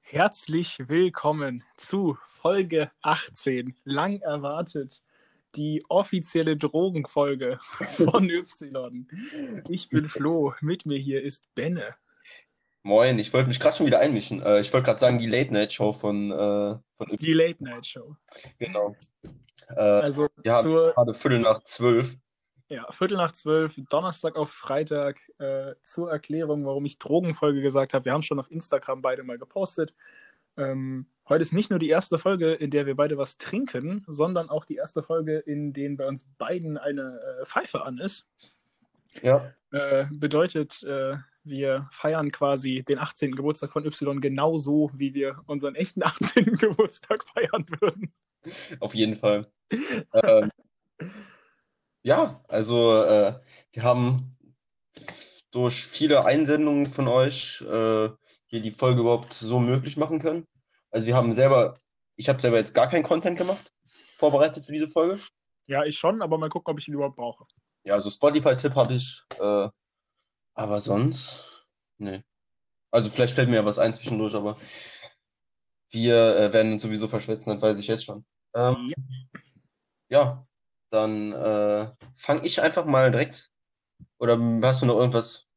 [0.00, 5.02] Herzlich willkommen zu Folge 18, lang erwartet,
[5.56, 7.58] die offizielle Drogenfolge
[7.96, 9.06] von Y.
[9.68, 11.94] Ich bin Flo, mit mir hier ist Benne.
[12.82, 14.40] Moin, ich wollte mich gerade schon wieder einmischen.
[14.40, 17.16] Äh, ich wollte gerade sagen, die Late-Night-Show von, äh, von Y.
[17.18, 18.16] Die Late Night Show.
[18.58, 18.96] Genau.
[19.76, 22.16] Äh, Also haben zur gerade Viertel nach zwölf.
[22.68, 28.04] ja, Viertel nach zwölf, Donnerstag auf Freitag, äh, zur Erklärung, warum ich Drogenfolge gesagt habe.
[28.04, 29.94] Wir haben schon auf Instagram beide mal gepostet.
[30.56, 34.50] Ähm, heute ist nicht nur die erste Folge, in der wir beide was trinken, sondern
[34.50, 38.26] auch die erste Folge, in der bei uns beiden eine äh, Pfeife an ist.
[39.22, 39.52] Ja.
[39.70, 43.34] Äh, bedeutet, äh, wir feiern quasi den 18.
[43.34, 46.44] Geburtstag von Y genauso, wie wir unseren echten 18.
[46.56, 48.12] Geburtstag feiern würden.
[48.80, 49.50] Auf jeden Fall.
[50.14, 50.50] ähm,
[52.02, 53.38] ja, also äh,
[53.72, 54.36] wir haben
[55.52, 58.08] durch viele Einsendungen von euch äh,
[58.46, 60.44] hier die Folge überhaupt so möglich machen können.
[60.90, 61.78] Also wir haben selber,
[62.16, 65.18] ich habe selber jetzt gar keinen Content gemacht, vorbereitet für diese Folge.
[65.66, 67.46] Ja, ich schon, aber mal gucken, ob ich ihn überhaupt brauche.
[67.84, 69.68] Ja, also Spotify-Tipp habe ich, äh,
[70.54, 71.66] aber sonst,
[71.98, 72.22] nee.
[72.90, 74.56] Also vielleicht fällt mir ja was ein zwischendurch, aber
[75.90, 78.24] wir äh, werden uns sowieso verschwätzen, das weiß ich jetzt schon.
[78.54, 78.92] Ähm,
[80.08, 80.46] ja,
[80.90, 83.50] dann äh, fange ich einfach mal direkt.
[84.18, 85.48] Oder hast du noch irgendwas?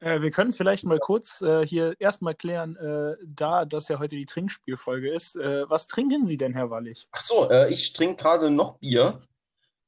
[0.00, 4.16] Äh, wir können vielleicht mal kurz äh, hier erstmal klären, äh, da das ja heute
[4.16, 5.36] die Trinkspielfolge ist.
[5.36, 7.08] Äh, was trinken Sie denn, Herr Wallig?
[7.12, 9.20] Ach so, ich trinke gerade noch Bier.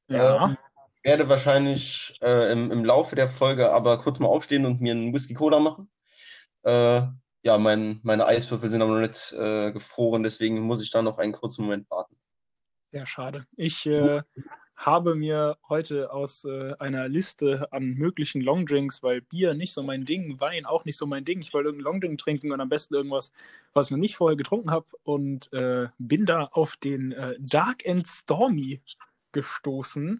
[0.07, 0.45] Ja.
[0.45, 0.57] Ähm,
[1.05, 5.13] werde wahrscheinlich äh, im, im Laufe der Folge aber kurz mal aufstehen und mir einen
[5.13, 5.87] Whisky Cola machen.
[6.63, 7.03] Äh,
[7.43, 11.19] ja, mein, meine Eiswürfel sind aber noch nicht äh, gefroren, deswegen muss ich da noch
[11.19, 12.15] einen kurzen Moment warten.
[12.91, 13.45] Sehr schade.
[13.55, 14.19] Ich äh,
[14.75, 20.05] habe mir heute aus äh, einer Liste an möglichen Longdrinks, weil Bier nicht so mein
[20.05, 21.39] Ding, Wein auch nicht so mein Ding.
[21.39, 23.31] Ich wollte irgendeinen Longdrink trinken und am besten irgendwas,
[23.73, 28.07] was ich noch nicht vorher getrunken habe und äh, bin da auf den Dark and
[28.07, 28.81] Stormy
[29.33, 30.19] gestoßen,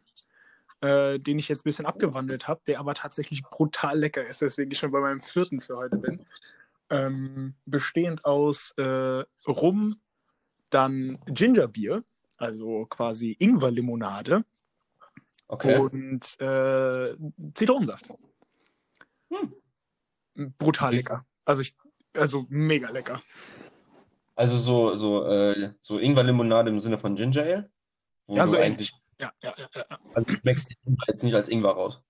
[0.81, 4.71] äh, den ich jetzt ein bisschen abgewandelt habe, der aber tatsächlich brutal lecker ist, weswegen
[4.71, 6.25] ich schon bei meinem vierten für heute bin.
[6.89, 9.99] Ähm, bestehend aus äh, Rum,
[10.69, 12.03] dann Gingerbier,
[12.37, 14.45] also quasi Ingwerlimonade
[15.47, 15.77] Okay.
[15.77, 17.15] und äh,
[17.53, 18.05] Zitronensaft.
[20.57, 20.97] Brutal Okay.
[20.97, 21.25] lecker.
[21.45, 21.75] Also ich,
[22.13, 23.21] also mega lecker.
[24.35, 27.71] Also so, so, äh, so Ingwerlimonade im Sinne von Ginger Ale?
[28.27, 29.85] Wo Ja, du so eigentlich, Ja, ja, ja, ja.
[30.13, 30.73] also du schmeckst
[31.07, 32.03] jetzt nicht als Ingwer raus.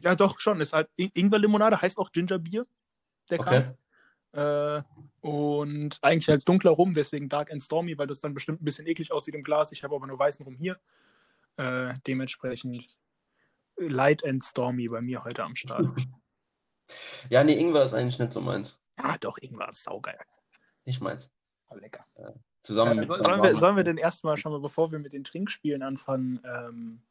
[0.00, 0.60] Ja, doch, schon.
[0.60, 2.66] Ist halt In- Ingwerlimonade heißt auch Gingerbier.
[3.28, 3.62] Der Okay.
[3.62, 3.76] Kram.
[4.32, 4.82] Äh,
[5.20, 8.86] und eigentlich halt dunkler Rum, deswegen Dark and Stormy, weil das dann bestimmt ein bisschen
[8.86, 9.72] eklig aussieht im Glas.
[9.72, 10.78] Ich habe aber nur weißen Rum hier.
[11.56, 12.86] Äh, dementsprechend
[13.76, 15.88] Light and Stormy bei mir heute am Start.
[17.28, 18.80] Ja, nee, Ingwer ist eigentlich nicht so meins.
[18.96, 20.18] ah, doch, Ingwer ist saugeil.
[20.84, 21.32] Nicht meins.
[21.68, 22.04] Aber lecker.
[22.62, 25.12] Zusammen Äh, mit so, sollen, wir, sollen wir denn erstmal schon mal, bevor wir mit
[25.12, 27.02] den Trinkspielen anfangen, ähm,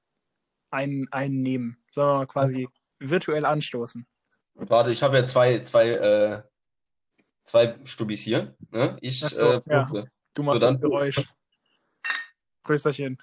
[0.69, 1.77] einen, einen nehmen?
[1.91, 4.05] Sollen wir mal quasi virtuell anstoßen?
[4.55, 6.43] Warte, ich habe ja zwei, zwei, äh,
[7.43, 8.55] zwei Stubis hier.
[8.71, 8.97] Ne?
[9.01, 9.89] Ich so, äh, ja.
[10.33, 11.25] Du machst So, das Geräusch.
[12.63, 13.17] Prösterchen.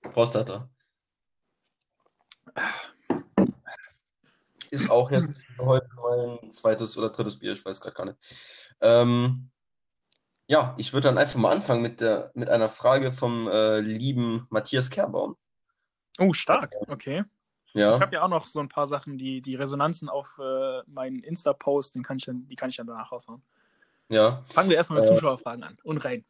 [0.00, 0.70] Prostata.
[4.70, 8.18] Ist auch jetzt heute mein zweites oder drittes Bier, ich weiß gerade gar nicht.
[8.80, 9.50] Ähm,
[10.48, 14.46] ja, ich würde dann einfach mal anfangen mit der, mit einer Frage vom äh, lieben
[14.50, 15.36] Matthias Kerbaum.
[16.18, 16.74] Oh, stark.
[16.88, 17.22] Okay.
[17.66, 20.80] Ich Ja, habe ja auch noch so ein paar Sachen, die, die Resonanzen auf äh,
[20.86, 23.42] meinen Insta-Post, den kann ich dann, die kann ich dann danach raushauen.
[24.08, 25.14] ja, Fangen wir erstmal mit Äh.
[25.14, 25.76] Zuschauerfragen an.
[25.84, 26.24] Und rein.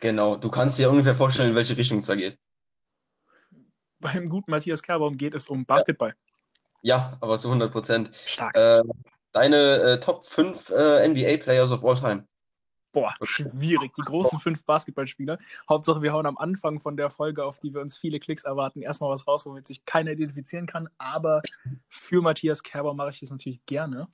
[0.00, 0.36] genau.
[0.36, 2.38] Du kannst dir ungefähr vorstellen, in welche Richtung es da geht.
[4.00, 6.14] Beim guten Matthias Kerbaum geht es um Basketball.
[6.80, 8.10] Ja, aber zu 100 Prozent.
[8.26, 8.56] Stark.
[8.56, 8.82] Äh,
[9.30, 12.26] deine äh, Top 5 äh, NBA-Players of all time.
[12.92, 13.94] Boah, schwierig.
[13.94, 15.38] Die großen fünf Basketballspieler.
[15.68, 18.82] Hauptsache, wir hauen am Anfang von der Folge, auf die wir uns viele Klicks erwarten,
[18.82, 20.88] erstmal was raus, womit sich keiner identifizieren kann.
[20.98, 21.40] Aber
[21.88, 24.08] für Matthias Kerber mache ich das natürlich gerne.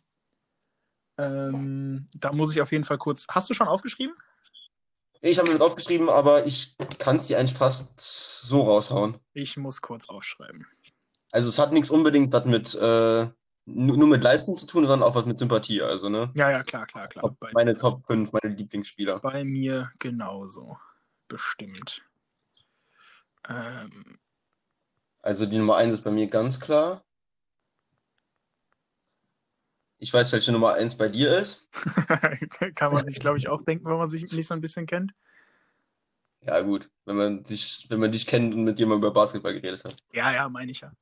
[1.19, 3.27] Ähm, da muss ich auf jeden Fall kurz.
[3.29, 4.15] Hast du schon aufgeschrieben?
[5.21, 9.19] Ich habe mir aufgeschrieben, aber ich kann es dir eigentlich fast so raushauen.
[9.33, 10.65] Ich muss kurz aufschreiben.
[11.33, 13.29] Also es hat nichts unbedingt was mit äh,
[13.75, 15.83] nur mit Leistung zu tun, sondern auch was mit Sympathie.
[15.83, 16.31] Also, ne?
[16.35, 17.37] Ja, ja, klar, klar, klar.
[17.39, 19.21] Bei, Meine Top 5, meine Lieblingsspieler.
[19.21, 20.79] bei mir genauso.
[21.29, 22.03] Bestimmt.
[23.49, 24.19] Ähm,
[25.23, 27.05] Also die Nummer 1 ist bei mir ganz klar.
[29.99, 31.69] Ich weiß, welche Nummer 1 bei dir ist.
[32.77, 35.13] kann man sich, glaube ich, auch denken, wenn man sich nicht so ein bisschen kennt.
[36.43, 36.89] Ja, gut.
[37.05, 39.97] Wenn man sich, wenn man dich kennt und mit jemandem über Basketball geredet hat.
[40.13, 40.93] Ja, ja, meine ich ja.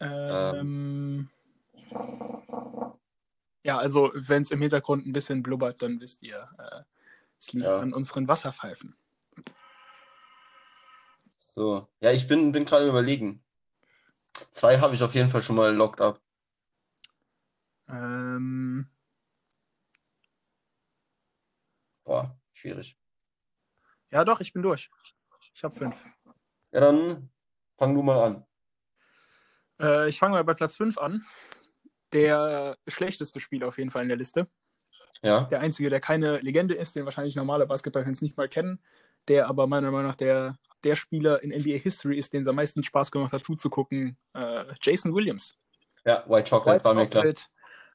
[0.00, 1.30] Ähm,
[3.62, 6.82] Ja, also wenn es im Hintergrund ein bisschen blubbert, dann wisst ihr, äh,
[7.38, 7.78] es liegt Ja.
[7.78, 8.96] an unseren Wasserpfeifen.
[11.38, 11.88] So.
[12.00, 13.42] Ja, ich bin, bin gerade überlegen.
[14.32, 16.20] Zwei habe ich auf jeden Fall schon mal locked up.
[17.88, 18.88] Ähm,
[22.04, 22.96] Boah, schwierig.
[24.10, 24.90] ja, doch, ich bin durch.
[25.54, 25.96] Ich habe fünf.
[26.72, 27.30] Ja, dann
[27.78, 28.46] fang du mal an.
[29.80, 31.24] Äh, ich fange mal bei Platz 5 an.
[32.16, 34.48] Der schlechteste Spieler auf jeden Fall in der Liste.
[35.22, 38.80] Ja, Der einzige, der keine Legende ist, den wahrscheinlich normale Basketballfans nicht mal kennen,
[39.28, 42.56] der aber meiner Meinung nach der, der Spieler in NBA History ist, den es am
[42.56, 45.56] meisten Spaß gemacht hat zuzugucken, äh, Jason Williams.
[46.06, 47.34] ja, White Chocolate White war mir klar.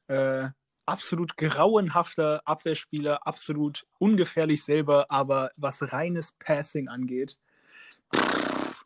[0.08, 0.50] Äh,
[0.86, 7.38] absolut grauenhafter Abwehrspieler, absolut ungefährlich selber, aber was reines Passing angeht.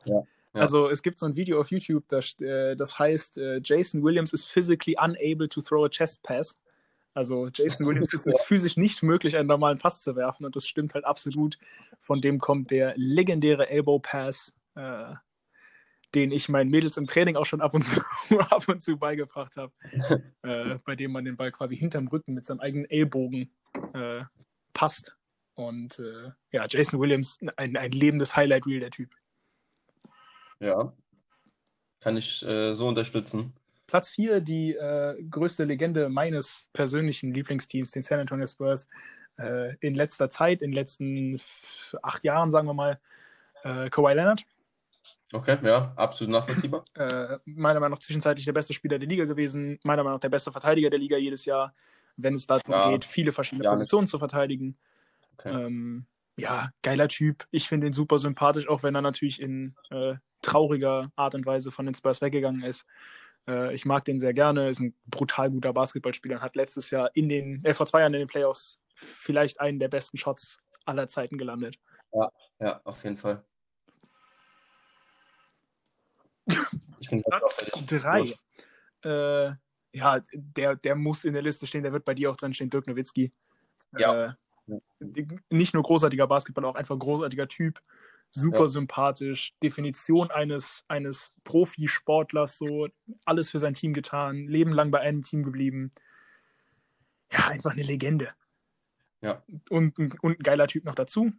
[0.06, 0.24] Ja,
[0.56, 0.62] ja.
[0.62, 4.34] Also es gibt so ein Video auf YouTube, das, äh, das heißt, äh, Jason Williams
[4.34, 6.58] is physically unable to throw a chest pass.
[7.14, 10.68] Also Jason Williams ist es physisch nicht möglich, einen normalen Pass zu werfen und das
[10.68, 11.58] stimmt halt absolut.
[12.00, 15.14] Von dem kommt der legendäre Elbow Pass, äh,
[16.14, 18.02] den ich meinen Mädels im Training auch schon ab und zu,
[18.50, 19.74] ab und zu beigebracht habe,
[20.44, 23.52] äh, bei dem man den Ball quasi hinterm Rücken mit seinem eigenen Ellbogen
[23.94, 24.24] äh,
[24.74, 25.16] passt.
[25.56, 29.16] Und äh, ja, Jason Williams, ein, ein lebendes Highlight-Reel, der Typ.
[30.60, 30.96] Ja.
[32.00, 33.54] Kann ich äh, so unterstützen.
[33.88, 38.88] Platz 4, die äh, größte Legende meines persönlichen Lieblingsteams, den San Antonio Spurs,
[39.38, 41.40] äh, in letzter Zeit, in den letzten
[42.02, 43.00] acht Jahren, sagen wir mal,
[43.64, 44.46] äh, Kawhi Leonard.
[45.34, 46.84] Okay, ja, absolut nachvollziehbar.
[46.96, 50.30] Äh, meiner Meinung nach zwischenzeitlich der beste Spieler der Liga gewesen, meiner Meinung nach der
[50.30, 51.76] beste Verteidiger der Liga jedes Jahr,
[52.16, 52.90] wenn es darum Ja.
[52.90, 54.78] geht, viele verschiedene Ja, Positionen zu verteidigen.
[55.38, 55.52] Okay.
[55.52, 56.06] Ähm,
[56.38, 57.48] ja, geiler Typ.
[57.52, 61.72] Ich finde ihn super sympathisch, auch wenn er natürlich in äh, trauriger Art und Weise
[61.72, 62.86] von den Spurs weggegangen ist.
[63.48, 67.10] Äh, ich mag den sehr gerne, ist ein brutal guter Basketballspieler und hat letztes Jahr
[67.16, 71.08] in den, äh, vor zwei Jahren in den Playoffs vielleicht einen der besten Shots aller
[71.08, 71.80] Zeiten gelandet.
[72.60, 73.44] Ja, auf jeden Fall.
[76.98, 78.24] Ich bin Platz drei.
[79.04, 79.54] Äh,
[79.92, 82.72] ja, der, der muss in der Liste stehen, der wird bei dir auch drin stehen,
[82.72, 83.32] Dirk Nowitzki.
[83.98, 84.36] Ja.
[85.52, 87.80] Nicht nur großartiger Basketballer, auch einfach großartiger Typ,
[88.32, 88.70] super Ja.
[88.70, 92.88] sympathisch, Definition eines, eines Profisportlers, so
[93.26, 95.92] alles für sein Team getan, Leben lang bei einem Team geblieben.
[97.32, 98.30] Ja, einfach eine Legende.
[99.22, 99.44] Ja.
[99.70, 101.32] Und, ein- und ein geiler Typ noch dazu.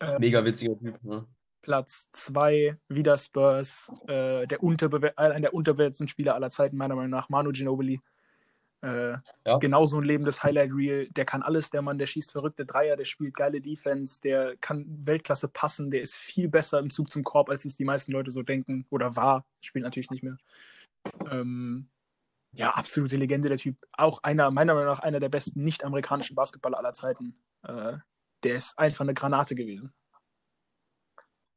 [0.00, 1.02] Äh, Mega witziger Typ.
[1.04, 1.26] Ne?
[1.62, 7.10] Platz 2, wieder Spurs, äh, der unterbewer einer der unterbewerteten Spieler aller Zeiten, meiner Meinung
[7.10, 8.00] nach, Manu Ginobili.
[8.84, 9.16] Äh,
[9.46, 9.58] Ja.
[9.58, 11.08] Genauso ein lebendes Highlight-Reel.
[11.10, 14.84] Der kann alles, der Mann, der schießt verrückte Dreier, der spielt geile Defense, der kann
[15.06, 18.30] Weltklasse passen, der ist viel besser im Zug zum Korb, als es die meisten Leute
[18.30, 18.86] so denken.
[18.90, 20.36] Oder war, spielt natürlich nicht mehr.
[21.30, 21.88] Ähm,
[22.52, 23.76] ja, absolute Legende, der Typ.
[23.92, 27.34] Auch einer, meiner Meinung nach, einer der besten nicht-amerikanischen Basketballer aller Zeiten.
[27.62, 27.98] Äh,
[28.42, 29.92] der ist einfach eine Granate gewesen.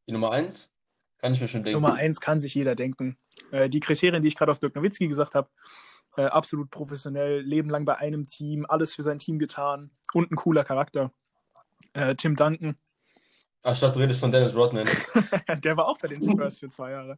[0.08, 0.74] Die Nummer eins
[1.18, 1.82] kann ich mir schon denken.
[1.82, 3.18] Nummer eins kann sich jeder denken.
[3.52, 5.50] Äh, die Kriterien, die ich gerade auf Dirk Nowitzki gesagt habe,
[6.18, 10.36] äh, absolut professionell, Leben lang bei einem Team, alles für sein Team getan und ein
[10.36, 11.12] cooler Charakter.
[11.94, 12.78] Äh, Tim Duncan,
[13.64, 14.88] Ach, statt du redest von Dennis Rodman.
[15.64, 17.18] der war auch bei den Spurs für zwei Jahre.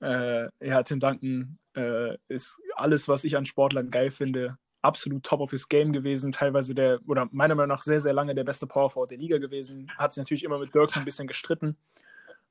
[0.00, 4.56] Äh, ja, Tim Duncan äh, ist alles, was ich an Sportlern geil finde.
[4.82, 8.34] Absolut top of his game gewesen, teilweise der, oder meiner Meinung nach sehr, sehr lange
[8.34, 9.90] der beste Power Forward der Liga gewesen.
[9.98, 11.76] Hat sich natürlich immer mit Dirk so ein bisschen gestritten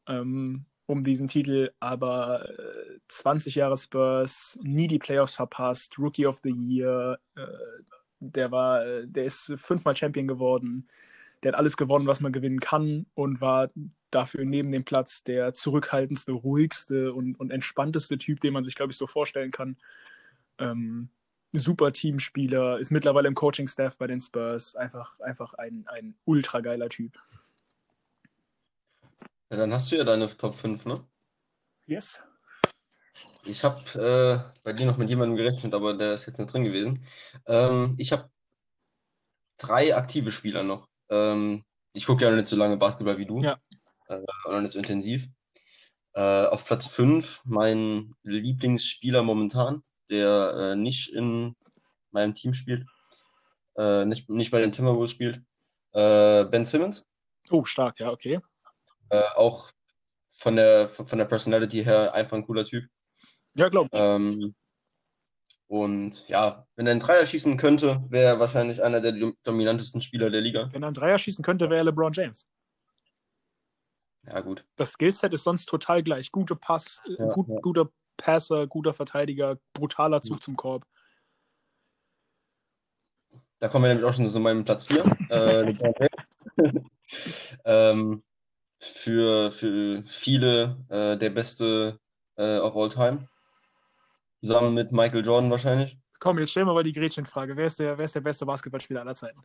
[0.07, 6.39] ähm, um diesen Titel, aber äh, 20 Jahre Spurs, nie die Playoffs verpasst, Rookie of
[6.43, 7.41] the Year, äh,
[8.19, 10.87] der war, äh, der ist fünfmal Champion geworden,
[11.43, 13.69] der hat alles gewonnen, was man gewinnen kann und war
[14.09, 18.91] dafür neben dem Platz der zurückhaltendste, ruhigste und, und entspannteste Typ, den man sich, glaube
[18.91, 19.77] ich, so vorstellen kann.
[20.57, 21.09] Ähm,
[21.53, 26.89] super Teamspieler, ist mittlerweile im Coaching-Staff bei den Spurs, einfach, einfach ein, ein ultra geiler
[26.89, 27.19] Typ.
[29.51, 31.03] Ja, dann hast du ja deine Top 5, ne?
[31.87, 32.21] Yes.
[33.45, 36.65] Ich habe äh, bei dir noch mit jemandem gerechnet, aber der ist jetzt nicht drin
[36.65, 37.03] gewesen.
[37.47, 38.29] Ähm, ich habe
[39.57, 40.87] drei aktive Spieler noch.
[41.09, 41.63] Ähm,
[41.93, 43.41] ich gucke ja noch nicht so lange Basketball wie du.
[43.41, 43.59] Ja.
[44.07, 45.27] Äh, und noch nicht so intensiv.
[46.13, 51.55] Äh, auf Platz 5 mein Lieblingsspieler momentan, der äh, nicht in
[52.11, 52.85] meinem Team spielt,
[53.77, 55.41] äh, nicht, nicht bei den Timberwolves spielt.
[55.93, 57.07] Äh, ben Simmons.
[57.49, 58.39] Oh, stark, ja, okay.
[59.09, 59.71] Äh, auch
[60.29, 62.85] von der, von der Personality her einfach ein cooler Typ.
[63.55, 63.99] Ja, glaube ich.
[63.99, 64.55] Ähm,
[65.67, 70.01] und ja, wenn er einen Dreier schießen könnte, wäre er wahrscheinlich einer der dom- dominantesten
[70.01, 70.69] Spieler der Liga.
[70.71, 72.47] Wenn er einen Dreier schießen könnte, wäre er LeBron James.
[74.25, 74.65] Ja, gut.
[74.75, 76.31] Das Skillset ist sonst total gleich.
[76.31, 77.59] Gute Pass, äh, Ja, gut, ja.
[77.61, 80.85] guter Passer, guter Verteidiger, brutaler Zug zum Korb.
[83.59, 85.03] Da kommen wir nämlich auch schon zu meinem Platz 4.
[85.29, 85.73] äh,
[87.65, 88.23] ähm,
[88.79, 91.99] für, für viele äh, der beste
[92.37, 93.27] äh, of all time.
[94.41, 95.97] Zusammen mit Michael Jordan wahrscheinlich.
[96.19, 97.55] Komm, jetzt stellen wir mal die Gretchenfrage.
[97.55, 99.39] Wer ist der, wer ist der beste Basketballspieler aller Zeiten?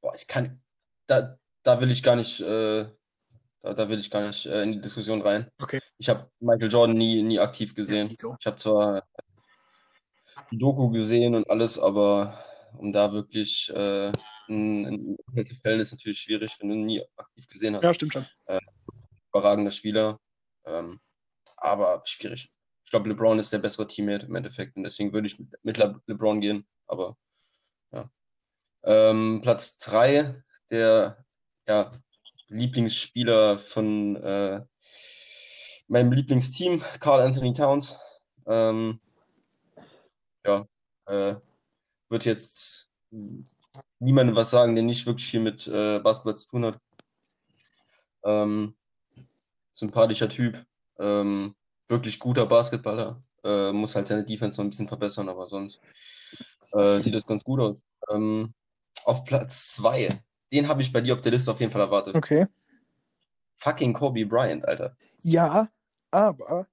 [0.00, 0.60] Boah, ich kann.
[1.06, 2.86] Da, da will ich gar nicht, äh,
[3.62, 5.50] da, da will ich gar nicht äh, in die Diskussion rein.
[5.60, 5.80] Okay.
[5.98, 8.08] Ich habe Michael Jordan nie, nie aktiv gesehen.
[8.08, 8.36] Dito.
[8.38, 9.04] Ich habe zwar
[10.50, 12.38] die Doku gesehen und alles, aber
[12.76, 14.12] um da wirklich äh,
[14.48, 17.84] Urteil zu fällen, ist natürlich schwierig, wenn du ihn nie aktiv gesehen hast.
[17.84, 18.26] Ja, stimmt schon.
[19.32, 20.20] Überragender Spieler.
[20.64, 21.00] Ähm,
[21.56, 22.50] aber schwierig.
[22.84, 25.76] Ich glaube, LeBron ist der bessere Teammate im Endeffekt und deswegen würde ich mit, mit
[25.78, 26.66] Le LeBron gehen.
[26.86, 27.16] Aber
[27.92, 28.10] ja.
[28.84, 31.24] Ähm, Platz 3, der
[31.66, 31.92] ja,
[32.48, 34.60] Lieblingsspieler von äh,
[35.88, 37.98] meinem Lieblingsteam, Carl Anthony Towns.
[38.46, 39.00] Ähm,
[40.44, 40.66] ja,
[41.06, 41.36] äh,
[42.10, 42.92] wird jetzt
[43.98, 46.78] niemandem was sagen, der nicht wirklich viel mit äh, Basketball zu tun hat.
[48.24, 48.74] Ähm,
[49.74, 50.64] sympathischer Typ,
[50.98, 51.54] ähm,
[51.88, 53.20] wirklich guter Basketballer.
[53.42, 55.80] Äh, muss halt seine Defense noch ein bisschen verbessern, aber sonst
[56.72, 57.84] äh, sieht das ganz gut aus.
[58.10, 58.54] Ähm,
[59.04, 60.08] auf Platz 2,
[60.52, 62.14] den habe ich bei dir auf der Liste auf jeden Fall erwartet.
[62.14, 62.46] Okay.
[63.56, 64.96] Fucking Kobe Bryant, Alter.
[65.20, 65.68] Ja,
[66.10, 66.66] aber,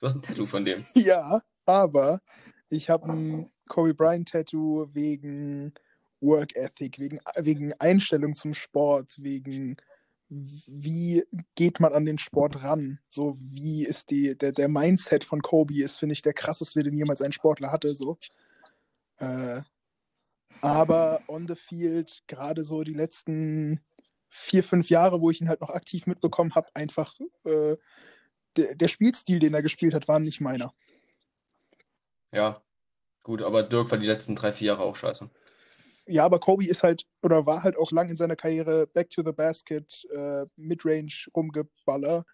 [0.00, 0.84] Du hast ein Tattoo von dem.
[0.94, 2.22] ja, aber
[2.70, 5.74] ich habe ein Kobe Bryant Tattoo wegen
[6.20, 9.76] Work Ethic, wegen, wegen Einstellung zum Sport, wegen
[10.30, 11.24] wie
[11.56, 13.00] geht man an den Sport ran?
[13.08, 16.96] So, wie ist die, der, der Mindset von Kobe ist, finde ich, der krasseste, den
[16.96, 17.94] jemals ein Sportler hatte.
[17.94, 18.16] So.
[19.18, 19.62] Äh,
[20.60, 23.80] aber on the field, gerade so die letzten
[24.28, 27.76] vier, fünf Jahre, wo ich ihn halt noch aktiv mitbekommen habe, einfach äh,
[28.56, 30.72] der, der Spielstil, den er gespielt hat, war nicht meiner.
[32.32, 32.62] Ja,
[33.24, 35.28] gut, aber Dirk war die letzten drei, vier Jahre auch scheiße.
[36.10, 39.22] Ja, aber Kobe ist halt oder war halt auch lang in seiner Karriere Back to
[39.24, 42.24] the Basket, äh, Midrange rumgeballer.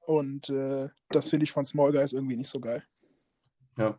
[0.00, 2.82] Und äh, das finde ich von Small Guys irgendwie nicht so geil.
[3.76, 3.98] Ja.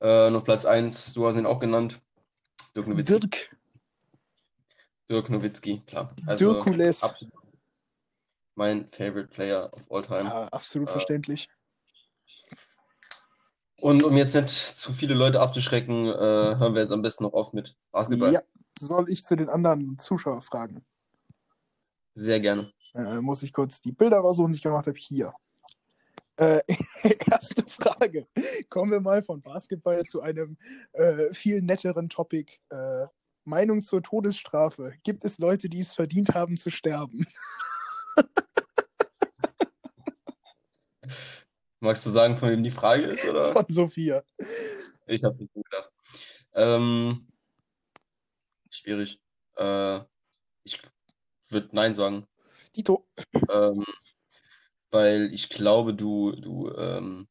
[0.00, 2.00] Äh, noch Platz 1, du hast ihn auch genannt.
[2.74, 3.18] Dirk Nowitzki.
[3.18, 3.56] Dirk,
[5.08, 6.14] Dirk Nowitzki, klar.
[6.26, 7.00] Also Dirkules.
[8.54, 10.24] mein favorite player of all time.
[10.24, 11.48] Ja, absolut Äh, verständlich.
[13.80, 17.32] Und um jetzt nicht zu viele Leute abzuschrecken, äh, hören wir jetzt am besten noch
[17.32, 18.32] auf mit Basketball.
[18.32, 18.42] Ja,
[18.78, 20.84] soll ich zu den anderen Zuschauern fragen?
[22.14, 22.72] Sehr gerne.
[22.94, 24.98] Äh, muss ich kurz die Bilder raussuchen, die ich gemacht habe.
[24.98, 25.32] Hier.
[26.36, 26.60] Äh,
[27.30, 28.26] erste Frage.
[28.68, 30.56] Kommen wir mal von Basketball zu einem
[30.92, 32.52] äh, viel netteren Topic.
[32.70, 33.06] Äh,
[33.44, 34.94] Meinung zur Todesstrafe.
[35.04, 37.26] Gibt es Leute, die es verdient haben zu sterben?
[41.80, 43.28] Magst du sagen, von wem die Frage ist?
[43.28, 43.52] Oder?
[43.52, 44.22] Von Sophia.
[45.06, 45.90] Ich habe nicht gedacht.
[46.54, 47.28] Ähm,
[48.70, 49.20] schwierig.
[49.56, 50.00] Äh,
[50.64, 50.82] ich
[51.48, 52.26] würde Nein sagen.
[52.74, 53.08] Dito.
[53.50, 53.84] Ähm,
[54.90, 57.28] weil ich glaube, du, du ähm,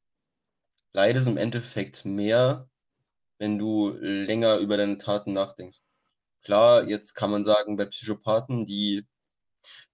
[0.94, 2.70] leidest im Endeffekt mehr,
[3.40, 5.82] wenn du länger über deine Taten nachdenkst.
[6.42, 9.06] Klar, jetzt kann man sagen, bei Psychopathen, die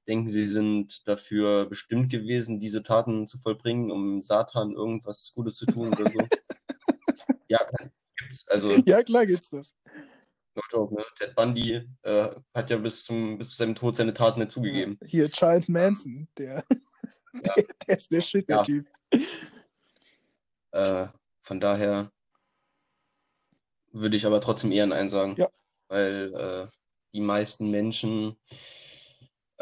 [0.07, 5.65] denken, sie sind dafür bestimmt gewesen, diese Taten zu vollbringen, um Satan irgendwas Gutes zu
[5.65, 6.17] tun oder so.
[7.49, 7.59] Ja,
[8.17, 8.47] gibt's.
[8.47, 9.75] Also, Ja, klar geht's das.
[10.55, 11.03] no joke, ne?
[11.19, 14.97] Ted Bundy äh, hat ja bis zum, bis zu seinem Tod seine Taten nicht zugegeben.
[15.05, 16.63] Hier, Charles Manson, der,
[17.33, 17.53] Ja.
[17.55, 18.63] der, der ist der Shit, der Ja.
[18.63, 18.87] Typ.
[20.71, 21.07] Äh,
[21.41, 22.11] von daher
[23.91, 25.35] würde ich aber trotzdem eher Nein sagen.
[25.37, 25.49] Ja.
[25.89, 26.67] Weil äh,
[27.13, 28.35] die meisten Menschen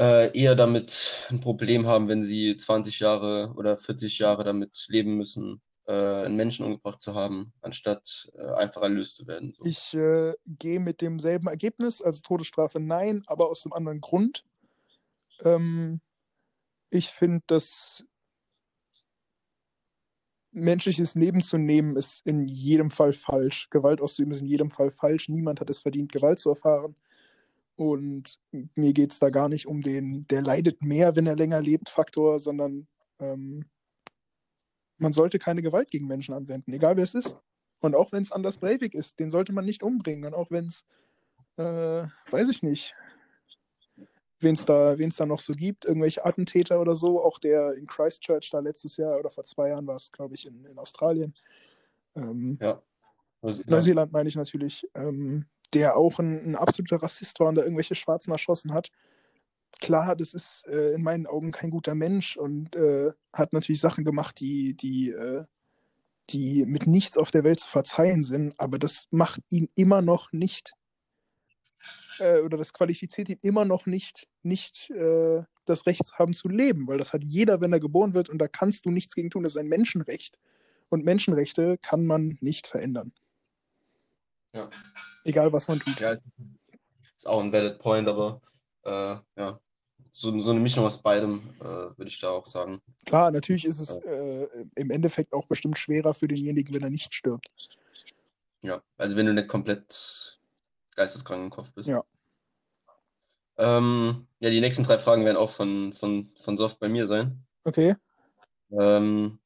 [0.02, 5.16] äh, eher damit ein Problem haben, wenn sie 20 Jahre oder 40 Jahre damit leben
[5.16, 9.54] müssen, äh, einen Menschen umgebracht zu haben, anstatt äh, einfach erlöst zu werden.
[9.56, 9.64] So.
[9.64, 14.44] Ich äh, gehe mit demselben Ergebnis, also Todesstrafe nein, aber aus einem anderen Grund.
[15.44, 16.02] Ähm,
[16.90, 18.04] ich finde, dass
[20.52, 23.70] menschliches Leben zu nehmen ist in jedem Fall falsch.
[23.70, 25.30] Gewalt auszuüben ist in jedem Fall falsch.
[25.30, 26.96] Niemand hat es verdient, Gewalt zu erfahren.
[27.76, 28.38] Und
[28.76, 31.90] mir geht es da gar nicht um den, der leidet mehr, wenn er länger lebt,
[31.90, 32.88] Faktor, sondern
[33.20, 33.66] ähm,
[34.98, 37.38] man sollte keine Gewalt gegen Menschen anwenden, egal wer es ist.
[37.80, 40.26] Und auch wenn es Anders Breivik ist, den sollte man nicht umbringen.
[40.26, 40.86] Und auch wenn es,
[41.58, 42.94] äh, weiß ich nicht,
[44.40, 47.88] wen es da, wen's da noch so gibt, irgendwelche Attentäter oder so, auch der in
[47.88, 51.34] Christchurch da letztes Jahr oder vor zwei Jahren war es, glaube ich, in, in Australien.
[52.16, 52.82] Ähm, ja.
[53.42, 57.96] Neuseeland meine ich natürlich, ähm, der auch ein, ein absoluter Rassist war und da irgendwelche
[57.96, 58.90] Schwarzen erschossen hat.
[59.80, 64.04] klar, das ist äh, in meinen Augen kein guter Mensch und äh, hat natürlich Sachen
[64.06, 65.46] gemacht, die, die, äh,
[66.30, 70.32] die mit nichts auf der Welt zu verzeihen sind, aber das macht ihn immer noch
[70.32, 70.74] nicht
[72.20, 76.48] äh, oder das qualifiziert ihn immer noch nicht, nicht äh, das Recht zu haben zu
[76.48, 79.30] leben, weil das hat jeder, wenn er geboren wird und da kannst du nichts gegen
[79.30, 79.44] tun.
[79.44, 80.38] Das ist ein Menschenrecht
[80.90, 83.14] und Menschenrechte kann man nicht verändern.
[84.54, 84.70] Ja.
[85.24, 86.00] Egal, was man tut.
[86.00, 86.26] Ja, ist,
[87.18, 88.42] ist auch ein valid point, aber
[88.84, 89.60] äh, ja,
[90.12, 92.82] so, so eine Mischung aus beidem, äh, würde ich da auch sagen.
[93.06, 97.14] Klar, natürlich ist es äh, im Endeffekt auch bestimmt schwerer für denjenigen, wenn er nicht
[97.14, 97.48] stirbt.
[98.62, 100.40] Ja, also wenn du nicht komplett
[100.96, 101.88] geisteskrank im Kopf bist.
[101.88, 102.04] Ja.
[103.58, 107.46] Ähm, ja, die nächsten drei Fragen werden auch von, von, von Soft bei mir sein.
[107.64, 107.96] Okay.
[108.72, 109.40] Ähm,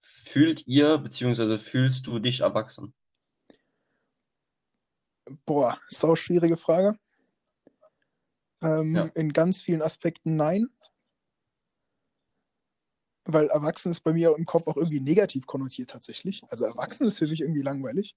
[0.00, 2.94] fühlt ihr, beziehungsweise fühlst du dich erwachsen?
[5.46, 6.98] Boah, sau schwierige Frage.
[8.62, 9.10] Ähm, Ja.
[9.14, 10.68] In ganz vielen Aspekten nein.
[13.24, 16.42] Weil erwachsen ist bei mir im Kopf auch irgendwie negativ konnotiert tatsächlich.
[16.48, 18.16] Also erwachsen ist für mich irgendwie langweilig.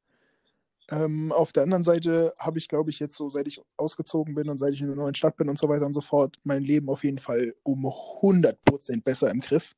[0.91, 4.49] Ähm, auf der anderen Seite habe ich, glaube ich, jetzt so, seit ich ausgezogen bin
[4.49, 6.63] und seit ich in einer neuen Stadt bin und so weiter und so fort, mein
[6.63, 9.77] Leben auf jeden Fall um 100% besser im Griff.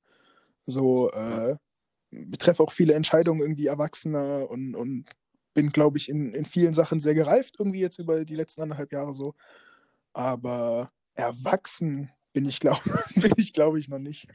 [0.66, 1.56] So, äh,
[2.38, 5.06] treffe auch viele Entscheidungen irgendwie erwachsener und, und
[5.58, 8.92] bin, glaube ich, in, in vielen Sachen sehr gereift, irgendwie jetzt über die letzten anderthalb
[8.92, 9.34] Jahre so.
[10.14, 12.80] Aber erwachsen bin ich, glaube
[13.38, 14.28] ich, glaube ich, noch nicht.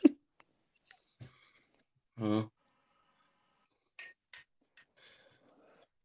[2.17, 2.50] Hm.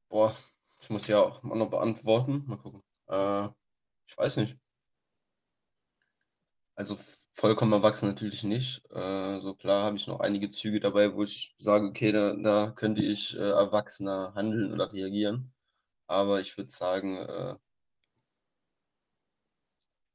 [0.07, 0.37] Boah,
[0.79, 2.43] ich muss ja auch mal noch beantworten.
[2.45, 2.83] Mal gucken.
[3.07, 3.47] Äh,
[4.05, 4.55] ich weiß nicht.
[6.75, 6.95] Also
[7.37, 8.83] vollkommen erwachsen natürlich nicht.
[8.91, 12.71] Äh, so klar habe ich noch einige Züge dabei, wo ich sage, okay, da, da
[12.71, 15.53] könnte ich äh, erwachsener handeln oder reagieren.
[16.07, 17.55] Aber ich würde sagen, äh,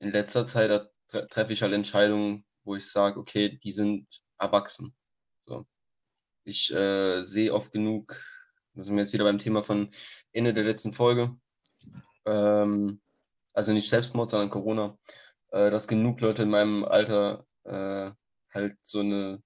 [0.01, 4.95] in letzter Zeit tre treffe ich halt Entscheidungen, wo ich sage, okay, die sind erwachsen.
[5.43, 5.67] So.
[6.45, 8.21] Ich äh, sehe oft genug,
[8.75, 9.91] da sind wir jetzt wieder beim Thema von
[10.33, 11.37] Ende der letzten Folge,
[12.27, 13.01] ähm,
[13.53, 14.99] also nicht Selbstmord, sondern Corona,
[15.53, 18.11] äh, dass genug Leute in meinem Alter äh,
[18.53, 19.43] halt so eine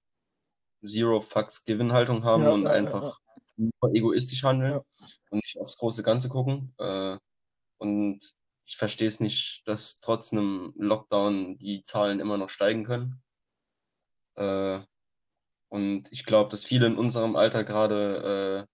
[0.85, 3.19] Zero Fucks Given Haltung haben Ja, und ja, ja, einfach
[3.57, 4.83] nur egoistisch handeln Ja.
[5.29, 6.73] und nicht aufs große Ganze gucken.
[6.77, 7.17] Äh,
[7.77, 8.19] und
[8.65, 13.21] ich verstehe es nicht, dass trotz einem Lockdown die Zahlen immer noch steigen können.
[14.35, 14.79] Äh,
[15.69, 18.73] und ich glaube, dass viele in unserem Alter gerade äh,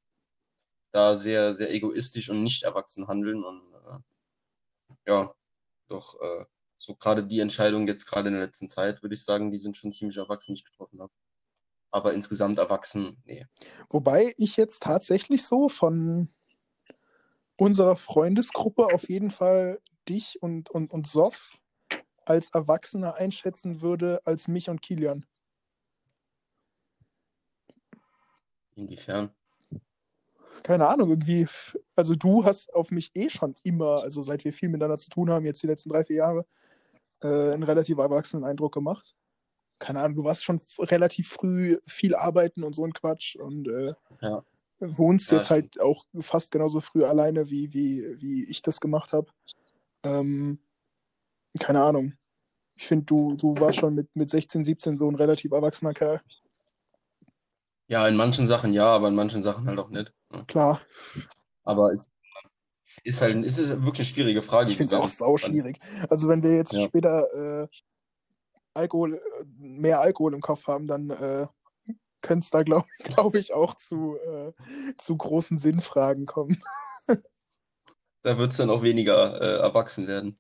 [0.92, 3.44] da sehr, sehr egoistisch und nicht erwachsen handeln.
[3.44, 4.00] Und äh,
[5.08, 5.34] ja,
[5.88, 6.46] doch äh,
[6.84, 9.78] so gerade die Entscheidungen jetzt gerade in der letzten Zeit, würde ich sagen, die sind
[9.78, 11.12] schon ziemlich erwachsen, die ich getroffen habe.
[11.92, 13.46] Aber insgesamt erwachsen, nee.
[13.90, 16.30] Wobei ich jetzt tatsächlich so von
[17.56, 21.62] unserer Freundesgruppe auf jeden Fall dich und, und, und Sof
[22.26, 25.26] als Erwachsener einschätzen würde als mich und Kilian.
[28.76, 29.30] Inwiefern?
[30.64, 31.48] Keine Ahnung, irgendwie,
[31.96, 35.30] also du hast auf mich eh schon immer, also seit wir viel miteinander zu tun
[35.30, 36.46] haben, jetzt die letzten drei, vier Jahre,
[37.24, 39.16] äh, einen relativ erwachsenen Eindruck gemacht.
[39.80, 43.94] Keine Ahnung, du warst schon relativ früh viel arbeiten und so ein Quatsch und äh,
[44.22, 44.44] Ja.
[44.80, 49.14] wohnst Ja, jetzt halt auch fast genauso früh alleine, wie, wie, wie ich das gemacht
[49.14, 49.32] habe.
[50.04, 50.60] Ähm,
[51.60, 52.14] keine Ahnung.
[52.76, 56.22] Ich finde, du, du warst schon mit, mit 16, 17 so ein relativ erwachsener Kerl.
[57.88, 60.12] Ja, in manchen Sachen ja, aber in manchen Sachen halt auch nicht.
[60.30, 60.46] ne?
[60.48, 60.82] Klar,
[61.64, 62.10] Aber es
[63.04, 64.72] ist halt ist wirklich eine schwierige Frage.
[64.72, 65.80] ich finde es auch sau schwierig.
[66.10, 66.84] Also wenn wir jetzt Ja.
[66.84, 67.68] später äh,
[68.74, 71.46] Alkohol, äh, mehr Alkohol im Kopf haben, dann äh,
[72.22, 74.52] könnte es da, glaube glaub ich, auch zu, äh,
[74.98, 76.62] zu großen Sinnfragen kommen.
[78.26, 80.40] Da wird es dann auch weniger äh, erwachsen werden.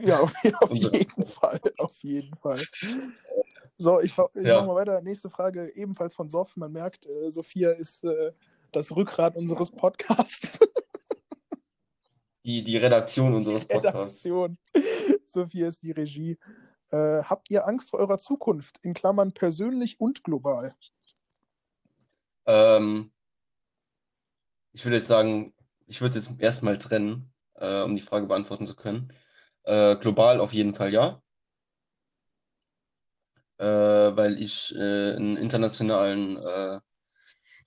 [0.00, 1.58] Ja, auf, auf jeden Fall.
[1.78, 2.60] Auf jeden Fall.
[3.76, 4.56] So, ich, ich Ja.
[4.56, 5.00] mache mal weiter.
[5.00, 6.54] Nächste Frage, ebenfalls von Sof.
[6.58, 8.32] Man merkt, äh, Sophia ist äh,
[8.72, 10.58] das Rückgrat unseres Podcasts.
[12.50, 14.24] Die, die Redaktion unseres Podcasts.
[14.24, 14.58] Redaktion.
[15.24, 16.36] Sophia ist die Regie.
[16.90, 18.78] Äh, habt ihr Angst vor eurer Zukunft?
[18.82, 20.74] In Klammern persönlich und global.
[22.46, 23.12] Ähm,
[24.72, 25.54] ich würde jetzt sagen,
[25.86, 29.12] ich würde es jetzt erstmal trennen, äh, um die Frage beantworten zu können.
[29.62, 31.22] Äh, global auf jeden Fall ja.
[33.58, 36.80] Äh, weil ich äh, einen internationalen äh,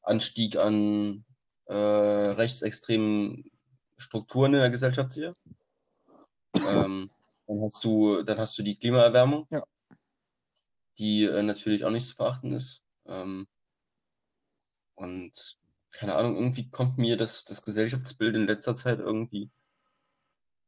[0.01, 1.23] Anstieg an
[1.65, 3.52] rechtsextremen
[3.97, 5.33] Strukturen in der Gesellschaft sehe.
[6.53, 7.09] Ähm,
[7.47, 9.63] dann hast du, dann hast du die Klimaerwärmung, Ja.
[10.97, 12.83] die äh, natürlich auch nicht zu verachten ist.
[13.05, 13.47] Ähm,
[14.95, 15.57] und
[15.91, 19.49] keine Ahnung, irgendwie kommt mir das, das Gesellschaftsbild in letzter Zeit irgendwie,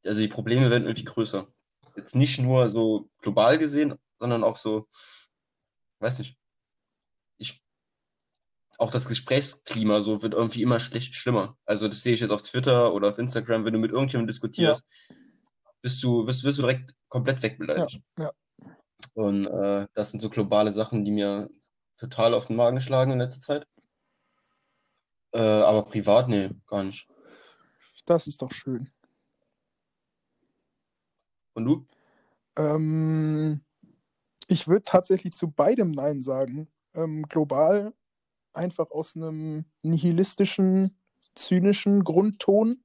[0.04, 1.48] also die Probleme werden irgendwie größer.
[1.96, 4.88] jetzt nicht nur so global gesehen, sondern auch so,
[6.00, 6.38] weiß nicht, ich,
[8.78, 11.58] auch das Gesprächsklima so wird irgendwie immer schlecht, schlimmer.
[11.66, 14.84] Also das sehe ich jetzt auf Twitter oder auf Instagram, wenn du mit irgendjemandem diskutierst,
[15.82, 18.02] bist du, wirst, wirst du direkt komplett wegbeleidigt.
[18.18, 18.32] Ja,
[19.14, 21.50] Und äh, das sind so globale Sachen, die mir
[21.98, 23.68] total auf den Magen schlagen in letzter Zeit.
[25.34, 27.08] Äh, aber privat, nee, gar nicht.
[28.06, 28.92] Das ist doch schön.
[31.54, 31.88] Und du?
[32.58, 33.64] Ähm,
[34.48, 36.68] ich würde tatsächlich zu beidem Nein sagen.
[36.94, 37.94] Ähm, global
[38.56, 40.98] einfach aus einem nihilistischen,
[41.36, 42.84] zynischen Grundton,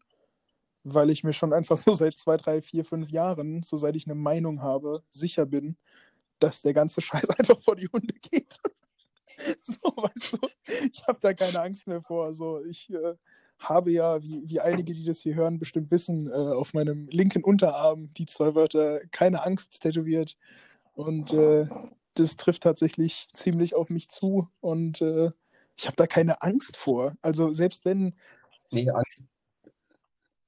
[0.83, 4.07] weil ich mir schon einfach so seit zwei, drei, vier, fünf Jahren, so seit ich
[4.07, 5.77] eine Meinung habe, sicher bin,
[6.39, 8.59] dass der ganze Scheiß einfach vor die Hunde geht.
[9.63, 10.49] so, weißt du,
[10.93, 12.35] ich habe da keine Angst mehr vor.
[12.35, 13.15] So, ich äh,
[13.59, 17.45] habe ja, wie, wie einige, die das hier hören, bestimmt wissen, äh, auf meinem linken
[17.45, 20.37] Unterarm die zwei Wörter keine Angst tätowiert.
[20.95, 21.67] Und äh,
[22.15, 24.49] das trifft tatsächlich ziemlich auf mich zu.
[24.61, 25.31] Und äh,
[25.77, 27.15] ich habe da keine Angst vor.
[27.23, 28.15] Also selbst wenn,
[28.71, 29.27] Nee, Angst.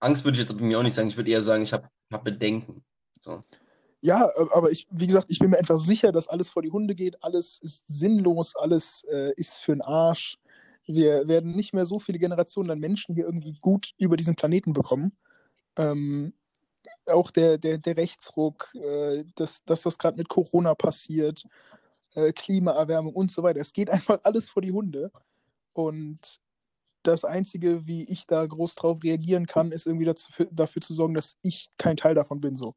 [0.00, 1.08] Angst würde ich jetzt bei mir auch nicht sagen.
[1.08, 2.84] Ich würde eher sagen, ich habe hab Bedenken.
[3.20, 3.40] So.
[4.00, 6.72] ja, äh, aber ich, wie gesagt, ich bin mir einfach sicher, dass alles vor die
[6.72, 10.38] Hunde geht, alles ist sinnlos, alles äh, ist für den Arsch.
[10.84, 14.72] Wir werden nicht mehr so viele Generationen an Menschen hier irgendwie gut über diesen Planeten
[14.72, 15.16] bekommen.
[15.76, 16.34] Ähm,
[17.06, 21.44] auch der, der, der Rechtsruck, äh, das, das, was gerade mit Corona passiert,
[22.14, 23.60] äh, Klimaerwärmung und so weiter.
[23.60, 25.10] Es geht einfach alles vor die Hunde.
[25.72, 26.40] Und
[27.02, 31.14] das Einzige, wie ich da groß drauf reagieren kann, ist irgendwie dazu, dafür zu sorgen,
[31.14, 32.56] dass ich kein Teil davon bin.
[32.56, 32.74] So.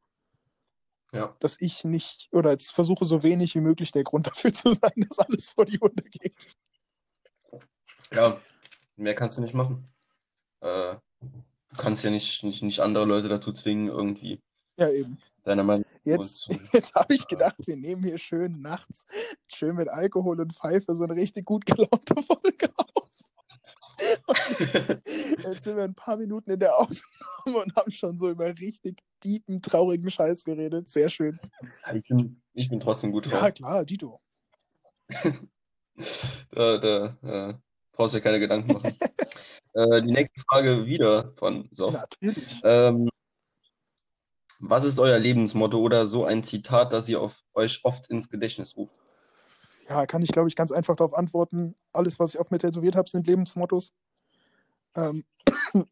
[1.14, 1.36] Ja.
[1.40, 4.94] Dass ich nicht, oder jetzt versuche so wenig wie möglich der Grund dafür zu sein,
[5.08, 6.56] dass alles vor die Hunde geht.
[8.12, 8.40] Ja,
[8.96, 9.86] mehr kannst du nicht machen.
[10.62, 14.40] Äh, du kannst ja nicht, nicht, nicht andere Leute dazu zwingen, irgendwie
[14.78, 15.18] Ja, eben.
[15.44, 19.06] deiner Meinung Jetzt, jetzt habe ich gedacht, wir nehmen hier schön nachts,
[19.52, 23.12] schön mit Alkohol und Pfeife so eine richtig gut gelaunte Folge auf.
[25.44, 29.02] Jetzt sind wir ein paar Minuten in der Aufnahme und haben schon so über richtig
[29.24, 30.90] deepen, traurigen Scheiß geredet.
[30.90, 31.40] Sehr schön.
[31.94, 33.42] Ich bin, ich bin trotzdem gut drauf.
[33.42, 34.22] Ja, klar, Dito.
[36.52, 37.54] Da, da äh,
[37.94, 38.98] brauchst du ja keine Gedanken machen.
[39.76, 41.94] äh, die nächste Frage wieder von Sof.
[41.94, 42.60] Natürlich.
[42.66, 43.08] Ähm,
[44.60, 47.22] was ist euer Lebensmotto oder so ein Zitat, das ihr
[47.54, 48.96] euch oft ins Gedächtnis ruft?
[49.88, 51.76] Ja, kann ich, glaube ich, ganz einfach darauf antworten.
[51.94, 53.94] Alles, was ich auf mir tätowiert habe, sind Lebensmottos.
[54.96, 55.24] Ähm,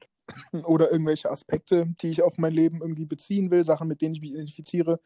[0.63, 4.21] oder irgendwelche Aspekte, die ich auf mein Leben irgendwie beziehen will, Sachen, mit denen ich
[4.21, 4.99] mich identifiziere.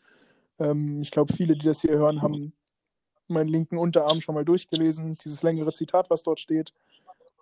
[0.60, 2.54] Ähm, ich glaube, viele, die das hier hören, haben
[3.28, 5.16] meinen linken Unterarm schon mal durchgelesen.
[5.16, 6.74] Dieses längere Zitat, was dort steht,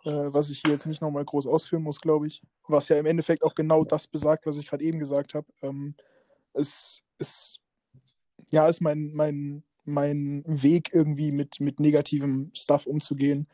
[0.05, 2.41] was ich hier jetzt nicht nochmal groß ausführen muss, glaube ich.
[2.67, 5.47] Was ja im Endeffekt auch genau das besagt, was ich gerade eben gesagt habe.
[5.61, 5.95] Ähm,
[6.53, 7.59] es ist,
[8.51, 13.47] ja, ist mein, mein, mein Weg irgendwie mit, mit negativem Stuff umzugehen.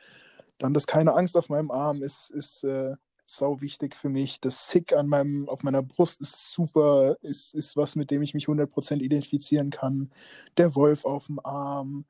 [0.57, 4.39] Dann das keine Angst auf meinem Arm ist, ist äh, sau wichtig für mich.
[4.41, 8.33] Das Sick an meinem, auf meiner Brust ist super, ist, ist was, mit dem ich
[8.33, 10.11] mich 100% identifizieren kann.
[10.57, 12.05] Der Wolf auf dem Arm,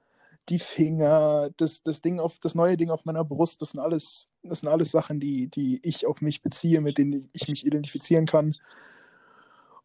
[0.49, 4.27] die Finger, das, das Ding auf, das neue Ding auf meiner Brust, das sind alles,
[4.43, 8.25] das sind alles Sachen, die, die ich auf mich beziehe, mit denen ich mich identifizieren
[8.25, 8.55] kann.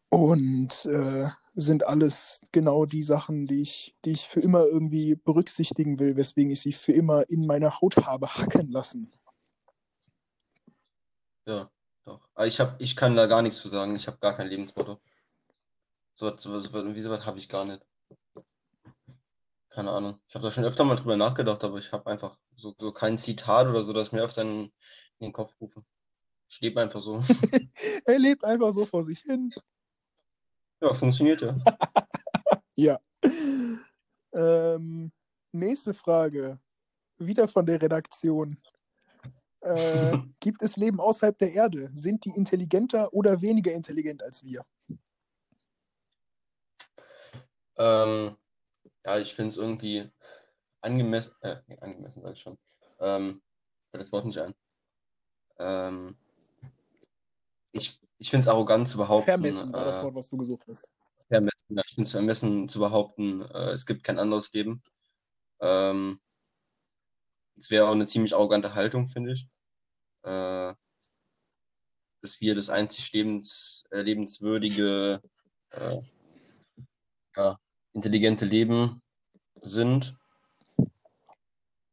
[0.09, 5.99] Und äh, sind alles genau die Sachen, die ich, die ich für immer irgendwie berücksichtigen
[5.99, 9.11] will, weswegen ich sie für immer in meine Haut habe hacken lassen.
[11.47, 11.71] Ja,
[12.05, 12.21] doch.
[12.45, 13.95] Ich, hab, ich kann da gar nichts zu sagen.
[13.95, 14.99] Ich habe gar kein Lebensmotto.
[16.15, 17.83] So, was- so, so, wie sowas habe ich gar nicht.
[19.77, 20.19] Keine Ahnung.
[20.27, 23.15] Ich habe da schon öfter mal drüber nachgedacht, aber ich habe einfach so, so kein
[23.15, 24.71] Zitat oder so, das mir öfter in, in
[25.19, 25.83] den Kopf rufe.
[26.49, 27.21] Ich lebe einfach so.
[28.05, 29.53] Er lebt einfach so vor sich hin.
[30.81, 31.55] Ja, funktioniert ja.
[32.75, 32.99] Ja.
[34.33, 35.11] Ähm,
[35.51, 36.59] nächste Frage.
[37.19, 38.57] Wieder von der Redaktion.
[39.59, 41.91] Äh, gibt es Leben außerhalb der Erde?
[41.93, 44.65] Sind die intelligenter oder weniger intelligent als wir?
[47.77, 48.35] Ähm,
[49.07, 50.09] ja, ich finde es irgendwie
[50.81, 52.57] angemessen, äh, angemessen sage ich schon.
[52.99, 53.41] Ähm,
[53.89, 54.53] fällt das Wort nicht ein.
[55.59, 56.17] Ähm,
[57.71, 59.25] ich ich finde es arrogant zu behaupten.
[59.25, 60.89] Vermessen war das äh, Wort, was du gesucht hast.
[61.27, 64.83] vermessen, ja, ich finde es vermessen zu behaupten, äh, es gibt kein anderes Leben.
[65.61, 66.19] Ähm,
[67.55, 69.47] es wäre auch eine ziemlich arrogante Haltung, finde ich.
[70.23, 70.73] Äh,
[72.21, 75.21] dass wir das einzig lebens, äh, lebenswürdige,
[75.69, 76.01] äh,
[77.35, 77.57] ja,
[77.97, 79.01] intelligente Leben
[79.61, 80.15] sind.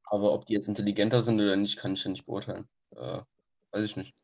[0.04, 2.68] Aber ob die jetzt intelligenter sind oder nicht, kann ich ja nicht beurteilen.
[2.94, 3.20] Äh,
[3.72, 4.14] weiß ich nicht.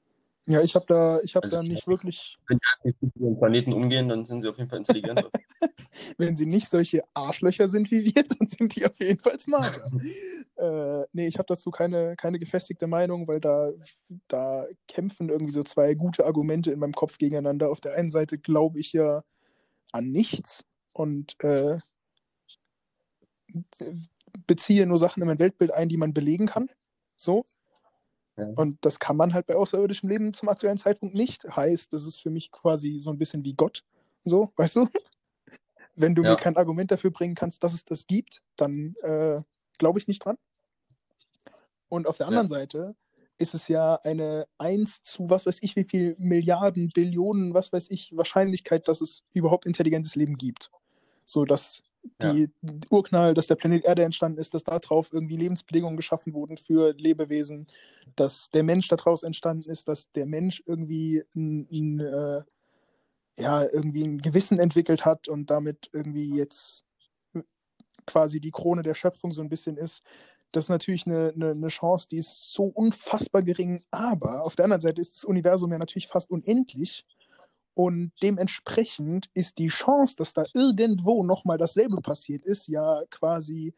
[0.46, 2.36] Ja, ich habe da, ich hab Also, da nicht wirklich.
[2.46, 5.30] Könnte mit dem Planeten umgehen, dann sind sie auf jeden Fall intelligenter.
[6.18, 9.90] Wenn sie nicht solche Arschlöcher sind wie wir, dann sind die auf jeden Fall smarter.
[10.56, 13.70] äh, nee, ich habe dazu keine, keine gefestigte Meinung, weil da,
[14.28, 17.70] da kämpfen irgendwie so zwei gute Argumente in meinem Kopf gegeneinander.
[17.70, 19.22] Auf der einen Seite glaube ich ja
[19.92, 20.64] an nichts
[21.00, 21.78] und äh,
[24.46, 26.68] beziehe nur Sachen in mein Weltbild ein, die man belegen kann.
[27.16, 27.42] So.
[28.36, 28.46] Ja.
[28.56, 31.44] Und das kann man halt bei außerirdischem Leben zum aktuellen Zeitpunkt nicht.
[31.44, 33.82] Heißt, das ist für mich quasi so ein bisschen wie Gott.
[34.24, 34.88] So, weißt du?
[35.96, 36.30] Wenn du Ja.
[36.30, 39.42] mir kein Argument dafür bringen kannst, dass es das gibt, dann äh,
[39.78, 40.36] glaube ich nicht dran.
[41.88, 42.94] Und auf der anderen Seite
[43.38, 47.90] ist es ja eine 1 zu was weiß ich wie viel Milliarden, Billionen, was weiß
[47.90, 50.70] ich, Wahrscheinlichkeit, dass es überhaupt intelligentes Leben gibt.
[51.30, 51.82] So dass
[52.22, 52.48] die
[52.90, 57.66] Urknall, dass der Planet Erde entstanden ist, dass darauf irgendwie Lebensbedingungen geschaffen wurden für Lebewesen,
[58.16, 62.42] dass der Mensch daraus entstanden ist, dass der Mensch irgendwie ein, ein, äh,
[63.38, 66.84] ja, irgendwie ein Gewissen entwickelt hat und damit irgendwie jetzt
[68.06, 70.02] quasi die Krone der Schöpfung so ein bisschen ist.
[70.52, 74.64] Das ist natürlich eine, eine, eine Chance, die ist so unfassbar gering, aber auf der
[74.64, 77.06] anderen Seite ist das Universum ja natürlich fast unendlich.
[77.82, 83.72] Und dementsprechend ist die Chance, dass da irgendwo nochmal dasselbe passiert ist, ja quasi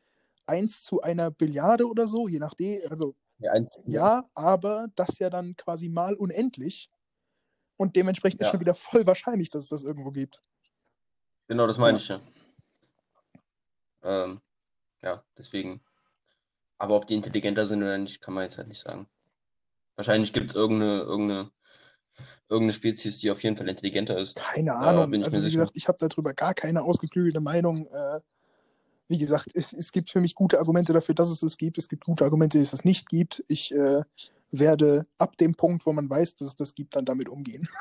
[0.46, 2.80] 1 zu einer Billiarde oder so, je nachdem.
[2.90, 6.90] Also Ja, eins, ja, aber das ja dann quasi mal unendlich.
[7.78, 8.50] Und dementsprechend ist Ja.
[8.50, 10.40] schon wieder voll wahrscheinlich, dass es das irgendwo gibt.
[11.50, 11.98] Genau, das meine Ja.
[11.98, 12.20] ich ja.
[14.02, 14.40] Ähm,
[15.02, 15.82] ja, deswegen.
[16.78, 19.08] Aber ob die intelligenter sind oder nicht, kann man jetzt halt nicht sagen.
[19.96, 21.52] Wahrscheinlich gibt es irgendeine, irgendeine,
[22.52, 24.36] irgendeine Spezies, die auf jeden Fall intelligenter ist.
[24.36, 25.12] Keine Ahnung.
[25.12, 25.60] ich also wie sicher.
[25.60, 27.86] gesagt, ich habe darüber gar keine ausgeklügelte Meinung.
[27.86, 28.20] Äh,
[29.08, 31.78] wie gesagt, es, es gibt für mich gute Argumente dafür, dass es es gibt.
[31.78, 33.42] Es gibt gute Argumente, dass es es nicht gibt.
[33.48, 34.02] Ich äh,
[34.50, 37.68] werde ab dem Punkt, wo man weiß, dass es das gibt, dann damit umgehen.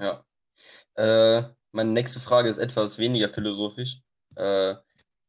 [0.00, 0.24] Ja.
[0.94, 4.02] Äh, meine nächste Frage ist etwas weniger philosophisch.
[4.34, 4.74] Äh,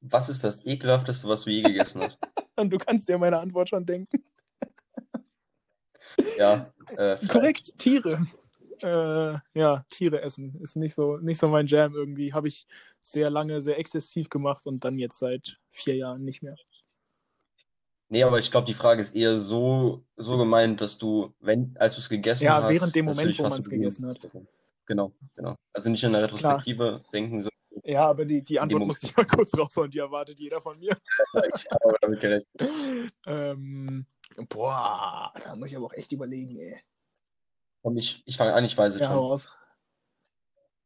[0.01, 2.19] was ist das ekelhafteste, was du je gegessen hast?
[2.55, 4.23] Und du kannst dir meine Antwort schon denken.
[6.37, 7.17] Ja, äh.
[7.27, 8.25] Korrekt, Tiere.
[8.81, 12.33] Äh, ja, Tiere essen ist nicht so, nicht so mein Jam irgendwie.
[12.33, 12.67] Habe ich
[13.01, 16.55] sehr lange, sehr exzessiv gemacht und dann jetzt seit vier Jahren nicht mehr.
[18.09, 21.95] Nee, aber ich glaube, die Frage ist eher so, so gemeint, dass du, wenn, als
[21.95, 24.19] du es gegessen Ja, hast, während dem Moment, wo man's so gegessen hat.
[24.85, 25.55] Genau, genau.
[25.73, 27.49] Also nicht in der Retrospektive denken, so,
[27.83, 30.95] Ja, aber die, die Antwort musste ich mal kurz raushauen, die erwartet jeder von mir.
[31.55, 32.47] ich habe damit gerechnet.
[33.25, 34.05] Ähm,
[34.49, 36.81] boah, da muss ich aber auch echt überlegen, ey.
[37.81, 39.15] Und ich, ich fange an, ich weiß es Ja, schon.
[39.15, 39.49] hau raus.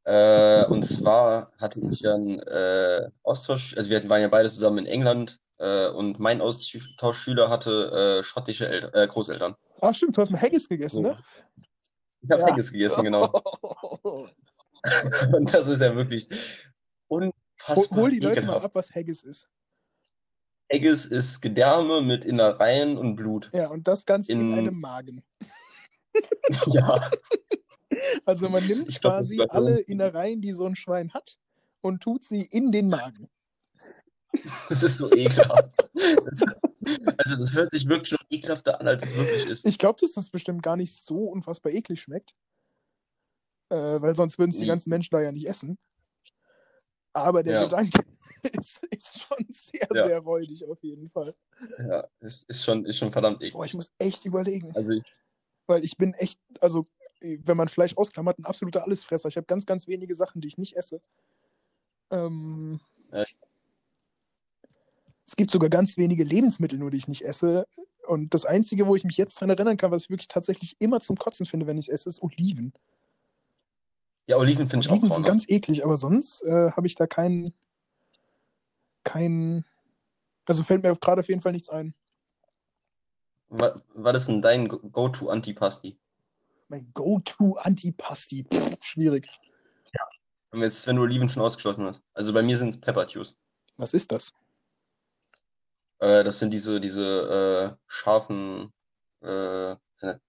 [0.05, 4.85] Äh, und zwar hatte ich dann äh, Austausch, also wir waren ja beide zusammen in
[4.85, 9.55] England äh, und mein Austauschschüler hatte äh, schottische El äh, Großeltern.
[9.81, 11.01] Ah, stimmt, du hast mal Haggis gegessen, So.
[11.01, 11.17] ne?
[12.21, 12.47] Ich habe Ja.
[12.47, 13.31] Haggis gegessen, genau.
[15.33, 16.29] Und das ist ja wirklich
[17.09, 18.65] hol, unfassbar hol die Leute mal ekelhaft.
[18.65, 19.49] ab, was Haggis ist.
[20.71, 23.49] Haggis ist Gedärme mit Innereien und Blut.
[23.53, 25.23] Ja, und das Ganze in, In- einem Magen.
[26.67, 27.09] Ja,
[28.25, 29.79] Also man nimmt glaub, quasi alle.
[29.79, 31.37] Innereien, die so ein Schwein hat,
[31.81, 33.29] und tut sie in den Magen.
[34.69, 35.73] das ist so ekelhaft.
[35.93, 36.43] Das,
[37.17, 39.65] also das hört sich wirklich schon ekelhafter an, als es wirklich ist.
[39.65, 42.31] Ich glaube, dass das bestimmt gar nicht so unfassbar eklig schmeckt.
[43.69, 45.77] Äh, weil sonst würden es die ganzen Menschen da ja nicht essen.
[47.17, 47.63] Aber der Ja.
[47.63, 48.03] Gedanke
[48.61, 50.07] ist, ist schon sehr, Ja.
[50.07, 51.35] sehr räudig auf jeden Fall.
[51.79, 53.53] Ja, ist, ist, schon, ist schon verdammt eklig.
[53.53, 54.75] Boah, ich muss echt überlegen.
[54.75, 55.03] Also ich,
[55.65, 56.87] Weil ich bin echt, also
[57.21, 59.27] wenn man Fleisch ausklammert, ein absoluter Allesfresser.
[59.29, 61.01] Ich habe ganz, ganz wenige Sachen, die ich nicht esse.
[62.11, 62.79] Ähm,
[63.11, 63.23] Ja,
[65.25, 67.67] es gibt sogar ganz wenige Lebensmittel, nur die ich nicht esse.
[68.07, 71.01] Und das Einzige, wo ich mich jetzt dran erinnern kann, was ich wirklich tatsächlich immer
[71.01, 72.71] zum Kotzen finde, wenn ich es esse, ist Oliven.
[74.27, 75.31] Ja, Oliven finde ich auch Oliven sind grauenhaft.
[75.31, 77.53] ganz eklig, aber sonst äh, habe ich da keinen,
[79.03, 79.65] kein,
[80.45, 81.93] also fällt mir gerade auf jeden Fall nichts ein.
[83.49, 85.97] Was, was ist denn dein Go- Go-To-Antipasti?
[86.67, 88.45] Mein Go-To-Antipasti.
[88.81, 89.27] Schwierig.
[90.51, 92.03] Wenn, wir jetzt, wenn du Oliven schon ausgeschlossen hast.
[92.13, 93.39] Also bei mir sind es Pepper Tews.
[93.77, 94.33] Was ist das?
[95.99, 98.73] Äh, das sind diese, diese äh, scharfen
[99.21, 100.19] äh, sind das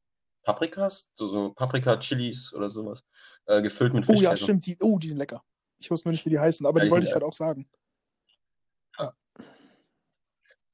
[0.48, 3.04] Paprikas, so, so Paprika-Chilis oder sowas,
[3.44, 4.64] äh, gefüllt mit Oh ja, stimmt.
[4.64, 5.44] Die, oh, die sind lecker.
[5.76, 7.34] Ich wusste nur nicht, wie die heißen, aber Ja, die die wollte ich gerade auch
[7.34, 7.68] sagen.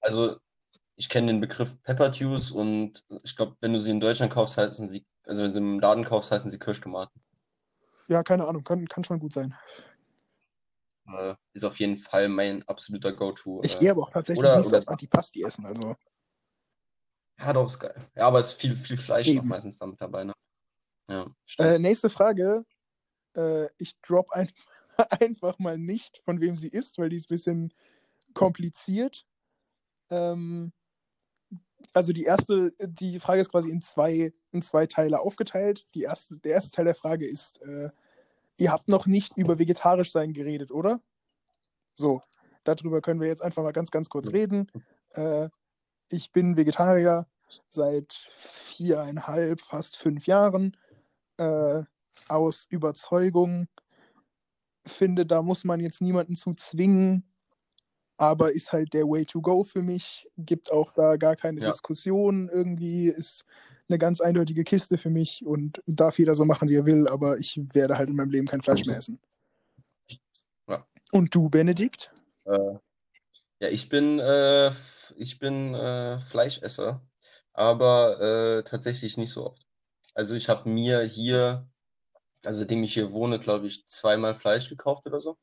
[0.01, 0.37] Also
[0.97, 4.59] ich kenne den Begriff Pepper Tews und ich glaube, wenn du sie in Deutschland kaufst,
[4.59, 7.21] heißen sie, also wenn sie im Laden kaufst, heißen sie Kirschtomaten.
[8.09, 9.55] Ja, keine Ahnung, kann, kann schon gut sein.
[11.09, 13.63] Äh, ist auf jeden Fall mein absoluter Go-To.
[13.65, 15.65] Ich äh, gehe aber auch tatsächlich oder- nicht oder- auf Antipasti essen.
[15.67, 15.97] Also
[17.39, 17.95] Ja, doch, ist geil.
[18.15, 19.49] Ja, aber es ist viel, viel Fleisch noch Eben.
[19.49, 20.33] meistens damit dabei, ne?
[21.09, 21.27] Ja,
[21.59, 22.65] Äh, nächste Frage.
[23.37, 24.51] Äh, ich drop ein,
[25.21, 27.75] einfach mal nicht, von wem sie ist, weil die ist ein bisschen
[28.33, 29.27] kompliziert.
[30.11, 30.73] Ähm,
[31.93, 35.83] also die erste, die Frage ist quasi in zwei, in zwei Teile aufgeteilt.
[35.95, 37.89] Die erste, der erste Teil der Frage ist, äh,
[38.57, 41.01] ihr habt noch nicht über vegetarisch sein geredet, oder?
[41.95, 42.23] So,
[42.65, 44.71] darüber können wir jetzt einfach mal ganz, ganz kurz reden.
[45.11, 45.49] Äh,
[46.11, 47.27] ich bin Vegetarier
[47.71, 50.77] seit viereinhalb, fast fünf Jahren
[51.39, 51.83] äh,
[52.29, 53.69] aus Überzeugung.
[54.87, 57.25] Finde, da muss man jetzt niemanden zu zwingen,
[58.17, 60.29] aber ist halt der Way to go für mich.
[60.37, 61.71] Gibt auch da gar keine Ja.
[61.71, 63.09] Diskussion irgendwie.
[63.09, 63.45] Ist
[63.89, 67.39] eine ganz eindeutige Kiste für mich und darf jeder so machen, wie er will, aber
[67.39, 69.21] ich werde halt in meinem Leben kein Fleisch mehr essen.
[70.69, 70.87] Ja.
[71.13, 72.13] Und du, Benedikt?
[72.45, 72.75] Äh,
[73.65, 74.71] ja, ich bin, äh,
[75.17, 77.01] ich bin äh, Fleischesser,
[77.55, 79.67] aber äh, tatsächlich nicht so oft.
[80.15, 81.67] Also ich habe mir hier,
[82.45, 85.39] also seitdem ich hier wohne, glaube ich, zweimal Fleisch gekauft oder so.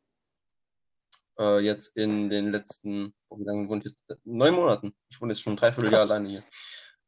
[1.39, 4.03] Äh, jetzt in den letzten, oh, wie lange wohne ich jetzt?
[4.23, 4.93] Neun Monaten.
[5.10, 6.12] Ich wohne jetzt schon ein Dreivierteljahr Krass.
[6.12, 6.43] alleine hier.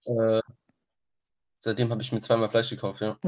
[0.05, 0.41] Äh,
[1.59, 3.19] seitdem habe ich mir zweimal Fleisch gekauft, ja.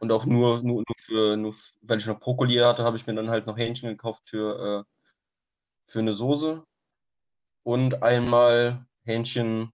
[0.00, 3.14] Und auch nur, nur, nur für, nur, weil ich noch Brokkoli hatte, habe ich mir
[3.14, 5.10] dann halt noch Hähnchen gekauft für, äh,
[5.86, 6.66] für eine Soße
[7.62, 9.70] und einmal Hähnchen,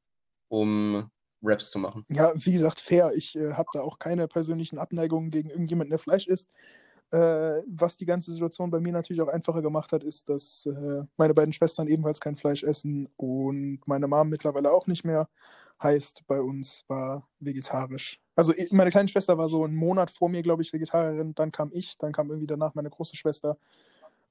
[0.48, 2.04] um Wraps zu machen.
[2.10, 3.12] Ja, wie gesagt, fair.
[3.14, 6.48] Ich äh, habe da auch keine persönlichen Abneigungen gegen irgendjemanden, der Fleisch isst.
[7.10, 11.04] Äh, was die ganze Situation bei mir natürlich auch einfacher gemacht hat, ist, dass äh,
[11.16, 15.28] meine beiden Schwestern ebenfalls kein Fleisch essen und meine Mom mittlerweile auch nicht mehr.
[15.82, 18.20] Heißt, bei uns war vegetarisch.
[18.34, 21.34] Also meine kleine Schwester war so einen Monat vor mir, glaube ich, Vegetarierin.
[21.34, 23.56] Dann kam ich, dann kam irgendwie danach meine große Schwester.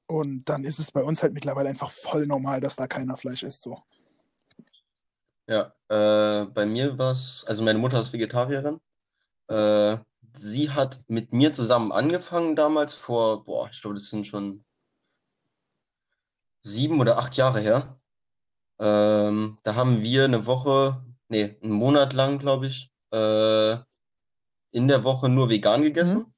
[0.08, 3.44] Und dann ist es bei uns halt mittlerweile einfach voll normal, dass da keiner Fleisch
[3.44, 3.62] isst.
[3.62, 3.84] So.
[5.48, 8.80] Ja, äh, bei mir war es, also meine Mutter ist Vegetarierin.
[9.50, 9.98] Äh,
[10.34, 14.64] sie hat mit mir zusammen angefangen damals vor, boah, ich glaube, das sind schon
[16.64, 18.00] sieben oder acht Jahre her.
[18.80, 23.78] Ähm, da haben wir eine Woche, nee, einen Monat lang, glaube ich, äh,
[24.72, 26.34] in der Woche nur vegan gegessen.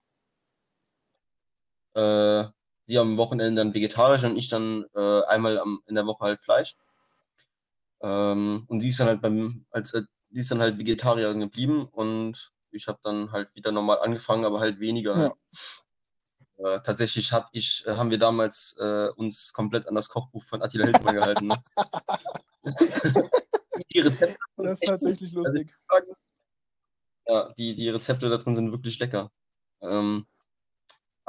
[1.95, 2.45] Äh,
[2.89, 6.43] sie am Wochenende dann vegetarisch und ich dann äh, einmal am, in der Woche halt
[6.43, 6.75] Fleisch.
[8.01, 11.87] Ähm, und sie ist dann halt beim, als äh, die ist dann halt Vegetarierin geblieben
[11.91, 15.17] und ich habe dann halt wieder normal angefangen, aber halt weniger.
[15.17, 15.33] Ja.
[16.57, 20.61] Äh, tatsächlich hab ich, äh, haben wir damals äh, uns komplett an das Kochbuch von
[20.61, 21.47] Attila Hildmann gehalten.
[21.47, 21.63] Ne?
[23.93, 25.71] die Rezepte Das ist tatsächlich lustig.
[25.87, 26.13] sagen.
[27.27, 29.31] Ja, die, die Rezepte da drin sind wirklich lecker.
[29.81, 30.25] Ähm,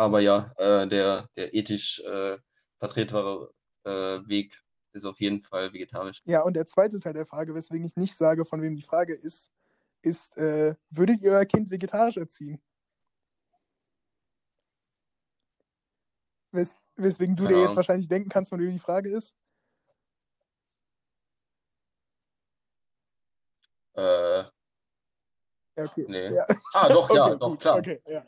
[0.01, 2.39] aber ja, äh, der, der ethisch äh,
[2.79, 3.53] vertretbare
[3.85, 3.91] äh,
[4.27, 4.59] Weg
[4.93, 6.21] ist auf jeden Fall vegetarisch.
[6.25, 9.15] Ja, und der zweite Teil der Frage, weswegen ich nicht sage, von wem die Frage
[9.15, 9.53] ist,
[10.01, 12.63] ist, äh, würdet ihr euer Kind vegetarisch erziehen?
[16.51, 19.37] Wes weswegen du Keine dir jetzt wahrscheinlich denken kannst, von wem die Frage ist.
[23.95, 24.60] Äh, Ja,
[25.77, 26.05] okay.
[26.09, 26.35] nee.
[26.35, 26.47] Ja.
[26.75, 27.79] Ah, doch, ja, okay, doch, gut, klar.
[27.79, 28.25] Okay, ja.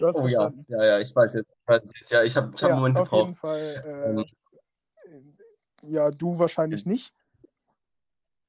[0.00, 0.64] Oh ja, verstanden.
[0.68, 1.50] ja, ja, ich weiß jetzt.
[1.50, 2.10] Ich weiß jetzt.
[2.10, 3.40] Ja, ich habe ich hab Ja, einen Moment auf jeden gebraucht.
[3.40, 3.84] Fall.
[3.86, 7.12] Ähm, Äh, ja, du wahrscheinlich nicht.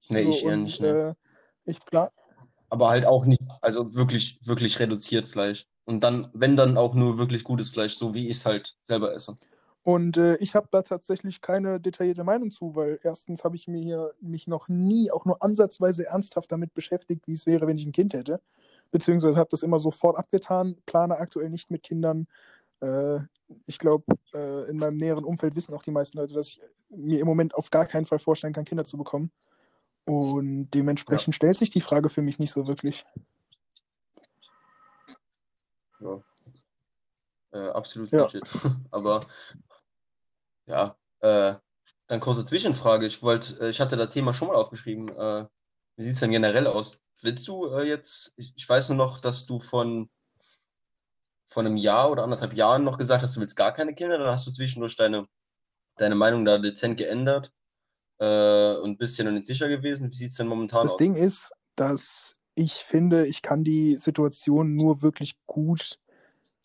[0.09, 0.81] nee, So, ich eher nicht.
[0.81, 0.87] Nee.
[0.89, 1.13] Äh,
[1.65, 2.09] ich plan
[2.69, 5.65] Aber halt auch nicht, also wirklich, wirklich reduziert Fleisch.
[5.85, 9.13] Und dann, wenn dann auch nur wirklich gutes Fleisch, so wie ich es halt selber
[9.13, 9.35] esse.
[9.83, 13.81] Und äh, ich habe da tatsächlich keine detaillierte Meinung zu, weil erstens habe ich mir
[13.81, 17.85] hier mich noch nie auch nur ansatzweise ernsthaft damit beschäftigt, wie es wäre, wenn ich
[17.85, 18.39] ein Kind hätte.
[18.91, 22.27] Beziehungsweise habe das immer sofort abgetan, plane aktuell nicht mit Kindern.
[22.79, 23.19] Äh,
[23.65, 27.19] ich glaube, äh, in meinem näheren Umfeld wissen auch die meisten Leute, dass ich mir
[27.19, 29.31] im Moment auf gar keinen Fall vorstellen kann, Kinder zu bekommen.
[30.05, 33.05] Und dementsprechend stellt sich die Frage für mich nicht so wirklich.
[35.99, 36.21] Ja.
[37.53, 38.23] Äh, absolut Ja.
[38.23, 38.43] legit.
[38.91, 39.19] Aber
[40.65, 41.55] ja, äh,
[42.07, 43.05] dann kurze Zwischenfrage.
[43.05, 45.09] Ich wollte, äh, ich hatte das Thema schon mal aufgeschrieben.
[45.09, 45.47] Äh,
[45.95, 47.01] wie sieht es denn generell aus?
[47.21, 50.09] Willst du äh, jetzt, ich, ich weiß nur noch, dass du von,
[51.49, 54.27] von einem Jahr oder anderthalb Jahren noch gesagt hast, du willst gar keine Kinder, dann
[54.27, 55.27] hast du zwischendurch deine,
[55.97, 57.51] deine Meinung da dezent geändert
[58.19, 60.09] äh, und bist dir noch nicht sicher gewesen.
[60.09, 60.97] Wie sieht es denn momentan Das aus?
[60.97, 65.99] Ding ist, dass ich finde, ich kann die Situation nur wirklich gut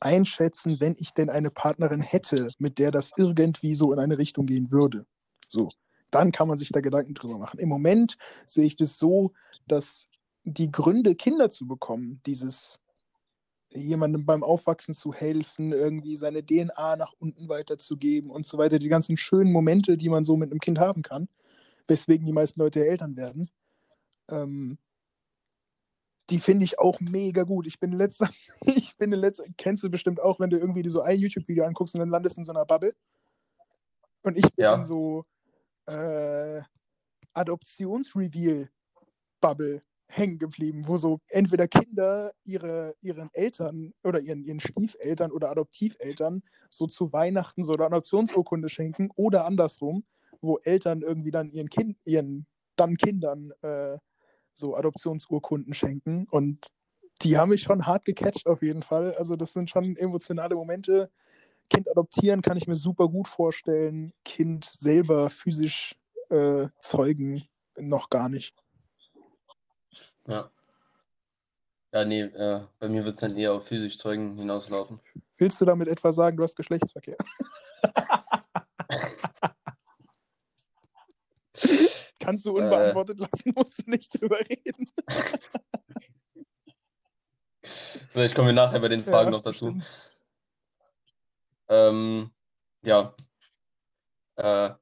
[0.00, 4.46] einschätzen, wenn ich denn eine Partnerin hätte, mit der das irgendwie so in eine Richtung
[4.46, 5.06] gehen würde.
[5.48, 5.68] So,
[6.10, 7.58] dann kann man sich da Gedanken drüber machen.
[7.58, 9.32] Im Moment sehe ich das so,
[9.66, 10.08] dass
[10.44, 12.80] die Gründe, Kinder zu bekommen, dieses
[13.70, 18.88] jemandem beim Aufwachsen zu helfen, irgendwie seine DNA nach unten weiterzugeben und so weiter, die
[18.88, 21.28] ganzen schönen Momente, die man so mit einem Kind haben kann,
[21.86, 23.48] weswegen die meisten Leute Eltern werden,
[24.30, 24.78] ähm,
[26.30, 27.66] Die finde ich auch mega gut.
[27.66, 28.28] Ich bin letzter,
[28.66, 31.94] ich bin in letzter, kennst du bestimmt auch, wenn du irgendwie so ein YouTube-Video anguckst
[31.94, 32.92] und dann landest in so einer Bubble.
[34.22, 34.74] Und ich bin Ja.
[34.74, 35.24] in so
[35.86, 36.60] äh,
[37.34, 45.50] Adoptionsreveal-Bubble hängen geblieben, wo so entweder Kinder ihre, ihren Eltern oder ihren, ihren Stiefeltern oder
[45.50, 50.04] Adoptiveltern so zu Weihnachten so eine Adoptionsurkunde schenken oder andersrum,
[50.40, 53.98] wo Eltern irgendwie dann ihren Kind, ihren dann Kindern äh,
[54.58, 56.26] so Adoptionsurkunden schenken.
[56.30, 56.68] Und
[57.22, 59.14] die haben mich schon hart gecatcht auf jeden Fall.
[59.14, 61.10] Also das sind schon emotionale Momente.
[61.70, 64.12] Kind adoptieren kann ich mir super gut vorstellen.
[64.24, 65.96] Kind selber physisch
[66.30, 68.54] äh, zeugen noch gar nicht.
[70.26, 70.50] Ja.
[71.92, 75.00] Ja, nee, äh, bei mir wird es dann eher auf physisch Zeugen hinauslaufen.
[75.38, 77.16] Willst du damit etwa sagen, du hast Geschlechtsverkehr?
[82.28, 84.86] Kannst du unbeantwortet lassen, musst du nicht drüber reden.
[88.10, 89.80] Vielleicht kommen wir nachher bei den Fragen Ja, noch dazu.
[91.68, 92.30] Ähm,
[92.82, 93.14] ja.
[94.36, 94.74] Äh,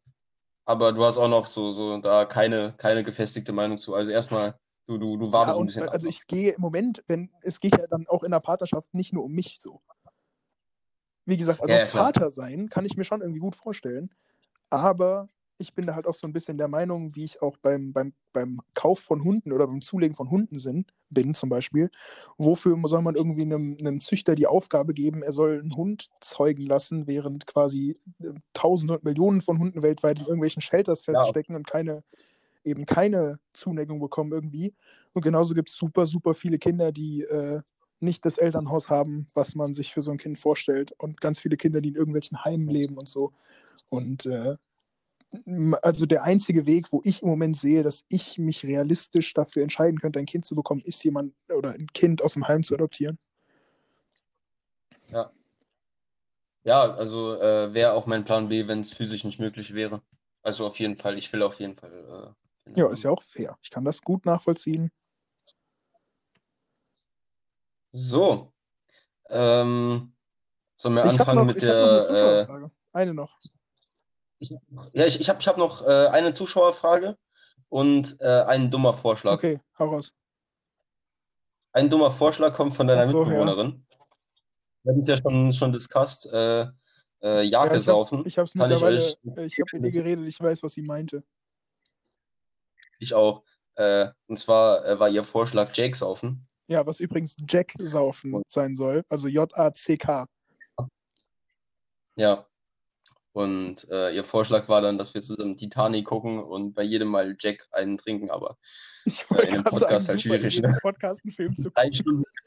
[0.65, 3.95] aber du hast auch noch so, so da keine, keine gefestigte Meinung zu.
[3.95, 5.93] Also erstmal, du, du, du Ja, wartest ein und, bisschen ab.
[5.93, 9.13] also ich gehe im Moment, wenn es geht ja dann auch in der Partnerschaft nicht
[9.13, 9.81] nur um mich so.
[11.27, 11.87] Wie gesagt, also Ja, ja.
[11.87, 14.13] Vater sein kann ich mir schon irgendwie gut vorstellen,
[14.69, 15.29] aber
[15.59, 18.13] ich bin da halt auch so ein bisschen der Meinung, wie ich auch beim, beim,
[18.33, 21.91] beim Kauf von Hunden oder beim Zulegen von Hunden sind, bin zum Beispiel,
[22.37, 26.67] wofür soll man irgendwie einem, einem Züchter die Aufgabe geben, er soll einen Hund zeugen
[26.67, 31.15] lassen, während quasi äh, Tausende und Millionen von Hunden weltweit in irgendwelchen Shelters Ja.
[31.15, 32.03] feststecken und keine
[32.65, 34.75] eben keine Zuneigung bekommen irgendwie.
[35.13, 37.63] Und genauso gibt es super, super viele Kinder, die äh,
[38.01, 40.93] nicht das Elternhaus haben, was man sich für so ein Kind vorstellt.
[40.99, 43.33] Und ganz viele Kinder, die in irgendwelchen Heimen leben und so.
[43.89, 44.57] Und äh,
[45.83, 50.01] also der einzige Weg, wo ich im Moment sehe, dass ich mich realistisch dafür entscheiden
[50.01, 53.19] könnte, ein Kind zu bekommen, ist jemand oder ein Kind aus dem Heim zu adoptieren.
[56.67, 60.03] Ja, also äh, wäre auch mein Plan B, wenn es physisch nicht möglich wäre.
[60.43, 62.35] Also auf jeden Fall, ich will auf jeden Fall.
[62.67, 63.57] Äh, Ja, ist ja auch fair.
[63.63, 64.91] Ich kann das gut nachvollziehen.
[67.93, 68.53] So.
[69.29, 70.13] Ähm,
[70.77, 72.49] sollen wir Ich anfangen noch, mit hab noch eine der.
[72.49, 72.69] Äh.
[72.93, 73.39] Eine noch.
[74.39, 74.51] Ich,
[74.93, 77.17] ja, ich, ich habe ich hab noch äh, eine Zuschauerfrage
[77.69, 79.35] und äh, einen dummer Vorschlag.
[79.35, 80.13] Okay, hau raus.
[81.73, 83.29] Ein dummer Vorschlag kommt von deiner so, ja.
[83.29, 83.87] Mitbewohnerin.
[84.83, 86.27] Wir hatten es ja schon, schon discussed.
[86.33, 86.67] Äh,
[87.23, 88.19] äh, Jake Ja, ich saufen.
[88.19, 89.19] hab's, ich euch-
[89.59, 91.23] habe mit ihr geredet, ich weiß, was sie meinte.
[92.99, 93.43] Ich auch.
[93.75, 96.47] Äh, und zwar äh, war ihr Vorschlag Jake saufen.
[96.67, 100.27] Ja, was übrigens Jack saufen sein soll, also J-A-C-K.
[102.17, 102.47] Ja.
[103.37, 107.37] Und äh, ihr Vorschlag war dann, dass wir zusammen Titanic gucken und bei jedem Mal
[107.39, 108.57] Jack einen trinken, aber
[109.05, 110.75] Ich Ja, in einem Podcast halt super schwierig, ne?
[110.81, 112.23] Podcast einen Film zu Stunden.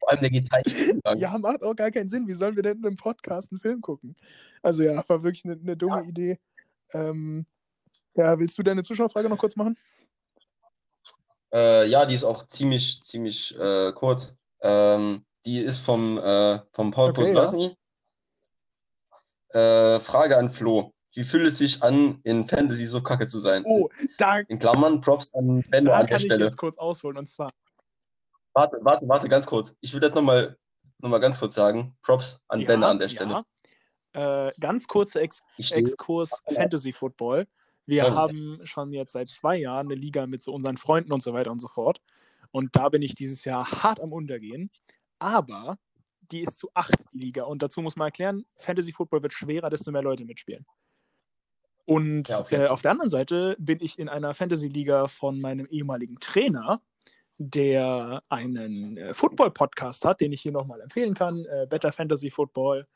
[0.00, 0.48] Vor allem der geht.
[1.14, 2.26] Ja, macht auch gar keinen Sinn.
[2.26, 4.16] Wie sollen wir denn in einem Podcast einen Film gucken?
[4.62, 6.40] Also ja, war wirklich eine, eine dumme Idee.
[6.92, 7.46] Ähm,
[8.16, 9.78] ja, willst du deine Zuschauerfrage noch kurz machen?
[11.54, 14.36] Äh, ja, die ist auch ziemlich, ziemlich äh, kurz.
[14.60, 17.76] Ähm, die ist vom, äh, vom Paul Okay, Poslasny.
[19.54, 20.92] Äh, Frage an Flo.
[21.14, 23.62] Wie fühlt es sich an, in Fantasy so kacke zu sein?
[23.66, 26.44] Oh, da, In Klammern, Props an Benno da an kann der ich Stelle.
[26.46, 27.18] jetzt kurz ausholen.
[27.18, 27.50] Und zwar,
[28.54, 29.76] Warte, warte, warte, ganz kurz.
[29.80, 30.56] Ich will das nochmal
[30.98, 31.96] noch mal ganz kurz sagen.
[32.02, 33.44] Props an ja, Benno an der Stelle.
[34.14, 34.48] Ja.
[34.48, 37.46] Äh, ganz kurzer Ex Ich Exkurs Fantasy Football.
[37.86, 38.14] Wir Ja.
[38.14, 41.50] haben schon jetzt seit zwei Jahren eine Liga mit so unseren Freunden und so weiter
[41.50, 42.00] und so fort.
[42.52, 44.70] Und da bin ich dieses Jahr hart am Untergehen.
[45.18, 45.78] Aber
[46.32, 47.44] die ist zu acht, die Liga.
[47.44, 50.66] Und dazu muss man erklären, Fantasy Football wird schwerer, desto mehr Leute mitspielen.
[51.84, 55.66] Und Ja, auf äh, auf der anderen Seite bin ich in einer Fantasy-Liga von meinem
[55.66, 56.80] ehemaligen Trainer,
[57.38, 61.44] der einen äh, Football-Podcast hat, den ich hier nochmal empfehlen kann.
[61.44, 62.86] Äh, Better Fantasy Football.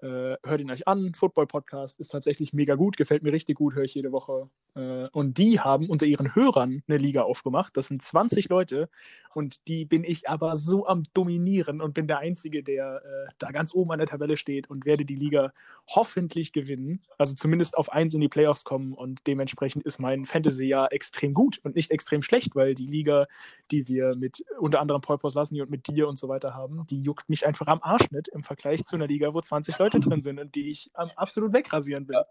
[0.00, 1.12] Äh, hört ihn euch an.
[1.12, 4.48] Football-Podcast ist tatsächlich mega gut, gefällt mir richtig gut, höre ich jede Woche.
[4.76, 7.76] Äh, und die haben unter ihren Hörern eine Liga aufgemacht.
[7.76, 8.88] Das sind 20 Leute
[9.34, 13.50] und die bin ich aber so am Dominieren und bin der Einzige, der äh, da
[13.50, 15.52] ganz oben an der Tabelle steht und werde die Liga
[15.88, 17.02] hoffentlich gewinnen.
[17.18, 21.58] Also zumindest auf eins in die Playoffs kommen und dementsprechend ist mein Fantasy-Jahr extrem gut
[21.64, 23.26] und nicht extrem schlecht, weil die Liga,
[23.72, 27.00] die wir mit unter anderem Paul Poslasny und mit dir und so weiter haben, die
[27.00, 30.38] juckt mich einfach am Arschnitt im Vergleich zu einer Liga, wo 20 Leute drin sind
[30.38, 32.22] und die ich absolut wegrasieren will.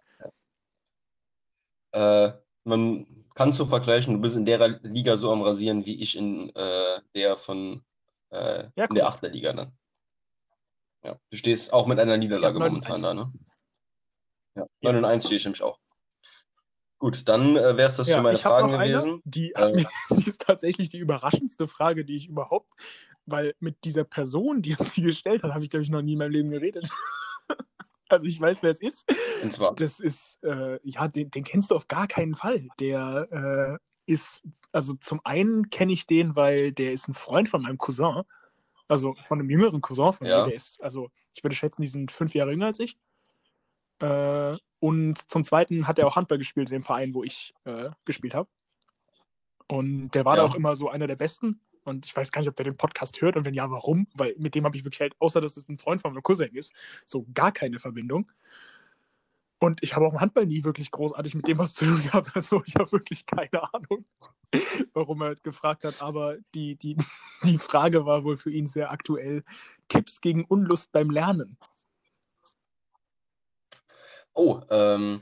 [1.91, 2.31] Äh,
[2.63, 6.49] man kann so vergleichen, du bist in der Liga so am Rasieren, wie ich in
[6.55, 7.83] äh, der von
[8.29, 9.09] äh, Ja, in der cool.
[9.09, 9.71] achter Liga dann.
[11.03, 11.19] Ja.
[11.29, 13.01] Du stehst auch mit einer Niederlage Ja, 9 und momentan 1.
[13.01, 13.33] da, ne?
[14.55, 14.91] Ja, Ja.
[14.91, 15.79] 9 und 1 stehe ich nämlich auch.
[16.99, 19.21] Gut, dann äh, wäre es das Ja, für meine Fragen noch eine, gewesen.
[19.23, 22.71] die, Äh, die ist tatsächlich die überraschendste Frage, die ich überhaupt,
[23.27, 26.13] weil mit dieser Person, die uns die gestellt hat, habe ich, glaube ich, noch nie
[26.13, 26.89] in meinem Leben geredet.
[28.09, 29.05] Also ich weiß, wer es ist.
[29.43, 32.69] und zwar, Das ist, äh, ja, den, den kennst du auf gar keinen Fall.
[32.79, 37.61] Der äh, ist, also zum einen kenne ich den, weil der ist ein Freund von
[37.63, 38.21] meinem Cousin.
[38.87, 40.37] Also von einem jüngeren Cousin von Ja.
[40.39, 40.45] mir.
[40.45, 42.97] Der ist, also ich würde schätzen, die sind fünf Jahre jünger als ich.
[43.99, 47.89] Äh, und zum zweiten hat er auch Handball gespielt in dem Verein, wo ich äh,
[48.05, 48.49] gespielt habe.
[49.67, 50.47] Und der war da Ja.
[50.49, 51.59] auch immer so einer der Besten.
[51.87, 54.07] Und ich weiß gar nicht, ob der den Podcast hört und wenn ja, warum?
[54.13, 56.53] Weil mit dem habe ich wirklich halt, außer dass es ein Freund von meinem Cousin
[56.53, 56.73] ist,
[57.05, 58.29] so gar keine Verbindung.
[59.59, 62.35] Und ich habe auch im Handball nie wirklich großartig mit dem was zu tun gehabt.
[62.35, 64.05] Also ich habe wirklich keine Ahnung,
[64.93, 66.01] warum er gefragt hat.
[66.01, 66.97] Aber die, die,
[67.43, 69.43] die Frage war wohl für ihn sehr aktuell.
[69.87, 71.57] Tipps gegen Unlust beim Lernen.
[74.33, 75.19] oh, ähm,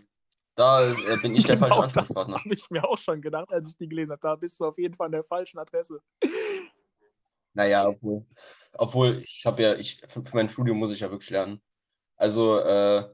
[0.56, 2.40] da äh, bin ich der falsche Genau das Ansprechpartner.
[2.44, 4.22] habe ich mir auch schon gedacht, als ich die gelesen habe.
[4.22, 6.02] Da bist du auf jeden Fall an der falschen Adresse.
[7.56, 8.26] Naja, obwohl,
[8.74, 11.62] obwohl ich habe ja, ich, für, für mein Studium muss ich ja wirklich lernen.
[12.18, 13.06] Also äh,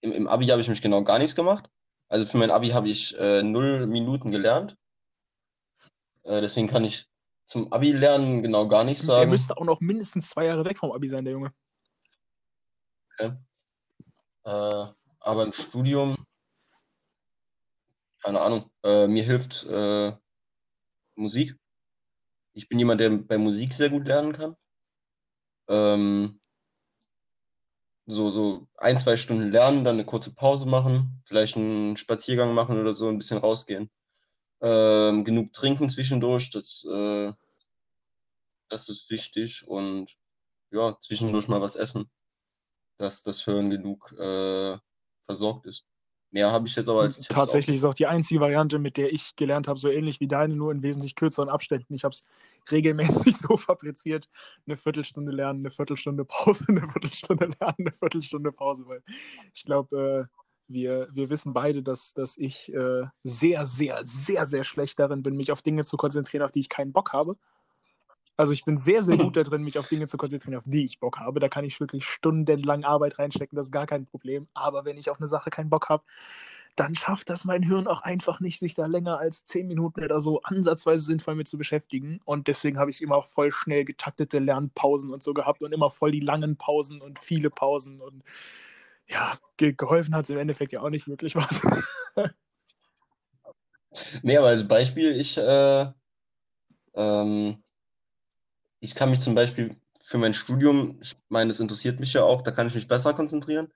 [0.00, 1.68] im, im Abi habe ich mich genau gar nichts gemacht.
[2.08, 4.76] Also für mein Abi habe ich äh, null Minuten gelernt.
[6.22, 7.06] Äh, deswegen kann ich
[7.44, 9.30] zum Abi lernen genau gar nichts Der sagen.
[9.30, 11.52] müsste auch noch mindestens zwei Jahre weg vom Abi sein, der Junge.
[13.18, 13.32] Äh,
[14.44, 16.16] aber im Studium,
[18.22, 20.12] keine Ahnung, äh, mir hilft äh,
[21.16, 21.58] Musik.
[22.60, 24.54] Ich bin jemand, der bei Musik sehr gut lernen kann.
[25.66, 26.38] Ähm,
[28.04, 32.78] so, so ein, zwei Stunden lernen, dann eine kurze Pause machen, vielleicht einen Spaziergang machen
[32.78, 33.90] oder so, ein bisschen rausgehen.
[34.60, 37.32] Ähm, genug trinken zwischendurch, das, äh,
[38.68, 40.14] das ist wichtig und
[40.70, 42.10] ja, zwischendurch mal was essen,
[42.98, 44.76] dass das Hirn genug äh,
[45.24, 45.86] versorgt ist.
[46.32, 49.12] Mehr habe ich jetzt aber als Tipps Tatsächlich ist auch die einzige Variante, mit der
[49.12, 51.92] ich gelernt habe, so ähnlich wie deine, nur in wesentlich kürzeren Abständen.
[51.94, 52.24] Ich habe es
[52.70, 54.28] regelmäßig so fabriziert:
[54.66, 58.86] eine Viertelstunde lernen, eine Viertelstunde Pause, eine Viertelstunde lernen, eine Viertelstunde Pause.
[58.86, 59.02] Weil
[59.52, 64.62] ich glaube, äh, wir, wir wissen beide, dass, dass ich äh, sehr, sehr, sehr, sehr
[64.62, 67.36] schlecht darin bin, mich auf Dinge zu konzentrieren, auf die ich keinen Bock habe.
[68.36, 71.00] Also ich bin sehr, sehr gut darin, mich auf Dinge zu konzentrieren, auf die ich
[71.00, 71.40] Bock habe.
[71.40, 74.48] Da kann ich wirklich stundenlang Arbeit reinstecken, das ist gar kein Problem.
[74.54, 76.04] Aber wenn ich auf eine Sache keinen Bock habe,
[76.76, 80.20] dann schafft das mein Hirn auch einfach nicht, sich da länger als zehn Minuten oder
[80.20, 82.20] so ansatzweise sinnvoll mit zu beschäftigen.
[82.24, 85.90] Und deswegen habe ich immer auch voll schnell getaktete Lernpausen und so gehabt und immer
[85.90, 88.00] voll die langen Pausen und viele Pausen.
[88.00, 88.22] Und
[89.06, 91.60] ja, ge geholfen hat es im Endeffekt ja auch nicht wirklich was.
[94.22, 95.86] Nee, aber als Beispiel, ich, äh,
[96.94, 97.62] ähm,
[98.80, 102.42] ich kann mich zum Beispiel für mein Studium, ich meine, es interessiert mich ja auch,
[102.42, 103.72] da kann ich mich besser konzentrieren.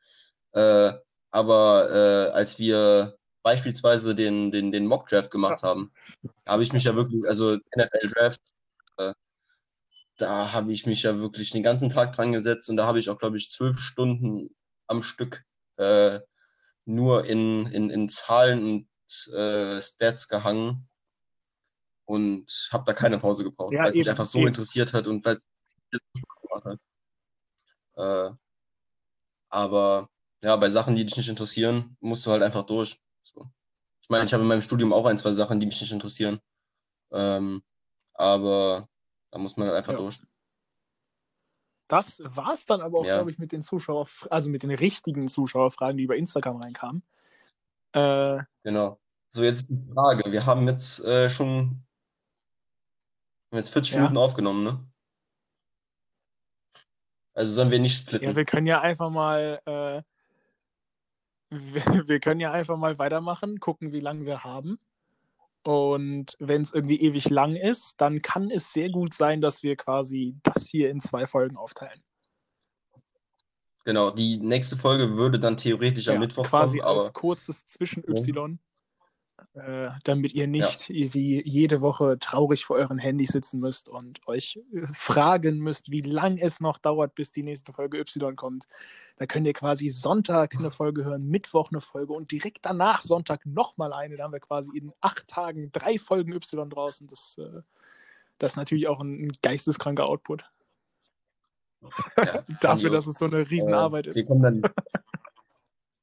[0.52, 0.92] Äh,
[1.30, 5.92] aber äh, als wir beispielsweise den, den, den Mock-Draft gemacht haben,
[6.46, 8.40] habe ich mich ja wirklich, also NFL-Draft,
[8.98, 9.12] äh,
[10.16, 13.10] da habe ich mich ja wirklich den ganzen Tag dran gesetzt und da habe ich
[13.10, 14.50] auch, glaube ich, zwölf Stunden
[14.86, 15.44] am Stück
[15.76, 16.20] äh,
[16.84, 20.88] nur in, in, in Zahlen und äh, Stats gehangen
[22.06, 24.48] und habe da keine Pause gebraucht, Ja, weil es mich einfach so eben.
[24.48, 25.46] interessiert hat und weil es
[25.90, 26.80] so Spaß gemacht
[27.96, 28.30] hat.
[28.32, 28.34] Äh,
[29.48, 30.08] aber
[30.42, 33.00] ja, bei Sachen, die dich nicht interessieren, musst du halt einfach durch.
[33.22, 33.48] So.
[34.02, 36.40] Ich meine, ich habe in meinem Studium auch ein, zwei Sachen, die mich nicht interessieren.
[37.12, 37.62] Ähm,
[38.12, 38.88] aber
[39.30, 39.98] da muss man halt einfach Ja.
[39.98, 40.20] durch.
[41.88, 43.16] Das war es dann aber auch, Ja.
[43.16, 47.02] glaube ich, mit den Zuschauer, also mit den richtigen Zuschauerfragen, die über Instagram reinkamen.
[47.92, 48.98] Äh, Genau.
[49.28, 50.30] So, jetzt die Frage.
[50.32, 51.84] Wir haben jetzt äh, schon
[53.54, 53.98] wir haben jetzt 40 Ja.
[54.00, 54.84] Minuten aufgenommen, ne?
[57.34, 58.28] Also sollen wir nicht splitten.
[58.28, 60.02] Ja, wir können ja einfach mal, äh,
[61.50, 64.78] wir, wir können ja einfach mal weitermachen, gucken, wie lange wir haben.
[65.62, 69.76] Und wenn es irgendwie ewig lang ist, dann kann es sehr gut sein, dass wir
[69.76, 72.02] quasi das hier in zwei Folgen aufteilen.
[73.84, 77.64] Genau, die nächste Folge würde dann theoretisch am Ja, Mittwoch quasi kommen, aber als kurzes
[77.66, 78.58] Zwischen-Y,
[79.54, 84.60] äh, damit ihr nicht wie jede Woche traurig vor euren Handys sitzen müsst und euch
[84.72, 88.66] äh, fragen müsst, wie lang es noch dauert, bis die nächste Folge Y kommt.
[89.16, 93.44] Da könnt ihr quasi Sonntag eine Folge hören, Mittwoch eine Folge und direkt danach Sonntag
[93.44, 94.16] nochmal eine.
[94.16, 97.06] Da haben wir quasi in acht Tagen drei Folgen Y draußen.
[97.08, 97.62] Das, äh,
[98.38, 100.44] das ist natürlich auch ein, geisteskranker Output.
[102.16, 104.16] ja, Dafür, dass es so eine Riesenarbeit Äh, ist.
[104.16, 104.62] Wir kommen dann,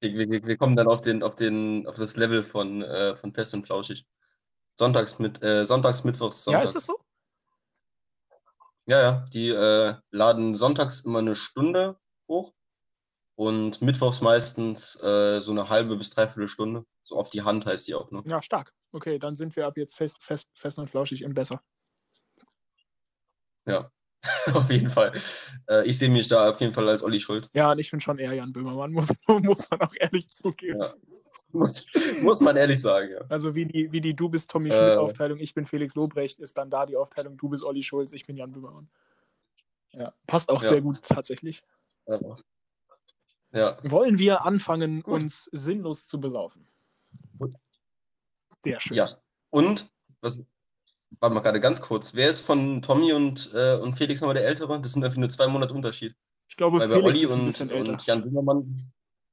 [0.02, 3.34] wir, wir, wir kommen dann auf, den, auf, den, auf das Level von, äh, von
[3.34, 4.06] Fest und Flauschig.
[4.76, 6.70] Sonntags, mit, äh, Sonntags, Mittwochs, Ja, Sonntags.
[6.70, 7.00] ist das so?
[8.88, 12.52] Ja, ja, die äh, laden sonntags immer eine Stunde hoch
[13.36, 16.86] und mittwochs meistens äh, so eine halbe bis dreiviertel Stunde.
[17.04, 18.24] So auf die Hand heißt die auch, ne?
[18.26, 18.74] Ja, stark.
[18.92, 21.62] Okay, dann sind wir ab jetzt fest, fest, fest und flauschig im Besser.
[23.66, 23.92] Ja,
[24.54, 25.14] auf jeden Fall.
[25.70, 27.50] Äh, ich sehe mich da auf jeden Fall als Olli Schuld.
[27.54, 30.80] Ja, und ich bin schon eher Jan Böhmermann, muss, muss man auch ehrlich zugeben.
[30.80, 30.94] Ja.
[31.54, 31.86] Muss,
[32.22, 33.22] muss man ehrlich sagen, ja.
[33.28, 34.72] Also wie die, wie die Du bist Tommy Äh.
[34.74, 38.26] Schmidt-Aufteilung, ich bin Felix Lobrecht, ist dann da die Aufteilung Du bist Olli Schulz, ich
[38.26, 38.90] bin Jan Böhmermann.
[39.92, 40.70] Ja, passt auch Ja.
[40.70, 41.62] sehr gut tatsächlich.
[42.08, 42.20] Ja.
[43.54, 43.78] ja.
[43.84, 46.66] Wollen wir anfangen, uns sinnlos zu besaufen?
[48.64, 48.98] Sehr schön.
[48.98, 49.18] Ja.
[49.50, 49.92] Und,
[50.22, 50.40] was,
[51.20, 54.46] warte mal gerade ganz kurz, wer ist von Tommy und, äh, und Felix nochmal der
[54.46, 54.82] Ältere?
[54.82, 56.16] Das sind einfach nur zwei Monate Unterschied.
[56.48, 57.92] Ich glaube, Weil bei Felix Olli ist ein und, bisschen älter.
[57.92, 58.78] und Jan Böhmermann,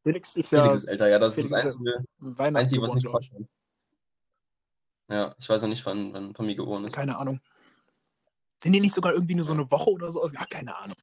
[0.02, 2.82] Felix ist ja Felix ist älter, ja, das ist das Felix ist Einzige, Weihnachten Einzige
[2.82, 3.30] was nicht passt.
[5.10, 6.94] Ja, ich weiß noch nicht, wann, wann Tommy geboren ist.
[6.94, 7.40] Keine Ahnung.
[8.62, 10.26] Sind die nicht sogar irgendwie nur so eine Woche oder so?
[10.28, 10.96] Ja, keine Ahnung.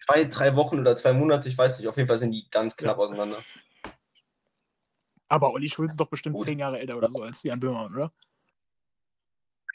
[0.00, 2.76] Zwei, drei Wochen oder zwei Monate, ich weiß nicht, auf jeden Fall sind die ganz
[2.76, 3.04] knapp Ja.
[3.04, 3.38] auseinander.
[5.28, 6.46] Aber Olli Schulz ist doch bestimmt Gut.
[6.46, 8.12] zehn Jahre älter oder so als Jan Böhmermann, oder?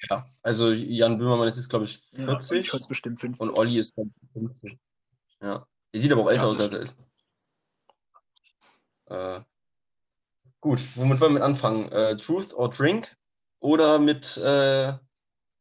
[0.09, 0.25] Ja.
[0.43, 3.41] Also Jan Böhmermann ist jetzt, glaube ich, Ja, Olli 40 Schulz bestimmt 50.
[3.47, 4.79] und Olli ist, glaub ich, 15.
[5.41, 5.67] Ja.
[5.93, 6.97] Der sieht aber auch älter Ja, aus, als er ist.
[9.07, 9.39] Äh,
[10.61, 11.91] gut, womit wollen wir anfangen?
[11.91, 13.15] Äh, Truth or Drink?
[13.59, 14.93] Oder mit äh,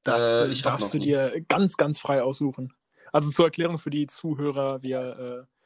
[0.03, 1.07] Das äh, äh, ich darfst du nie.
[1.07, 2.75] dir ganz, ganz frei aussuchen.
[3.13, 5.57] Also zur Erklärung für die Zuhörer, wir, äh,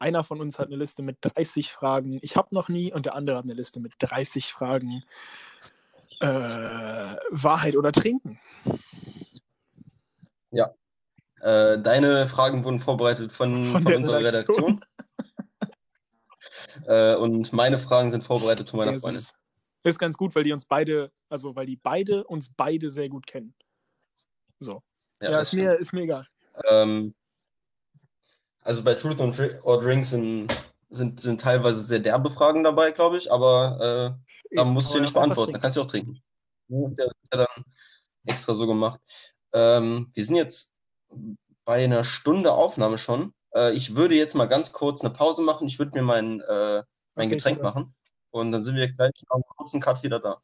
[0.00, 2.18] einer von uns hat eine Liste mit 30 Fragen.
[2.22, 5.04] Ich habe noch nie und der andere hat eine Liste mit 30 Fragen.
[6.20, 8.38] Äh, Wahrheit oder Trinken?
[11.40, 14.80] Äh, deine Fragen wurden vorbereitet von, Von von, unserer Redaktion.
[14.80, 14.82] Redaktion.
[16.86, 19.20] äh, und meine Fragen sind vorbereitet von meiner Freundin.
[19.20, 19.34] süß.
[19.84, 23.26] Ist ganz gut, weil die uns beide, also weil die beide uns beide sehr gut
[23.26, 23.54] kennen.
[24.58, 24.82] So.
[25.22, 26.26] Ja, das ist, mir, ist mir egal.
[26.68, 27.14] Ähm,
[28.62, 29.20] also bei Truth
[29.62, 30.52] or Drink sind,
[30.90, 34.18] sind, sind teilweise sehr derbe Fragen dabei, glaube ich, aber
[34.50, 36.22] äh, da musst du nicht beantworten, da kannst du auch trinken.
[36.68, 37.64] Ja, ist ja, dann
[38.24, 39.00] extra so gemacht.
[39.52, 40.74] Ähm, wir sind jetzt
[41.64, 43.34] bei einer Stunde Aufnahme schon.
[43.54, 45.66] Äh, ich würde jetzt mal ganz kurz eine Pause machen.
[45.66, 46.82] Ich würde mir mein, äh,
[47.14, 47.74] mein Okay, Getränk das.
[47.74, 47.94] machen
[48.30, 50.40] und dann sind wir gleich nach einem kurzen Cut wieder da.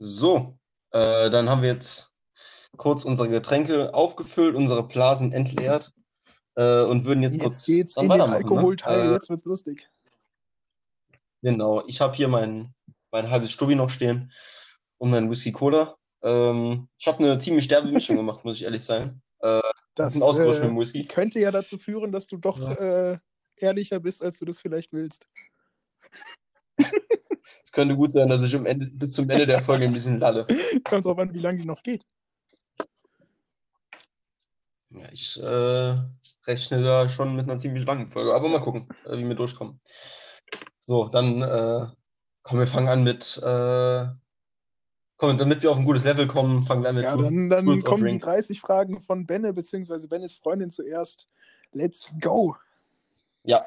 [0.00, 0.58] So,
[0.92, 2.12] äh, dann haben wir jetzt
[2.76, 5.92] kurz unsere Getränke aufgefüllt, unsere Blasen entleert
[6.58, 8.42] äh, und würden jetzt, kurz Jetzt geht's dann in den weitermachen.
[8.42, 9.12] Alkoholteil, Ne?
[9.14, 9.86] Jetzt wird's lustig.
[11.40, 12.74] Genau, ich habe hier mein,
[13.12, 14.32] mein halbes Stubbi noch stehen
[14.98, 15.96] und mein Whisky Cola.
[16.22, 19.22] Ähm, ich habe eine ziemlich derbe Mischung gemacht, muss ich ehrlich sein.
[19.40, 19.60] Äh,
[19.94, 21.06] Das mit äh, dem Whisky.
[21.06, 23.18] könnte ja dazu führen, dass du doch äh,
[23.56, 25.28] ehrlicher bist, als du das vielleicht willst.
[26.76, 30.18] Es könnte gut sein, dass ich am Ende, bis zum Ende der Folge ein bisschen
[30.18, 30.46] lalle.
[30.84, 32.02] Kommt drauf an, wie lange die noch geht.
[34.90, 35.96] Ja, ich äh,
[36.46, 39.80] rechne da schon mit einer ziemlich langen Folge, aber mal gucken, äh, wie wir durchkommen.
[40.80, 41.86] So, dann äh,
[42.42, 44.06] komm, wir fangen an mit, äh,
[45.18, 47.82] komm, damit wir auf ein gutes Level kommen, fangen wir an mit Ja, dann, dann
[47.82, 48.22] kommen die Drink.
[48.22, 50.06] 30 Fragen von Benne bzw.
[50.06, 51.28] Bennes Freundin zuerst.
[51.72, 52.56] Let's go.
[53.44, 53.66] Ja.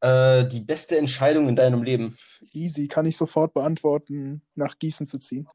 [0.00, 2.18] Äh, die beste Entscheidung in deinem Leben.
[2.52, 5.46] Easy, kann ich sofort beantworten, nach Gießen zu ziehen.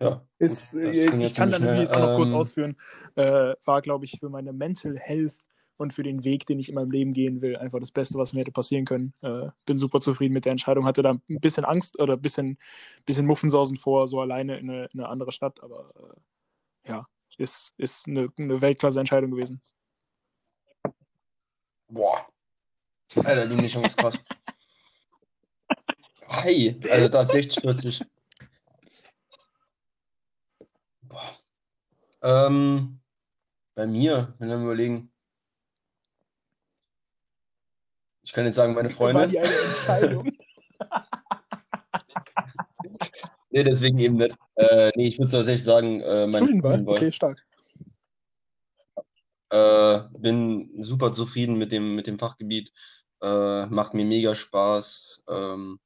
[0.00, 0.26] Ja.
[0.38, 1.82] Ist, äh, ich kann dann schnell.
[1.82, 2.76] jetzt noch kurz Ähm, ausführen.
[3.16, 5.38] Äh, war, glaube ich, für meine Mental Health
[5.76, 8.32] und für den Weg, den ich in meinem Leben gehen will, einfach das Beste, was
[8.32, 9.14] mir hätte passieren können.
[9.22, 10.84] Äh, bin super zufrieden mit der Entscheidung.
[10.86, 12.58] Hatte da ein bisschen Angst oder ein bisschen,
[13.06, 15.92] bisschen Muffensausen vor, so alleine in eine, in eine andere Stadt, aber
[16.84, 19.60] äh, ja, ist, ist eine, eine Weltklasse-Entscheidung gewesen.
[21.88, 22.26] Boah.
[23.16, 24.18] Alter, die Mischung ist krass.
[26.30, 28.04] Hey, also da ist 60, 40.
[31.08, 31.38] Boah.
[32.22, 33.00] Ähm,
[33.74, 35.12] bei mir, wenn wir überlegen.
[38.22, 39.30] Ich kann jetzt sagen, meine War Freundin.
[39.30, 40.32] die eine Entscheidung?
[43.50, 44.36] Nee, deswegen eben nicht.
[44.56, 46.28] Äh, nee, ich würde tatsächlich sagen, äh?
[46.28, 46.84] Studienwahl.
[46.86, 47.44] Okay, stark.
[49.50, 52.70] Äh, bin super zufrieden mit dem, mit dem Fachgebiet.
[53.22, 55.22] Äh, macht mir mega Spaß.
[55.28, 55.80] Ähm,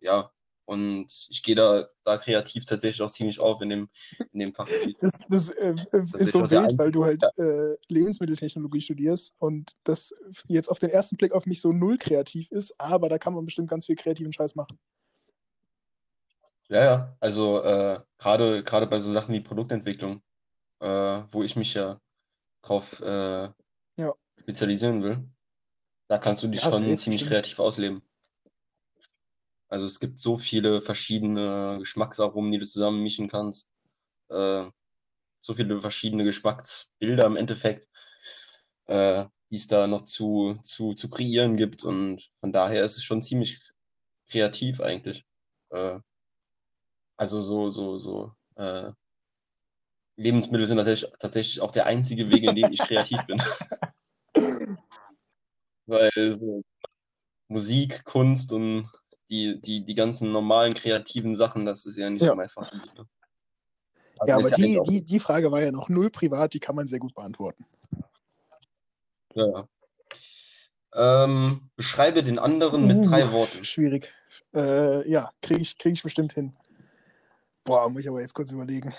[0.00, 0.32] ja,
[0.66, 3.88] und ich gehe da, da kreativ tatsächlich auch ziemlich auf in dem,
[4.32, 4.96] in dem Fachgebiet.
[5.00, 9.72] Das, das äh, äh, ist ist so wild, weil du halt äh, Lebensmitteltechnologie studierst und
[9.84, 10.12] das
[10.48, 13.44] jetzt auf den ersten Blick auf mich so null kreativ ist, aber da kann man
[13.44, 14.78] bestimmt ganz viel kreativen Scheiß machen.
[16.68, 20.20] Ja, ja, also äh, gerade gerade bei so Sachen wie Produktentwicklung,
[20.80, 22.00] äh, wo ich mich ja
[22.62, 23.48] drauf äh,
[23.96, 24.14] Ja.
[24.40, 25.28] spezialisieren will,
[26.08, 27.32] da kannst du dich Ja, schon ziemlich stimmt.
[27.32, 28.02] kreativ ausleben.
[29.68, 33.66] Also es gibt so viele verschiedene Geschmacksaromen, die du zusammen mischen kannst.
[34.28, 34.66] Äh,
[35.40, 37.88] so viele verschiedene Geschmacksbilder im Endeffekt,
[38.86, 41.84] äh, die es da noch zu, zu, zu kreieren gibt.
[41.84, 43.60] Und von daher ist es schon ziemlich
[44.28, 45.24] kreativ eigentlich.
[45.70, 45.98] Äh,
[47.16, 48.32] also so, so, so.
[48.56, 48.92] Äh,
[50.16, 53.42] Lebensmittel sind tatsächlich, tatsächlich auch der einzige Weg, in dem ich kreativ bin.
[55.86, 56.62] Weil so
[57.48, 58.90] Musik, Kunst und
[59.30, 62.30] die, die, die ganzen normalen kreativen Sachen, das ist ja nicht Ja.
[62.30, 62.72] so mein Fach.
[62.72, 62.82] Ne?
[64.18, 66.88] Also ja, aber die, die, die Frage war ja noch null privat, die kann man
[66.88, 67.66] sehr gut beantworten.
[69.34, 69.68] Ja, ja.
[70.94, 73.64] Ähm, beschreibe den anderen mit Uh, drei Worten.
[73.64, 74.14] Schwierig.
[74.54, 76.56] Äh, ja, kriege ich, krieg ich bestimmt hin.
[77.64, 78.94] Boah, muss ich aber jetzt kurz überlegen.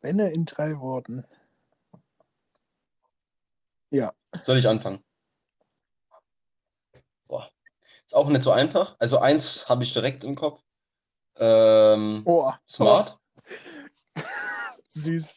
[0.00, 1.24] Benne in drei Worten.
[3.90, 4.12] Ja,
[4.42, 5.04] Soll ich anfangen?
[7.28, 7.50] Boah.
[8.08, 8.96] Ist auch nicht so einfach.
[8.98, 10.62] Also eins habe ich direkt im Kopf.
[11.36, 13.18] Ähm, oh, smart.
[14.88, 15.36] Süß.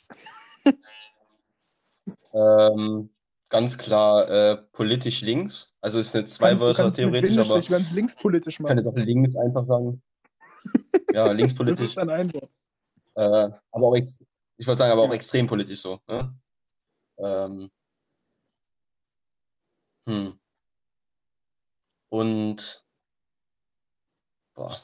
[2.34, 3.10] Ähm,
[3.50, 5.76] ganz klar äh, politisch links.
[5.82, 8.78] Also es sind zwei Kannst Wörter kannst theoretisch, aber Bindestrich, wenn es linkspolitisch ich kann
[8.78, 10.02] jetzt auch links einfach sagen.
[11.14, 11.88] Ja, Das linkspolitisch.
[11.90, 12.50] ist dann ein Wort.
[13.16, 14.18] Äh, aber auch ich
[14.66, 15.16] wollte sagen, aber auch Ja.
[15.16, 16.00] extrem politisch so.
[16.08, 16.34] Ne?
[17.18, 17.70] Ähm,
[20.08, 20.40] hm.
[22.12, 22.84] Und
[24.54, 24.78] boah,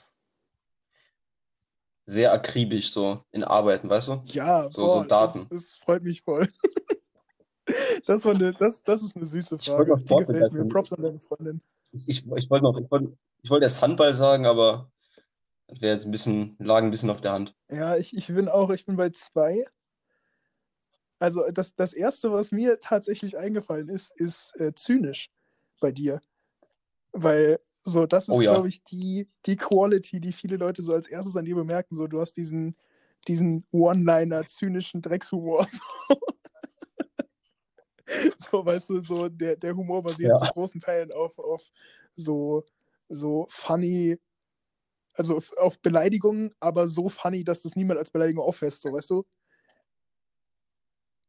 [2.06, 4.22] sehr akribisch so in Arbeiten, weißt du?
[4.28, 5.48] Ja, So- so boah, Daten.
[5.50, 6.50] Das, das freut mich voll.
[8.06, 9.90] Das, war eine, das, das ist eine süße wollte Frage.
[9.92, 10.70] mal Die gefällt mir.
[10.70, 11.62] Props an deine Freundin.
[11.92, 14.90] Ich, ich, ich wollte noch, ich wollte, ich wollte erst Handball sagen, aber
[15.68, 17.56] das wäre jetzt ein bisschen, lag ein bisschen auf der Hand.
[17.70, 19.66] Ja, ich, ich bin auch, ich bin bei zwei.
[21.20, 25.30] Also das, das Erste, was mir tatsächlich eingefallen ist, ist äh, zynisch
[25.82, 26.22] bei dir.
[27.14, 28.52] Weil so, das ist, Oh ja.
[28.54, 31.96] glaube ich, die, die Quality, die viele Leute so als erstes an dir bemerken.
[31.96, 32.76] So, du hast diesen,
[33.28, 35.66] diesen One-Liner, zynischen Dreckshumor.
[35.68, 36.18] So.
[38.38, 40.40] so, weißt du, so der, der Humor basiert Ja.
[40.40, 41.62] zu großen Teilen auf, auf
[42.16, 42.64] so,
[43.10, 44.18] so funny,
[45.14, 49.26] also auf- Beleidigungen, aber so funny, dass das niemand als Beleidigung auffasst, so weißt du?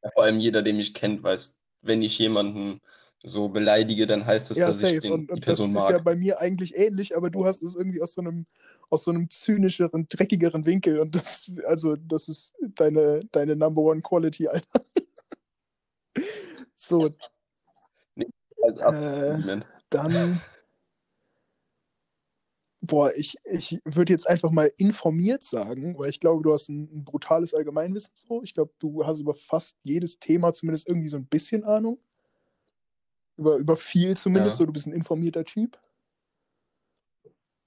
[0.02, 2.80] Ja, vor allem jeder, der mich kennt, weiß, wenn ich jemanden
[3.22, 5.00] so beleidige, dann heißt das, Ja, dass ich safe.
[5.00, 5.90] den, Und, die und das Person ist mag.
[5.90, 8.46] ja bei mir eigentlich ähnlich, aber du hast es irgendwie aus so einem,
[8.90, 11.00] aus so einem zynischeren, dreckigeren Winkel.
[11.00, 14.82] Und das, also, das ist deine, deine Number One Quality, Alter.
[16.74, 17.10] So,
[18.62, 19.60] Also, äh,
[19.90, 20.40] dann.
[22.80, 26.88] Boah, ich, ich würde jetzt einfach mal informiert sagen, weil ich glaube, du hast ein,
[26.94, 28.12] ein brutales Allgemeinwissen.
[28.14, 28.42] So.
[28.44, 31.98] Ich glaube, du hast über fast jedes Thema zumindest irgendwie so ein bisschen Ahnung.
[33.38, 34.58] Über, über viel zumindest, Ja.
[34.58, 35.78] so du bist ein informierter Typ.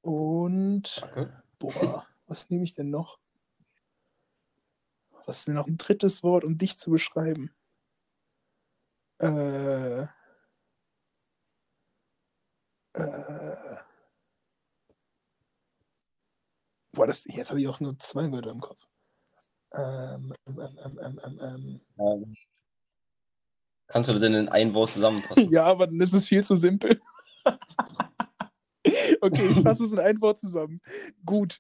[0.02, 1.44] Und Danke.
[1.60, 3.20] boah, was nehme ich denn noch?
[5.26, 7.52] Was ist denn noch ein drittes Wort, um dich zu beschreiben?
[9.20, 10.08] Äh,
[12.94, 13.78] äh,
[16.92, 18.88] boah, das, jetzt habe ich auch nur zwei Wörter im Kopf.
[19.74, 22.36] Ähm, ähm, ähm, ähm, ähm, ähm.
[23.92, 25.52] Kannst du denn in ein Wort zusammenfassen?
[25.52, 27.00] Ja, aber dann ist es viel zu simpel.
[29.22, 30.82] okay, ich fasse es in ein Wort zusammen.
[31.26, 31.60] Gut.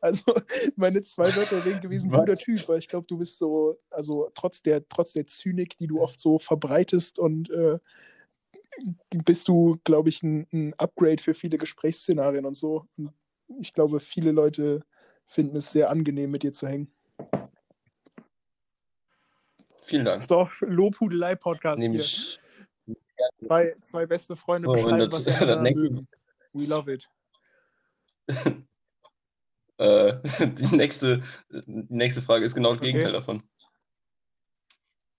[0.00, 0.22] Also,
[0.76, 2.20] meine zwei Wörter wären gewesen, Was?
[2.20, 5.88] guter Typ, weil ich glaube, du bist so, also trotz der, trotz der Zynik, die
[5.88, 7.78] du oft so verbreitest und äh,
[9.24, 12.86] bist du, glaube ich, ein, ein Upgrade für viele Gesprächsszenarien und so.
[12.96, 13.12] Und
[13.60, 14.84] ich glaube, viele Leute
[15.24, 16.92] finden es sehr angenehm, mit dir zu hängen.
[19.86, 20.16] Vielen Dank.
[20.16, 21.94] Das ist doch Lobhudelei-Podcast hier.
[21.94, 22.40] ich.
[23.44, 26.08] Zwei, zwei beste Freunde So, und beschreiben, das- was das mögen.
[26.52, 27.08] We love it.
[29.78, 30.22] Äh,
[30.54, 32.92] die, nächste, die nächste Frage ist genau das Okay.
[32.92, 33.42] Gegenteil davon.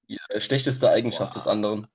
[0.10, 1.88] Die äh, schlechteste Eigenschaft des anderen.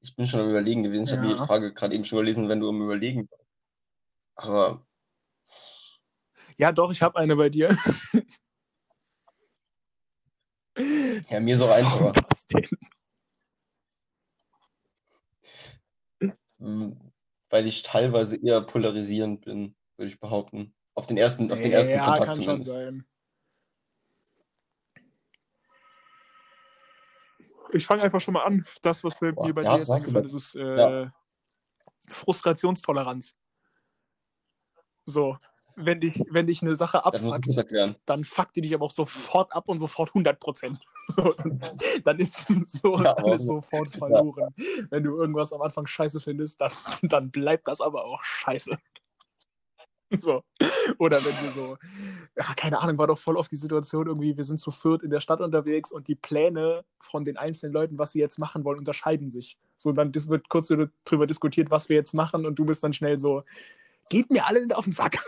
[0.00, 1.04] Ich bin schon am Überlegen gewesen.
[1.04, 1.34] Ich habe Ja.
[1.34, 3.44] die Frage gerade eben schon gelesen, wenn du am Überlegen warst.
[4.34, 4.84] Aber
[6.58, 7.68] Ja, doch, ich habe eine bei dir.
[11.28, 12.12] Ja, mir ist auch einfacher.
[12.28, 12.66] Was denn?
[16.58, 16.92] Mm,
[17.48, 20.74] Weil ich teilweise eher polarisierend bin, würde ich behaupten.
[20.94, 22.72] Auf den ersten, auf den ersten ja, Kontakt kann schon zumindest.
[22.72, 23.06] sein.
[27.72, 28.66] Ich fange einfach schon mal an.
[28.82, 31.14] Das, was bei Boah, mir bei ja, dir jetzt eingefallen ist, ist äh, Ja.
[32.08, 33.36] Frustrationstoleranz.
[35.06, 35.38] So,
[35.84, 37.46] wenn dich, wenn dich eine Sache abfuckt,
[38.06, 40.80] dann fuckt die dich aber auch sofort ab und sofort 100 Prozent.
[41.10, 41.34] So,
[42.04, 42.46] dann, ist
[42.80, 44.54] so, Ja, dann ist sofort verloren.
[44.90, 46.70] Wenn du irgendwas am Anfang scheiße findest, dann,
[47.02, 48.78] dann bleibt das aber auch scheiße.
[50.18, 50.42] So.
[50.98, 51.78] Oder wenn wir so,
[52.36, 55.10] ja, keine Ahnung, war doch voll oft die Situation irgendwie, wir sind zu viert in
[55.10, 58.78] der Stadt unterwegs und die Pläne von den einzelnen Leuten, was sie jetzt machen wollen,
[58.78, 59.58] unterscheiden sich.
[59.78, 60.68] So, dann wird kurz
[61.04, 63.44] darüber diskutiert, was wir jetzt machen und du bist dann schnell so,
[64.10, 65.18] geht mir alle auf den Sack.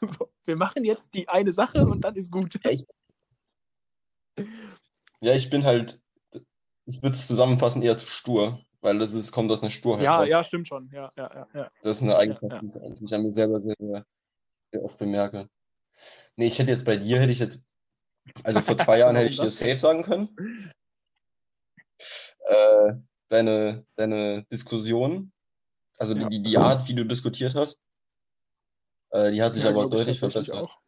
[0.18, 2.58] So, wir machen jetzt die eine Sache und dann ist gut.
[2.64, 2.84] Ja, ich,
[5.20, 6.00] ja, ich bin halt,
[6.86, 10.20] ich würde es zusammenfassen, eher zu stur, weil das ist, kommt aus einer Sturheit Ja,
[10.20, 10.28] raus.
[10.28, 10.90] ja, stimmt schon.
[10.92, 11.70] Ja, ja, ja, ja.
[11.82, 14.04] Das ist eine Eigenschaft, Ja, die ich an mir selber sehr, sehr,
[14.72, 15.48] sehr oft bemerke.
[16.36, 17.64] Nee, ich hätte jetzt bei dir, hätte ich jetzt,
[18.44, 20.36] also vor zwei Jahren hätte ich dir safe sagen können.
[22.46, 22.94] Äh,
[23.28, 25.32] deine, deine Diskussion,
[25.98, 26.28] also Ja.
[26.28, 27.78] die, die Art, wie du diskutiert hast,
[29.16, 30.56] äh, die hat sich Ja, aber deutlich verbessert.
[30.56, 30.78] auch.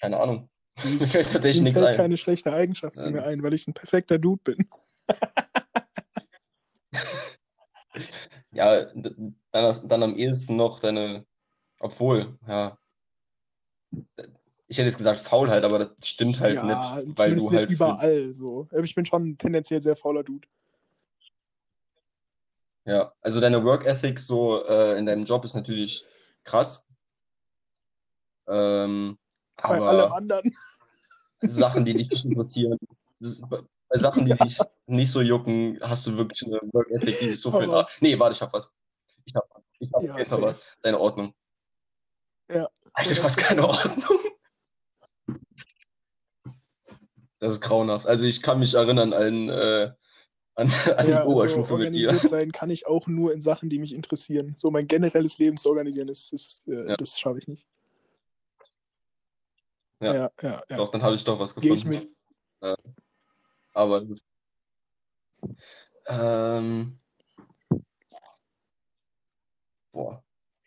[0.00, 0.48] Keine Ahnung.
[0.82, 1.96] Mir fällt ein.
[1.96, 4.68] keine schlechte Eigenschaft zu mir ein, weil ich ein perfekter Dude bin.
[8.52, 11.24] Ja, dann, dann am ehesten noch deine,
[11.78, 12.78] obwohl, ja.
[14.66, 18.34] Ich hätte jetzt gesagt Faulheit, aber das stimmt halt ja, nicht, weil du halt überall
[18.34, 18.68] so.
[18.82, 20.48] Ich bin schon ein tendenziell sehr fauler Dude.
[22.90, 26.04] Ja, also deine Work Ethic so äh, in deinem Job ist natürlich
[26.44, 26.86] krass.
[28.48, 29.16] Ähm,
[29.56, 30.56] Bei allem aber anderen.
[31.42, 32.78] Sachen, die dich nicht interessieren,
[33.20, 37.42] bei Sachen, die dich nicht so jucken, hast du wirklich eine Work Ethic, die ist
[37.42, 37.70] so viel.
[37.70, 37.98] raus.
[38.00, 38.72] Nee, warte, ich hab was.
[39.24, 39.44] Ich hab,
[39.78, 40.42] ich hab Ja, safe.
[40.42, 40.60] was.
[40.82, 41.32] Deine Ordnung.
[42.48, 42.68] Ja.
[42.92, 44.18] Alter, du hast keine Ordnung.
[47.38, 48.06] Das ist grauenhaft.
[48.06, 49.92] Also ich kann mich erinnern an, äh,
[50.60, 52.14] an, an die Ja, also Oberstufe mit dir.
[52.14, 54.54] sein kann ich auch nur in Sachen, die mich interessieren.
[54.58, 56.96] So mein generelles Leben zu organisieren, ist, ist, äh, Ja.
[56.96, 57.66] das schaffe ich nicht.
[60.00, 60.14] Ja.
[60.14, 60.62] ja, ja.
[60.70, 60.76] ja.
[60.76, 62.14] Doch, dann habe ich doch was Gehe ich gefunden.
[62.60, 62.76] mit.
[63.74, 64.18] Aber gut.
[66.06, 66.98] Ähm,
[69.92, 70.22] boah.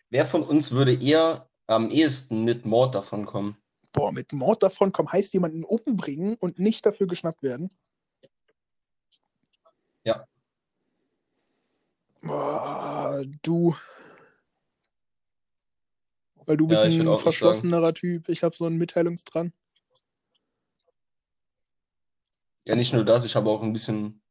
[0.10, 3.58] Wer von uns würde eher am ehesten mit Mord davon kommen?
[3.92, 7.74] Boah, mit Mord davon kommen heißt jemanden umbringen und nicht dafür geschnappt werden.
[10.06, 10.28] Ja.
[12.22, 13.76] Boah, du.
[16.46, 18.30] Weil du bist Ja, ein verschlossenerer Typ.
[18.30, 19.52] Ich habe so einen Mitteilungsdrang.
[22.66, 24.22] Ja, nicht nur das, ich habe auch ein bisschen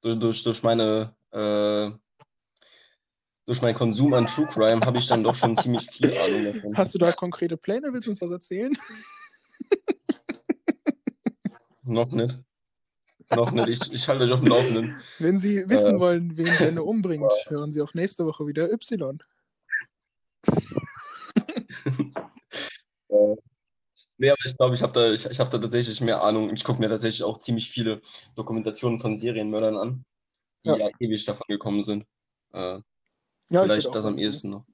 [0.00, 1.90] durch, durch, durch meine äh,
[3.44, 6.76] durch meinen Konsum an True Crime habe ich dann doch schon ziemlich viel Ahnung davon.
[6.76, 7.92] Hast du da konkrete Pläne?
[7.92, 8.76] Willst du uns was erzählen?
[11.82, 12.36] Noch nicht.
[13.34, 13.68] Noch nicht.
[13.68, 14.96] Ich, ich halte euch auf dem Laufenden.
[15.18, 16.00] Wenn Sie wissen Äh.
[16.00, 19.22] wollen, wen Benne umbringt, hören Sie auch nächste Woche wieder Y.
[23.08, 23.36] Äh,
[24.18, 26.52] nee, aber ich glaube, ich habe da, ich, ich hab da tatsächlich mehr Ahnung.
[26.52, 28.00] Ich gucke mir tatsächlich auch ziemlich viele
[28.34, 30.04] Dokumentationen von Serienmördern an,
[30.64, 30.76] die Ja.
[30.76, 32.04] ja, ewig davon gekommen sind.
[32.52, 32.80] Äh,
[33.50, 34.64] Ja, vielleicht das am ehesten noch.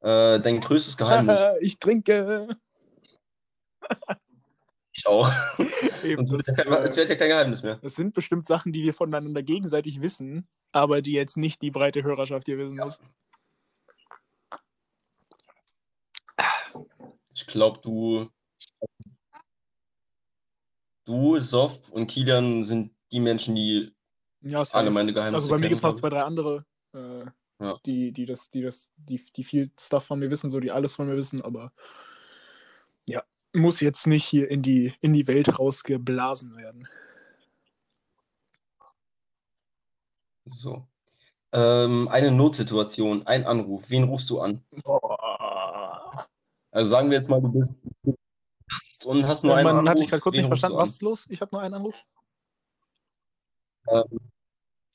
[0.00, 1.40] Äh, dein größtes Geheimnis.
[1.60, 2.56] ich trinke.
[5.06, 5.30] Ich auch.
[6.04, 7.76] Eben, es wird ja kein- es äh, wird ja kein Geheimnis mehr.
[7.76, 12.02] das sind bestimmt Sachen, die wir voneinander gegenseitig wissen, aber die jetzt nicht die breite
[12.02, 12.98] Hörerschaft hier wissen muss.
[17.34, 18.28] Ich glaube, du,
[21.04, 23.94] du, Sof und Kilian sind die Menschen, die
[24.40, 24.78] Ja, safe.
[24.78, 27.24] alle meine Geheimnisse Also bei mir gibt es noch zwei, drei andere, äh,
[27.60, 27.78] Ja.
[27.84, 30.96] die, die das, die das, die, die viel Stuff von mir wissen, so die alles
[30.96, 31.72] von mir wissen, aber ja,
[33.56, 36.86] muss jetzt nicht hier in die, in die Welt rausgeblasen werden.
[40.46, 40.86] So.
[41.52, 43.90] Ähm, eine Notsituation, ein Anruf.
[43.90, 44.64] Wen rufst du an?
[44.82, 46.26] Boah.
[46.70, 47.74] Also sagen wir jetzt mal, du bist
[49.06, 49.90] und hast nur Ja, einen man Anruf.
[49.90, 51.26] hatte ich gerade kurz Wen nicht verstanden, was ist los?
[51.28, 51.94] Ich habe nur einen Anruf.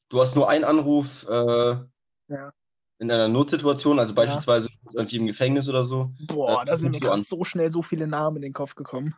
[0.10, 1.76] Du hast nur einen Anruf äh,
[2.28, 2.54] Ja.
[3.02, 6.12] In einer Notsituation, also beispielsweise bist irgendwie im Gefängnis oder so.
[6.28, 9.16] Boah, Äh, da sind mir gerade so schnell so viele Namen in den Kopf gekommen.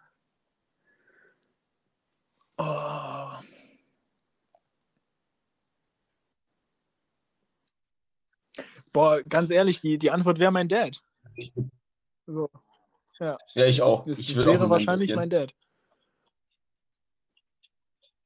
[2.57, 3.34] Oh.
[8.93, 11.03] Boah, ganz ehrlich, die, die Antwort wäre mein Dad.
[11.36, 11.53] Ich,
[12.25, 12.49] So,
[13.19, 14.05] ja, ich auch.
[14.05, 15.53] das, ich das auch wäre meinem wahrscheinlich mein Dad.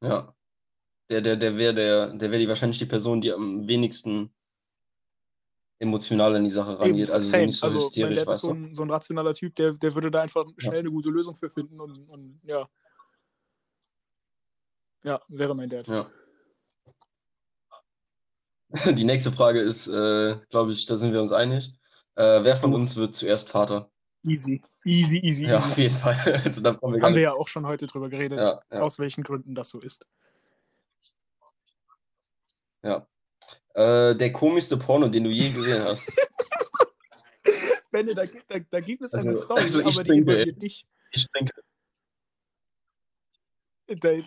[0.02, 0.36] Ja.
[1.10, 4.32] Der, der, der wäre der, der die wahrscheinlich die Person, die am wenigsten
[5.80, 7.10] emotional an die Sache rangeht.
[7.12, 8.54] Also so nicht so also hysterisch, weißt so du?
[8.54, 11.50] ein, so ein rationaler Typ, der, der würde da einfach schnell eine gute Lösung für
[11.50, 12.68] finden und, und ja.
[15.04, 15.88] Ja, wäre mein Dad.
[15.88, 16.10] Ja.
[18.94, 21.74] Die nächste Frage ist, äh, glaube ich, da sind wir uns einig.
[22.16, 23.90] Äh, wer von uns wird zuerst Vater?
[24.24, 24.62] Easy.
[24.84, 25.68] Easy, easy, Ja, easy.
[25.70, 26.16] auf jeden Fall.
[26.44, 29.00] Also da brauchen wir Haben wir ja auch schon heute drüber geredet, Ja, ja, aus
[29.00, 30.06] welchen Gründen das so ist.
[32.84, 33.08] ja.
[33.78, 36.12] Äh, der komischste Porno, den du je gesehen hast.
[37.92, 40.62] Benne, da, gibt- da, da gibt es eine Also- Story, also ich aber die involviert
[40.62, 40.88] dich.
[41.12, 41.54] Ich denke,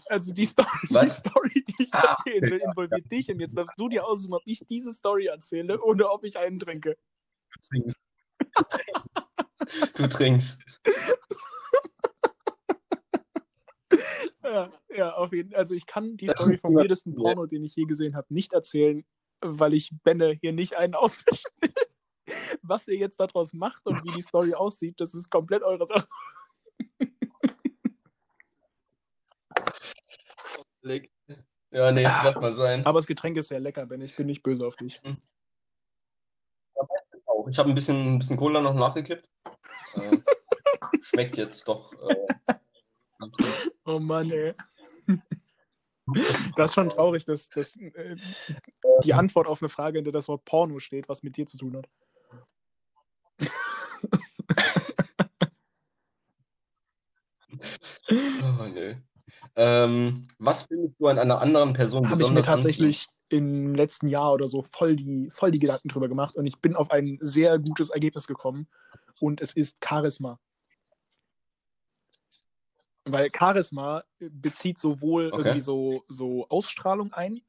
[0.08, 1.08] also die Story, die?
[1.10, 3.28] Story, die ich Ah, erzählen will, involviert dich.
[3.30, 6.58] Und jetzt darfst du dir aussuchen, ob ich diese Story erzähle oder ob ich einen
[6.60, 6.96] trinke.
[7.50, 7.98] du trinkst.
[9.96, 10.64] Du trinkst.
[14.42, 15.60] Ja, ja, auf jeden Fall.
[15.60, 17.18] Also ich kann die Story vom weirdesten Ja.
[17.20, 19.04] Porno, den ich je gesehen habe, nicht erzählen,
[19.40, 21.72] weil ich Benne hier nicht einen auswischen will.
[22.62, 26.06] Was ihr jetzt daraus macht und wie die Story aussieht, das ist komplett eure Sache.
[31.72, 32.84] Ja, nee, lass mal sein.
[32.86, 34.04] Aber das Getränk ist sehr lecker, Benne.
[34.04, 35.00] Ich bin nicht böse auf dich.
[37.26, 37.48] Auch.
[37.48, 39.28] Ich habe ein bisschen, ein bisschen Cola noch nachgekippt.
[39.94, 40.18] Äh,
[41.02, 41.92] schmeckt jetzt doch.
[42.08, 42.54] Äh,
[43.18, 43.72] ganz gut.
[43.86, 44.54] Oh Mann, ey.
[46.56, 48.16] Das ist schon traurig, dass, dass äh,
[49.04, 51.56] die Antwort auf eine Frage, in der das Wort Porno steht, was mit dir zu
[51.56, 51.88] tun hat.
[58.10, 58.96] Oh, nee.
[59.56, 64.08] ähm, was findest du an einer anderen Person Habe ich mir besonders tatsächlich im letzten
[64.08, 67.18] Jahr oder so voll die, voll die Gedanken drüber gemacht und ich bin auf ein
[67.20, 68.68] sehr gutes Ergebnis gekommen
[69.20, 70.38] und es ist Charisma.
[73.04, 75.38] Weil Charisma bezieht sowohl Okay.
[75.38, 77.42] irgendwie so, so Ausstrahlung ein,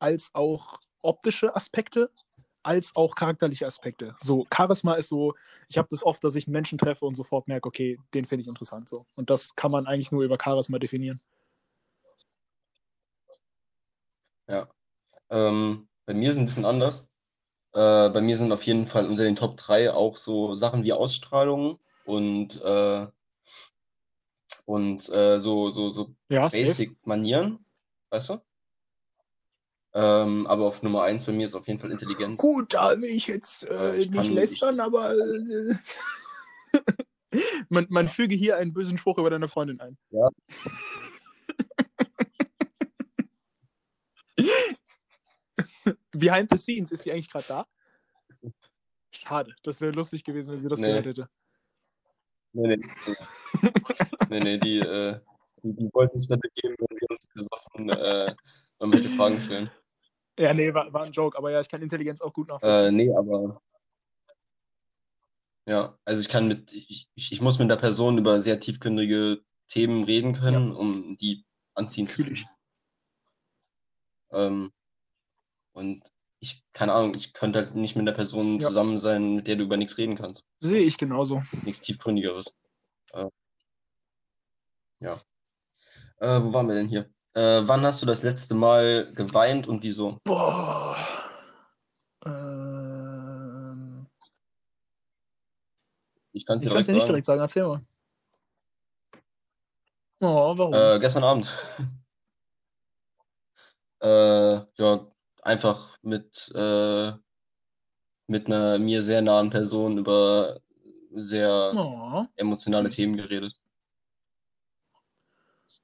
[0.00, 2.10] als auch optische Aspekte,
[2.62, 4.16] als auch charakterliche Aspekte.
[4.20, 5.34] So, Charisma ist so,
[5.68, 8.42] ich habe das oft, dass ich einen Menschen treffe und sofort merke, okay, den finde
[8.42, 9.06] ich interessant so.
[9.16, 11.20] Und das kann man eigentlich nur über Charisma definieren.
[15.30, 17.08] Ähm, bei mir ist es ein bisschen anders.
[17.74, 20.92] Äh, bei mir sind auf jeden Fall unter den Top 3 auch so Sachen wie
[20.94, 23.08] Ausstrahlung und, äh,
[24.70, 26.62] und äh, so, so, so Ja, safe.
[26.62, 27.64] Basic Manieren,
[28.10, 28.40] weißt du?
[29.94, 32.40] Ähm, aber auf Nummer 1 bei mir ist auf jeden Fall Intelligenz.
[32.40, 35.74] Gut, da will ich jetzt Äh, äh, ich nicht lästern, aber äh,
[37.68, 39.98] man, man füge hier einen bösen Spruch über deine Freundin ein.
[40.10, 40.28] Ja.
[46.12, 47.66] Behind the scenes, ist sie eigentlich gerade da?
[49.10, 50.86] Schade, das wäre lustig gewesen, wenn sie das Nee.
[50.86, 51.28] gehört hätte.
[52.52, 52.84] Nee, nee.
[54.30, 55.20] nee, nee, die, äh,
[55.62, 58.34] die, die wollten sich nicht geben, wenn wir uns besoffen äh,
[58.78, 59.70] irgendwelche Fragen stellen.
[60.38, 62.96] Ja, nee, war, war ein Joke, aber ja, ich kann Intelligenz auch gut Äh, nachvollziehen.
[62.96, 63.60] nee, aber.
[65.66, 70.04] Ja, also ich kann mit, ich, ich, muss mit der Person über sehr tiefgründige Themen
[70.04, 72.44] reden können, um die anziehen zu können.
[74.32, 74.72] Ähm,
[75.72, 76.02] und
[76.40, 78.68] ich, keine Ahnung, ich könnte halt nicht mit einer Person Ja.
[78.68, 80.44] zusammen sein, mit der du über nichts reden kannst.
[80.60, 81.42] Sehe ich genauso.
[81.64, 82.59] Nichts Tiefgründigeres.
[85.00, 85.14] Ja.
[86.18, 87.10] Äh, wo waren wir denn hier?
[87.34, 90.18] Äh, wann hast du das letzte Mal geweint und wieso?
[90.24, 90.96] Boah.
[92.24, 92.90] Ähm,
[96.32, 97.84] Ich kann es dir direkt nicht direkt sagen, erzähl mal.
[100.20, 100.74] Oh, warum?
[100.74, 101.48] Äh, gestern Abend.
[104.00, 105.06] äh, ja,
[105.42, 107.12] einfach mit, äh,
[108.26, 110.60] mit einer mir sehr nahen Person über
[111.12, 112.24] sehr oh.
[112.36, 112.90] emotionale.
[112.90, 113.54] Themen geredet.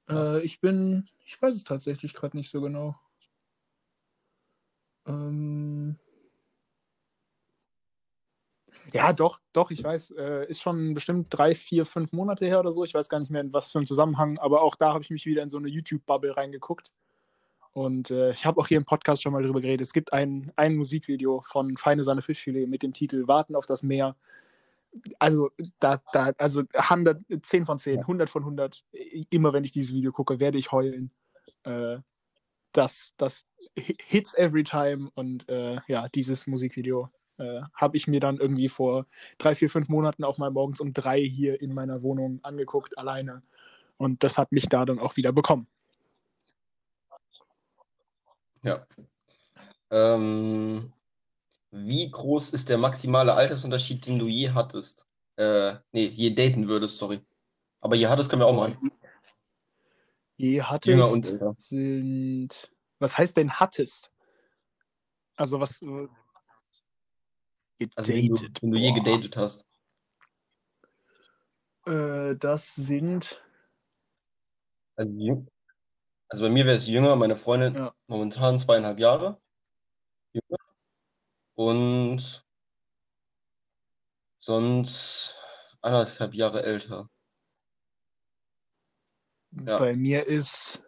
[0.09, 2.95] Äh, ich bin, ich weiß es tatsächlich gerade nicht so genau.
[5.05, 5.97] Ähm,
[8.93, 12.71] ja, doch, doch, ich weiß, äh, ist schon bestimmt drei, vier, fünf Monate her oder
[12.71, 12.83] so.
[12.83, 15.09] Ich weiß gar nicht mehr, in was für einem Zusammenhang, aber auch da habe ich
[15.09, 16.91] mich wieder in so eine YouTube-Bubble reingeguckt.
[17.73, 19.85] Und äh, ich habe auch hier im Podcast schon mal drüber geredet.
[19.85, 23.83] Es gibt ein, ein Musikvideo von Feine Sahne Fischfilet mit dem Titel Warten auf das
[23.83, 24.15] Meer.
[25.19, 28.83] Also, da, da, also 100, 10 von 10, 100 von 100.
[29.29, 31.11] Immer wenn ich dieses Video gucke, werde ich heulen.
[31.63, 31.97] Äh,
[32.71, 33.45] das, das
[33.75, 35.09] hits every time.
[35.15, 39.05] Und äh, ja, dieses Musikvideo äh, habe ich mir dann irgendwie vor
[39.37, 43.43] drei, vier, fünf Monaten auch mal morgens um drei hier in meiner Wohnung angeguckt, alleine.
[43.97, 45.67] Und das hat mich da dann auch wieder bekommen.
[48.63, 48.85] Ja.
[49.89, 50.91] Ähm,
[51.71, 55.05] wie groß ist der maximale Altersunterschied, den du je hattest?
[55.35, 57.21] Äh, nee, je daten würdest, sorry.
[57.81, 58.91] Aber je hattest können wir auch machen.
[60.35, 61.55] Je hattest Jünger und älter.
[61.57, 62.71] sind.
[62.99, 64.11] Was heißt denn hattest?
[65.35, 65.81] Also was.
[65.81, 66.07] äh,
[67.95, 68.61] Also wenn du, Gedatet.
[68.63, 69.65] wenn du je gedatet hast.
[71.85, 73.41] Äh, das sind.
[74.95, 75.45] Also
[76.29, 77.93] Also bei mir wäre es jünger, meine Freundin Ja.
[78.07, 79.39] momentan zweieinhalb Jahre.
[80.33, 80.57] Jünger.
[81.57, 82.45] Und
[84.37, 85.35] sonst
[85.81, 87.09] anderthalb Jahre älter.
[89.65, 89.79] Ja.
[89.79, 90.83] Bei mir ist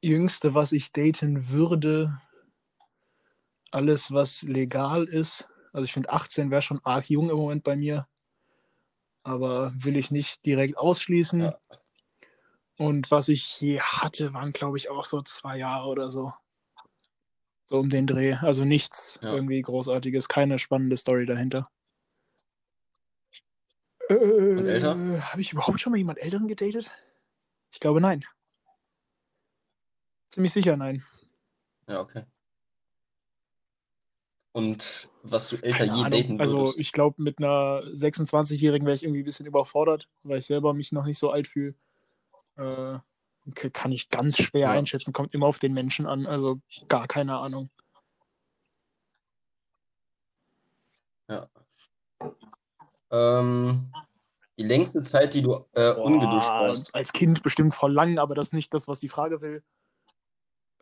[0.00, 2.18] jüngste, was ich daten würde,
[3.70, 5.46] alles, was legal ist.
[5.74, 8.08] Also ich finde 18 wäre schon arg jung im Moment bei mir.
[9.24, 11.40] Aber will ich nicht direkt ausschließen.
[11.40, 11.60] Ja.
[12.78, 16.32] Und was ich je hatte, waren, glaube ich, auch so zwei Jahre oder so.
[17.66, 18.34] So um den Dreh.
[18.34, 19.32] Also nichts Ja.
[19.32, 21.68] irgendwie Großartiges, keine spannende Story dahinter.
[24.08, 24.96] Und älter?
[24.96, 26.90] Äh, Habe ich überhaupt schon mal jemand Älteren gedatet?
[27.72, 28.24] Ich glaube nein.
[30.28, 31.02] Ziemlich sicher nein.
[31.88, 32.24] Ja, okay.
[34.52, 36.20] Und was du älter Keine je Ahnung.
[36.22, 36.78] daten Also würdest.
[36.78, 40.92] ich glaube, mit einer 26-Jährigen wäre ich irgendwie ein bisschen überfordert, weil ich selber mich
[40.92, 41.74] noch nicht so alt fühle.
[42.56, 42.98] Äh,
[43.52, 44.70] kann ich ganz schwer Ja.
[44.72, 47.70] einschätzen, kommt immer auf den Menschen an, also gar keine Ahnung.
[53.10, 53.92] Ähm,
[54.58, 56.94] die längste Zeit, die du äh, ungeduscht warst.
[56.94, 59.62] Als Kind bestimmt voll lang, aber das ist nicht das, was die Frage will.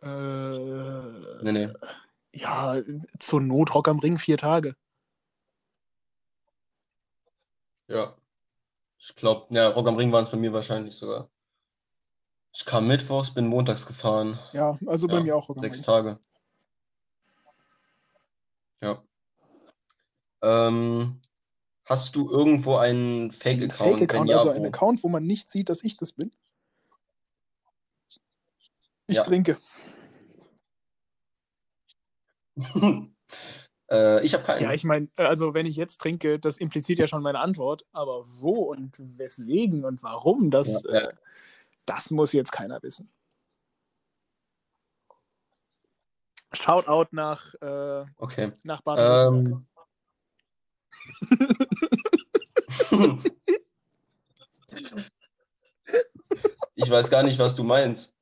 [0.01, 1.69] Äh, Nee, nee.
[2.33, 2.81] Ja,
[3.19, 4.75] zur Not Rock am Ring vier Tage.
[7.87, 8.15] Ja.
[8.97, 11.29] Ich glaube, ja, Rock am Ring waren es bei mir wahrscheinlich sogar.
[12.55, 14.39] Ich kam mittwochs, bin montags gefahren.
[14.53, 15.49] Ja, also bei Ja, mir auch.
[15.57, 15.81] Sechs.
[15.81, 16.19] Tage.
[18.81, 19.03] Ja.
[20.43, 21.21] Ähm,
[21.85, 23.91] hast du irgendwo einen Ein Fake-Account?
[23.91, 24.53] Wenn Fake-Account, also wo?
[24.53, 26.31] ein Account, wo man nicht sieht, dass ich das bin.
[29.07, 29.23] Ich Ja.
[29.23, 29.57] trinke.
[33.89, 34.61] äh, ich habe keinen.
[34.61, 38.25] Ja, ich meine, also wenn ich jetzt trinke, das impliziert ja schon meine Antwort, aber
[38.27, 40.99] wo und weswegen und warum, das, ja.
[40.99, 41.13] Äh,
[41.85, 43.09] das muss jetzt keiner wissen.
[46.53, 48.51] Shoutout nach, äh, Okay.
[48.63, 49.63] nach Baden-Württemberg.
[49.63, 49.67] Ähm.
[56.75, 58.15] ich weiß gar nicht, was du meinst.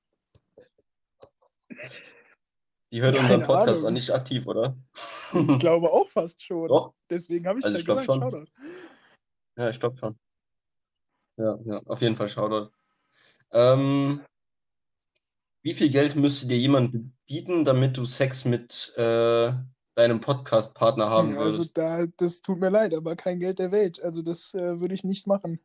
[2.91, 3.87] Die hört Keine unseren Podcast Ahnung.
[3.87, 4.75] an, nicht aktiv, oder?
[5.33, 6.67] Ich glaube auch fast schon.
[6.67, 8.19] Doch, Deswegen habe ich Also ich gesagt, schon.
[8.21, 8.45] Shoutout.
[9.57, 10.19] ja, ich glaube schon.
[11.37, 12.71] Ja, ja, auf jeden Fall Shoutout.
[13.53, 14.21] Ähm,
[15.63, 19.53] wie viel Geld müsste dir jemand bieten, damit du Sex mit äh,
[19.95, 21.77] deinem Podcast-Partner haben Ja, also würdest?
[21.77, 24.01] da, das tut mir leid, aber kein Geld der Welt.
[24.01, 25.59] Also das äh, würde ich nicht machen.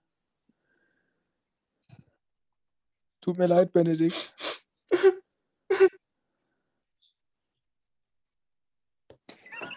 [3.21, 4.35] Tut mir leid, Benedikt.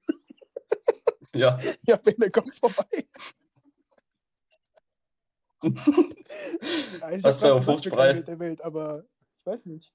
[1.36, 1.58] Ja.
[1.88, 3.08] Ja, Benne, komm vorbei.
[5.64, 8.16] Ja, ich Was, hab grad 2,50 gesagt, für kein bereit?
[8.16, 9.06] Geld der Welt, aber
[9.40, 9.94] ich weiß nicht.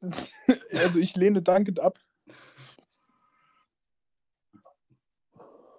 [0.00, 1.98] Also ich lehne dankend ab.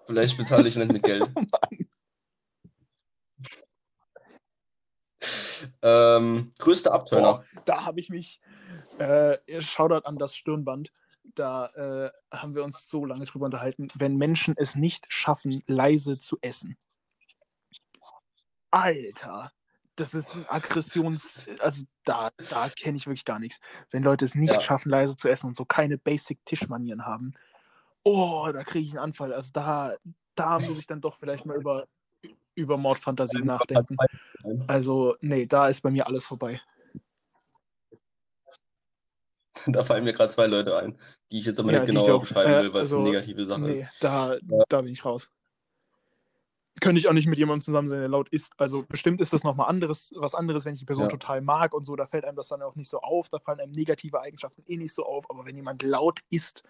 [0.07, 1.25] Vielleicht bezahle ich nicht mit Geld.
[5.81, 7.43] ähm, größter Abturner.
[7.65, 8.39] Da habe ich mich,
[8.99, 10.91] äh, Shoutout an das Stirnband,
[11.33, 16.17] da äh, haben wir uns so lange drüber unterhalten, wenn Menschen es nicht schaffen, leise
[16.19, 16.77] zu essen.
[18.71, 19.51] Alter,
[19.95, 21.47] das ist ein Aggressions...
[21.59, 23.59] Also da, da kenne ich wirklich gar nichts.
[23.89, 24.61] Wenn Leute es nicht Ja.
[24.61, 27.33] schaffen, leise zu essen und so keine Basic-Tischmanieren haben,
[28.03, 29.33] oh, da kriege ich einen Anfall.
[29.33, 29.95] Also da,
[30.35, 31.87] da muss ich dann doch vielleicht mal über,
[32.53, 33.97] über Mordfantasie nachdenken.
[34.67, 36.61] Also, nee, da ist bei mir alles vorbei.
[39.67, 40.97] Da fallen mir gerade zwei Leute ein,
[41.31, 43.45] die ich jetzt aber Ja, nicht genauer beschreiben äh, will, weil es also, eine negative
[43.45, 43.81] Sache ist.
[43.81, 44.63] Nee, da, Ja.
[44.69, 45.29] da bin ich raus.
[46.81, 48.51] Könnte ich auch nicht mit jemandem zusammen sein, der laut ist.
[48.57, 51.09] Also bestimmt ist das nochmal anderes, was anderes, wenn ich die Person Ja.
[51.09, 53.61] total mag und so, da fällt einem das dann auch nicht so auf, da fallen
[53.61, 56.63] einem negative Eigenschaften eh nicht so auf, aber wenn jemand laut ist,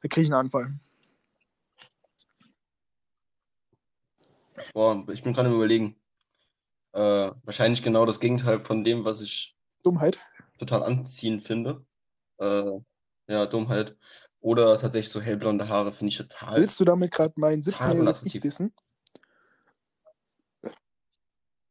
[0.00, 0.72] da kriege ich einen Anfall.
[4.72, 5.96] Boah, ich bin gerade am überlegen.
[6.92, 10.18] Äh, wahrscheinlich genau das Gegenteil von dem, was ich Dummheit.
[10.58, 11.84] total anziehend finde.
[12.40, 12.80] Äh,
[13.28, 13.96] ja, Dummheit.
[14.40, 16.60] Oder tatsächlich so hellblonde Haare finde ich total.
[16.60, 18.74] Willst du damit gerade mein 17-jähriges Ich dissen?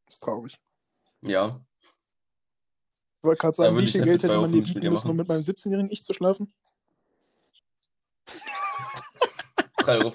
[0.07, 0.59] Ist traurig.
[1.21, 1.61] Ja.
[3.17, 5.09] Ich wollte gerade sagen, wie viel Geld hätte man mir 2,50 mit bieten dir müssen,
[5.09, 6.53] um mit meinem 17-jährigen Ich zu schlafen?
[9.79, 10.11] 3,50 Euro.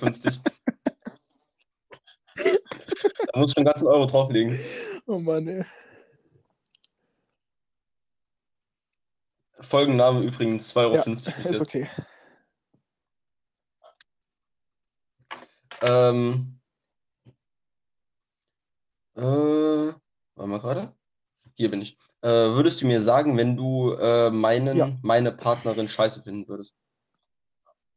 [3.32, 4.58] da muss ich schon einen ganzen Euro drauflegen.
[5.06, 5.64] Oh Mann, ey.
[9.64, 11.60] Folgenname übrigens 2,50 Euro Ja, bis ist jetzt.
[11.60, 11.88] okay.
[15.82, 16.50] Ähm,
[19.16, 20.92] Äh, warte mal gerade.
[21.54, 21.96] Hier bin ich.
[22.22, 24.98] Äh, würdest du mir sagen, wenn du äh, meinen, Ja.
[25.02, 26.74] meine Partnerin scheiße finden würdest?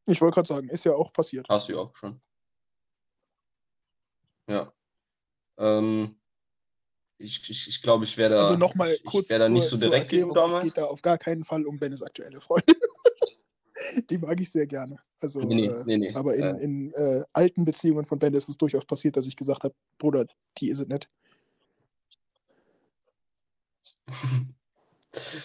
[0.05, 1.47] Ich wollte gerade sagen, ist ja auch passiert.
[1.49, 2.21] Hast du ja auch schon.
[4.47, 4.71] Ja.
[5.57, 6.19] Ähm,
[7.19, 9.77] ich ich, ich, glaube, ich wäre da, Also nochmal ich, kurz wär da nicht so
[9.77, 10.63] direkt wie du Erklärung, Es damals.
[10.65, 12.75] geht da auf gar keinen Fall um Bennes aktuelle Freundin.
[14.09, 14.97] Die mag ich sehr gerne.
[15.21, 16.13] Also, Nee, nee, äh, nee, nee.
[16.13, 19.35] aber in, Äh, in äh, alten Beziehungen von Ben ist es durchaus passiert, dass ich
[19.35, 20.25] gesagt habe, Bruder,
[20.57, 21.09] die ist es nicht.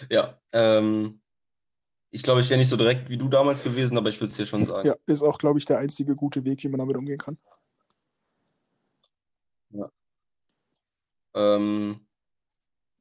[0.09, 0.39] ja.
[0.51, 1.19] Ähm,
[2.11, 4.37] ich glaube, ich wäre nicht so direkt wie du damals gewesen, aber ich würde es
[4.37, 4.87] dir schon sagen.
[4.87, 7.37] Ja, ist auch, glaube ich, der einzige gute Weg, wie man damit umgehen kann.
[11.35, 12.05] Ähm,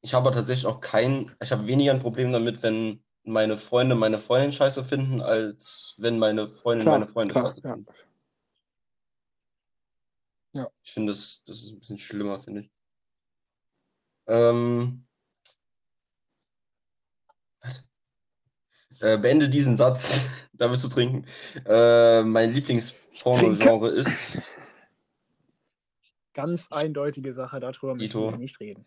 [0.01, 4.19] ich habe tatsächlich auch kein, ich habe weniger ein Problem damit, wenn meine Freunde meine
[4.19, 7.73] Freundin scheiße finden, als wenn meine Freundin Klar, meine Freunde klar, scheiße ja.
[7.75, 7.93] finden.
[10.55, 10.71] Ja.
[10.83, 12.71] Ich finde, das, das ist ein bisschen schlimmer, finde ich.
[14.27, 15.07] Ähm,
[17.61, 17.85] was?
[19.01, 20.23] Äh, beende diesen Satz,
[20.53, 21.27] da wirst du trinken.
[21.65, 24.13] Äh, mein Lieblingsporno-Genre ist.
[26.35, 28.87] Ganz eindeutige Sache, darüber müssen wir nicht reden.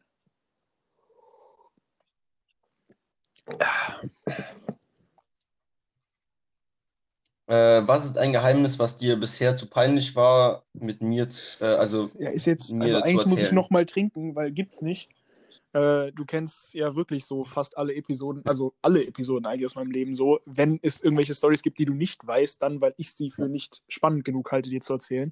[7.47, 11.75] Äh, was ist ein Geheimnis, was dir bisher zu peinlich war, mit mir, zu, äh,
[11.75, 14.81] also Ja, ist jetzt, mir also zu eigentlich muss ich noch mal trinken, weil gibt's
[14.81, 15.11] nicht.
[15.73, 19.91] Äh, du kennst ja wirklich so fast alle Episoden, also alle Episoden eigentlich aus meinem
[19.91, 20.39] Leben so.
[20.45, 23.83] Wenn es irgendwelche Stories gibt, die du nicht weißt, dann, weil ich sie für nicht
[23.87, 25.31] spannend genug halte, dir zu erzählen.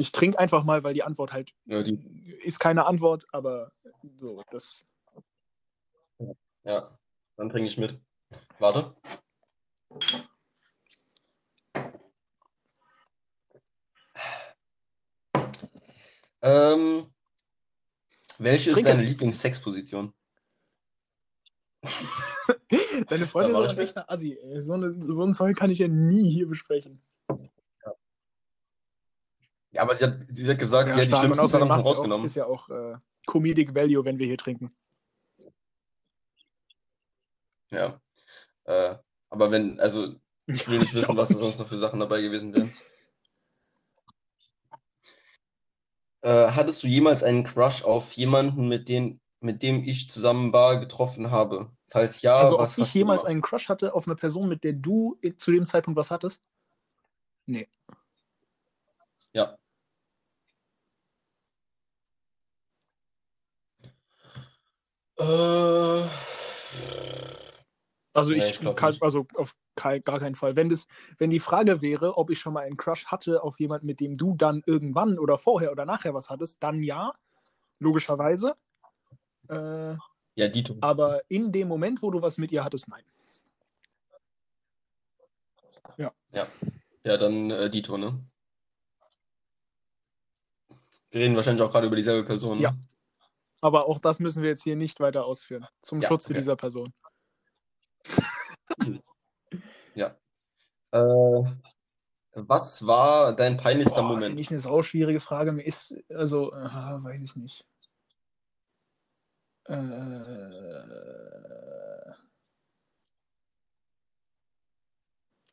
[0.00, 1.96] Ich trinke einfach mal, weil die Antwort halt Ja, die,
[2.44, 3.72] ist keine Antwort, aber
[4.16, 4.84] so, das.
[6.62, 6.88] ja,
[7.36, 7.98] dann bringe ich mit.
[8.60, 8.94] Warte.
[16.42, 17.12] Ähm,
[18.38, 18.90] welche ist Trinke.
[18.90, 20.12] deine Lieblingssexposition?
[23.08, 24.38] Deine Freundin ist echt eine Assi.
[24.60, 27.02] So, eine, so ein Zeug kann ich ja nie hier besprechen.
[29.78, 31.86] Ja, aber sie hat, sie hat gesagt, sie hat die schlimmsten Sachen schon ja auch,
[31.86, 32.26] rausgenommen.
[32.26, 32.96] ist ja auch äh,
[33.26, 34.72] Comedic Value, wenn wir hier trinken.
[37.70, 38.00] Ja.
[38.64, 38.96] Äh,
[39.30, 42.22] aber wenn, also, ich will nicht Ich wissen, was da sonst noch für Sachen dabei
[42.22, 42.72] gewesen wären.
[46.22, 50.80] Äh, hattest du jemals einen Crush auf jemanden, mit dem, mit dem ich zusammen war,
[50.80, 51.70] getroffen habe?
[51.86, 54.48] Falls ja, also, ob was ich hast du jemals einen Crush hatte auf eine Person,
[54.48, 56.42] mit der du zu dem Zeitpunkt was hattest?
[57.46, 57.68] Nee.
[59.32, 59.56] Ja.
[65.18, 66.02] Äh,
[68.14, 69.02] Also Nee, ich, ich kann, nicht.
[69.02, 70.56] also auf kei- gar keinen Fall.
[70.56, 70.86] Wenn das,
[71.18, 74.16] wenn die Frage wäre, ob ich schon mal einen Crush hatte auf jemanden, mit dem
[74.16, 77.12] du dann irgendwann oder vorher oder nachher was hattest, dann ja,
[77.78, 78.56] logischerweise.
[79.48, 79.94] Äh,
[80.36, 80.76] ja, Dito.
[80.80, 83.04] aber in dem Moment, wo du was mit ihr hattest, nein.
[87.04, 88.22] Ja, dann äh, Dito, ne?
[91.10, 92.58] Wir reden wahrscheinlich auch gerade über dieselbe Person.
[92.58, 92.76] ne?
[93.60, 95.66] Aber auch das müssen wir jetzt hier nicht weiter ausführen.
[95.82, 96.38] Zum Ja, Schutze okay.
[96.40, 96.92] dieser Person.
[99.94, 100.16] Ja.
[100.92, 101.42] Äh,
[102.34, 104.26] was war dein peinlichster Boah, Moment?
[104.26, 105.52] Finde ich eine sauschwierige Frage.
[105.52, 107.66] Mir ist, also, äh, weiß ich nicht.
[109.64, 110.98] Äh,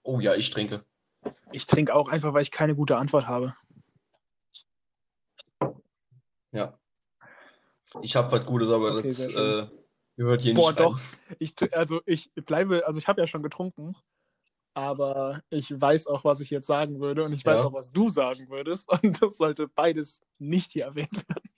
[0.08, 0.86] Oh ja, ich trinke.
[1.52, 3.56] ich trinke auch einfach, weil ich keine gute Antwort habe.
[6.52, 6.78] Ja.
[8.02, 9.68] Ich habe was Gutes, aber Okay, das äh,
[10.16, 10.86] gehört hier Boah, nicht rein.
[10.86, 11.00] doch.
[11.40, 13.96] Ich, also ich bleibe, also ich habe ja schon getrunken,
[14.74, 17.66] aber ich weiß auch, was ich jetzt sagen würde und ich weiß Ja.
[17.66, 21.50] auch, was du sagen würdest und das sollte beides nicht hier erwähnt werden.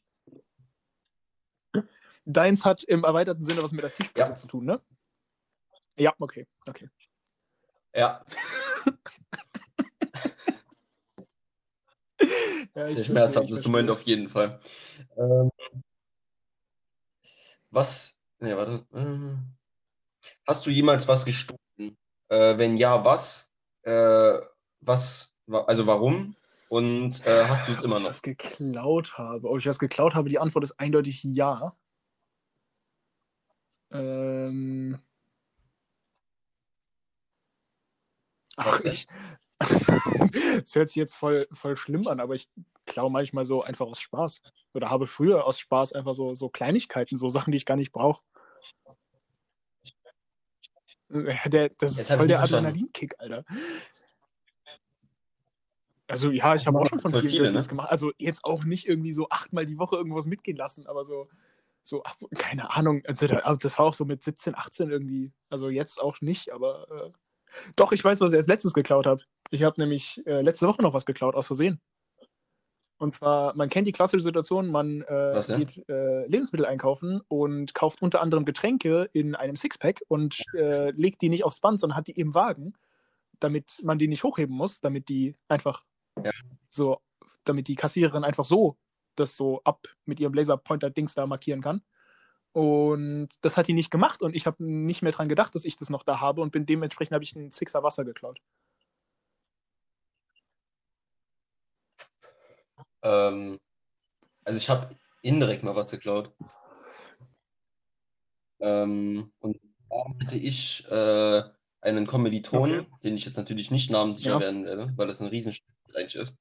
[2.26, 4.36] Deins hat im erweiterten Sinne was mit der Tischplatte Ja.
[4.36, 4.82] zu tun, ne?
[5.98, 6.90] Ja, okay, okay.
[7.96, 8.24] Ja,
[12.76, 14.60] Ja, der schmerzhafteste ich Moment auf jeden Fall.
[15.18, 15.50] Ähm,
[17.72, 18.20] was?
[18.40, 18.86] Ne, warte.
[18.94, 19.56] Ähm,
[20.48, 21.60] hast du jemals was gestohlen?
[22.30, 23.52] Äh, wenn ja, was?
[23.84, 24.38] Äh,
[24.82, 25.34] was?
[25.46, 26.36] wa- Also warum?
[26.70, 28.10] Und äh, hast du es immer Ob ich noch?
[28.10, 29.50] was geklaut habe.
[29.50, 31.76] Ob ich was geklaut habe, die Antwort ist eindeutig ja.
[33.92, 35.00] Ähm.
[38.58, 39.08] Ach, ich.
[40.64, 42.50] Es hört sich jetzt voll, voll schlimm an, aber ich
[42.88, 44.42] klaue manchmal so einfach aus Spaß.
[44.74, 47.92] Oder habe früher aus Spaß einfach so, so Kleinigkeiten, so Sachen, die ich gar nicht
[47.92, 48.24] brauche.
[51.10, 52.42] Der, das ist voll der.
[52.42, 53.46] Adrenalinkick, Alter.
[56.08, 57.64] Also ja, ich habe auch schon von vielen viele, ne?
[57.64, 57.92] gemacht.
[57.92, 61.28] Also jetzt auch nicht irgendwie so achtmal die Woche irgendwas mitgehen lassen, aber so,
[61.84, 62.02] so
[62.36, 63.04] keine Ahnung.
[63.06, 65.32] Also also das war auch so mit 17, 18 irgendwie.
[65.50, 67.12] Also jetzt auch nicht, aber äh,
[67.76, 69.24] doch, ich weiß, was ich als letztes geklaut habe.
[69.50, 71.82] Ich habe nämlich äh, letzte Woche noch was geklaut, aus Versehen.
[73.00, 75.60] Und zwar, man kennt die klassische Situation, man äh, Was denn?
[75.60, 81.22] geht äh, Lebensmittel einkaufen und kauft unter anderem Getränke in einem Sixpack und äh, legt
[81.22, 82.74] die nicht aufs Band, sondern hat die im Wagen,
[83.40, 85.86] damit man die nicht hochheben muss, damit die einfach
[86.24, 86.32] Ja.
[86.72, 87.00] so,
[87.44, 88.78] damit die Kassiererin einfach so
[89.16, 91.82] das so ab mit ihrem Laserpointer-Dings da markieren kann.
[92.54, 95.78] Und das hat die nicht gemacht und ich habe nicht mehr dran gedacht, dass ich
[95.78, 98.40] das noch da habe und bin dementsprechend habe ich einen Sixer Wasser geklaut.
[103.04, 103.60] Ähm,
[104.46, 106.34] also ich habe indirekt mal was geklaut.
[108.60, 109.60] Ähm, und
[109.90, 111.44] da hatte ich äh,
[111.82, 112.92] einen Kommilitonen, Okay.
[113.04, 114.36] den ich jetzt natürlich nicht namentlich Ja.
[114.36, 116.40] erwähnen werde, weil das ein Riesenstück eigentlich ist,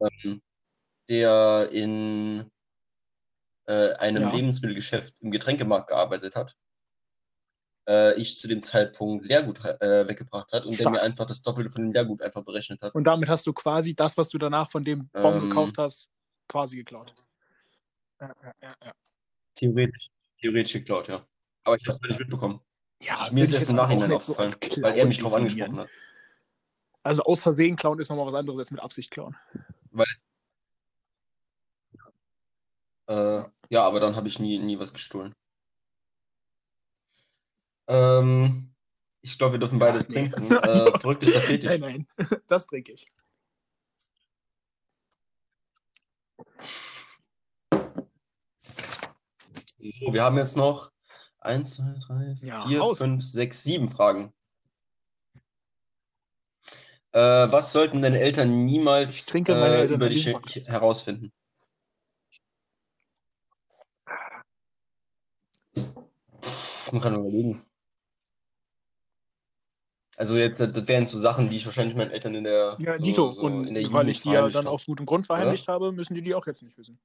[0.00, 0.42] ähm,
[1.08, 2.50] der in
[3.66, 4.32] äh, einem Ja.
[4.32, 6.56] Lebensmittelgeschäft im Getränkemarkt gearbeitet hat.
[7.86, 10.94] Äh, ich zu dem Zeitpunkt Leergut äh, weggebracht hat und der Stark.
[10.94, 12.94] mir einfach das Doppelte von dem Leergut einfach berechnet hat.
[12.94, 15.48] Und damit hast du quasi das, was du danach von dem Bon Ähm.
[15.48, 16.10] gekauft hast,
[16.48, 17.14] quasi geklaut.
[18.20, 18.92] Ja, ja, ja, ja.
[19.54, 20.08] Theoretisch,
[20.40, 21.26] theoretisch geklaut, ja.
[21.64, 22.60] Aber ich habe es nicht mitbekommen.
[23.02, 25.68] ja Mir ist ich erst im Nachhinein so aufgefallen, Klauen weil er mich darauf definieren.
[25.70, 25.90] angesprochen hat.
[27.02, 29.36] Also aus Versehen klauen ist nochmal was anderes als mit Absicht klauen.
[33.06, 35.34] Äh, ja, aber dann habe ich nie, nie was gestohlen.
[37.86, 38.74] Ähm,
[39.20, 40.28] ich glaube, wir dürfen beide Ach, nee.
[40.28, 40.56] trinken.
[40.62, 41.78] Also, äh, verrückt ist der Fetisch.
[41.78, 43.06] Nein, nein, das trinke ich.
[49.78, 50.90] So, wir haben jetzt noch
[51.40, 52.98] 1, 2, 3, Ja, 4, raus.
[52.98, 54.32] 5, 6, 7 Fragen.
[57.12, 60.26] Äh, was sollten deine Eltern niemals äh, Eltern über an dich
[60.66, 61.32] herausfinden?
[66.90, 67.62] Man kann überlegen.
[70.16, 73.04] Also jetzt, das wären so Sachen, die ich wahrscheinlich meinen Eltern in der, Ja, so,
[73.04, 73.32] Dito.
[73.32, 76.14] so und in der weil ich die ja dann aus gutem Grund verheimlicht habe, müssen
[76.14, 77.00] die die auch jetzt nicht wissen.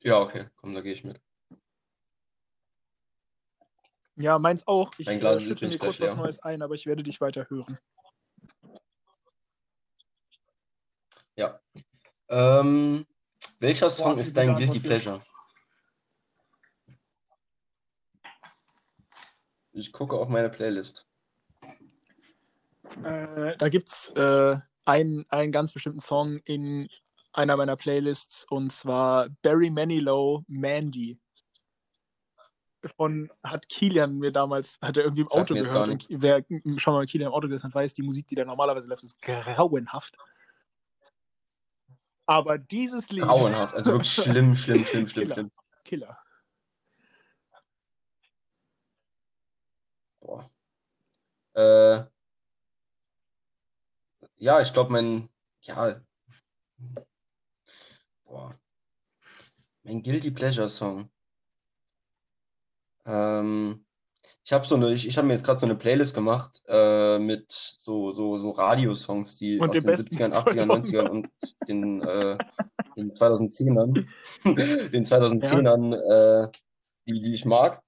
[0.00, 1.20] Ja, okay, komm, da gehe ich mit.
[4.16, 4.92] Ja, meins auch.
[4.98, 6.22] Ich Mein Glas äh, ist schütte mir kurz gleich was leer.
[6.24, 7.78] Neues ein, aber ich werde dich weiter hören.
[11.36, 11.60] Ja.
[12.28, 13.06] Ähm,
[13.58, 15.22] welcher Song Boah, ist dein Guilty Pleasure?
[19.76, 21.06] Ich gucke auf meine Playlist.
[23.04, 26.88] Äh, da gibt es äh, einen, einen ganz bestimmten Song in
[27.34, 31.18] einer meiner Playlists und zwar Barry Manilow, Mandy.
[32.96, 35.88] Von hat Kilian mir damals, hat er irgendwie im Sagt Auto gehört.
[35.88, 36.42] Und wer
[36.78, 39.20] schon mal Kilian im Auto gehört hat, weiß, die Musik, die da normalerweise läuft, ist
[39.20, 40.16] grauenhaft.
[42.24, 43.24] Aber dieses Lied.
[43.24, 45.34] Grauenhaft, also wirklich schlimm, schlimm, schlimm, schlimm, Killer.
[45.34, 45.50] schlimm.
[45.84, 46.18] Killer.
[50.26, 50.50] Boah.
[51.54, 52.04] Äh,
[54.38, 55.28] ja, ich glaube, mein,
[55.62, 56.00] ja,
[58.24, 58.58] boah,
[59.84, 61.08] mein Guilty Pleasure Song.
[63.04, 63.86] Ähm,
[64.44, 67.20] ich habe so eine, ich, ich habe mir jetzt gerade so eine Playlist gemacht äh,
[67.20, 71.28] mit so, so, so Radiosongs, die Und aus den den besten 70ern, 80ern, 90ern und
[71.68, 72.36] den, äh,
[72.96, 74.04] den 2010ern,
[74.90, 76.50] den 2010ern, äh,
[77.06, 77.80] die, die ich mag.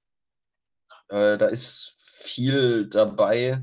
[1.08, 1.97] Äh, da ist
[2.28, 3.62] viel dabei,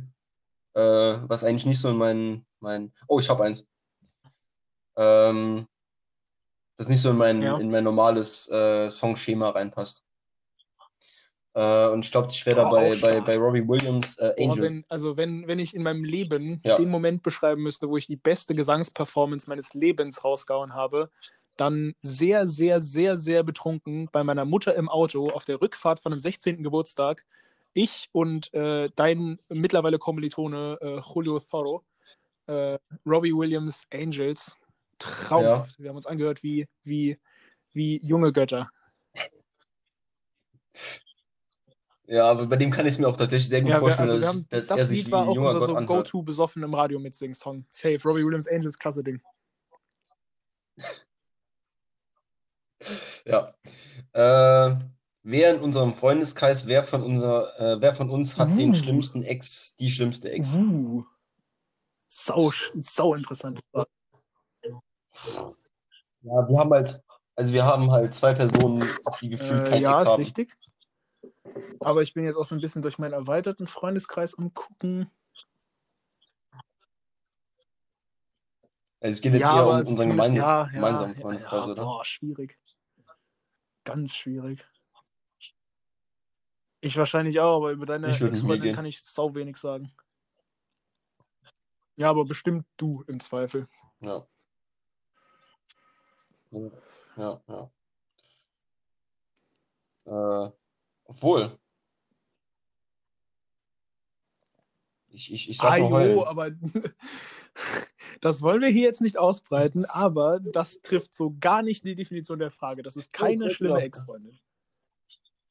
[0.73, 3.69] äh, was eigentlich nicht so in mein, mein, oh, ich habe eins.
[4.97, 5.67] Ähm,
[6.77, 7.57] das nicht so in mein, Ja.
[7.57, 10.05] in mein normales äh, Songschema reinpasst.
[11.53, 13.25] Äh, und ich glaube, ich wäre dabei bei, stark.
[13.25, 14.75] bei Robbie Williams äh, Angels.
[14.75, 16.75] wenn, also wenn, wenn ich in meinem Leben Ja.
[16.77, 21.09] den Moment beschreiben müsste, wo ich die beste Gesangsperformance meines Lebens rausgehauen habe,
[21.55, 26.11] dann sehr, sehr, sehr, sehr betrunken bei meiner Mutter im Auto auf der Rückfahrt von
[26.11, 26.61] einem 16.
[26.61, 27.25] Geburtstag.
[27.77, 31.83] Ich und äh, dein mittlerweile Kommilitone äh, Julio Thoro,
[32.47, 34.55] äh, Robbie Williams Angels.
[34.97, 35.77] Traumhaft.
[35.77, 37.19] Wir haben uns angehört wie, wie,
[37.73, 38.69] wie junge Götter.
[42.07, 44.21] Ja, aber bei dem kann ich es mir auch tatsächlich sehr gut Ja, vorstellen, also
[44.21, 45.85] dass, haben, dass das er sich Lied wie war ein auch junger unser Gott so.
[45.85, 47.65] Go-To besoffen im Radio mitsingen-Song.
[47.71, 47.99] Safe.
[48.05, 49.21] Robbie Williams Angels, klasse Ding.
[53.25, 53.51] Ja.
[54.13, 54.75] Äh,
[55.25, 58.75] wer in unserem Freundeskreis, wer von, unser, äh, wer von uns hat den Uh.
[58.75, 60.53] schlimmsten Ex, die schlimmste Ex?
[60.55, 61.03] Uh.
[62.07, 63.59] Sau, sau interessant.
[63.73, 63.85] Ja,
[66.21, 67.03] wir haben halt,
[67.35, 68.87] also wir haben halt zwei Personen,
[69.21, 70.23] die gefühlt Äh, kein ja, Ex ist haben.
[70.23, 70.53] richtig.
[71.79, 75.09] Aber ich bin jetzt auch so ein bisschen durch meinen erweiterten Freundeskreis umgucken.
[79.01, 81.71] Also es geht jetzt ja, eher um unseren gemein ja, ja, gemeinsamen ja, Freundeskreis, ja,
[81.71, 81.83] oder?
[81.83, 82.57] Boah, schwierig.
[83.83, 84.65] Ganz schwierig.
[86.85, 89.91] Ich wahrscheinlich auch, aber über deine Ex-Freundin kann ich sau wenig sagen.
[91.95, 93.67] Ja, aber bestimmt du im Zweifel.
[94.01, 94.27] Ja.
[96.51, 97.71] Ja, ja.
[100.05, 100.51] Äh,
[101.05, 101.57] obwohl.
[105.07, 106.51] Ich, ich, ich sag Ah, nur jo, aber
[108.21, 112.37] das wollen wir hier jetzt nicht ausbreiten, aber das trifft so gar nicht die Definition
[112.37, 112.83] der Frage.
[112.83, 113.81] Das ist keine schlimme.
[113.81, 114.39] Ex-Freundin.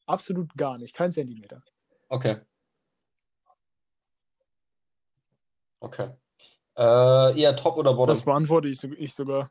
[0.07, 1.63] Absolut gar nicht, kein Zentimeter.
[2.09, 2.41] Okay.
[5.81, 6.11] Okay.
[6.77, 8.15] Äh, eher Top oder Bottom?
[8.15, 9.51] Das beantworte ich, ich sogar.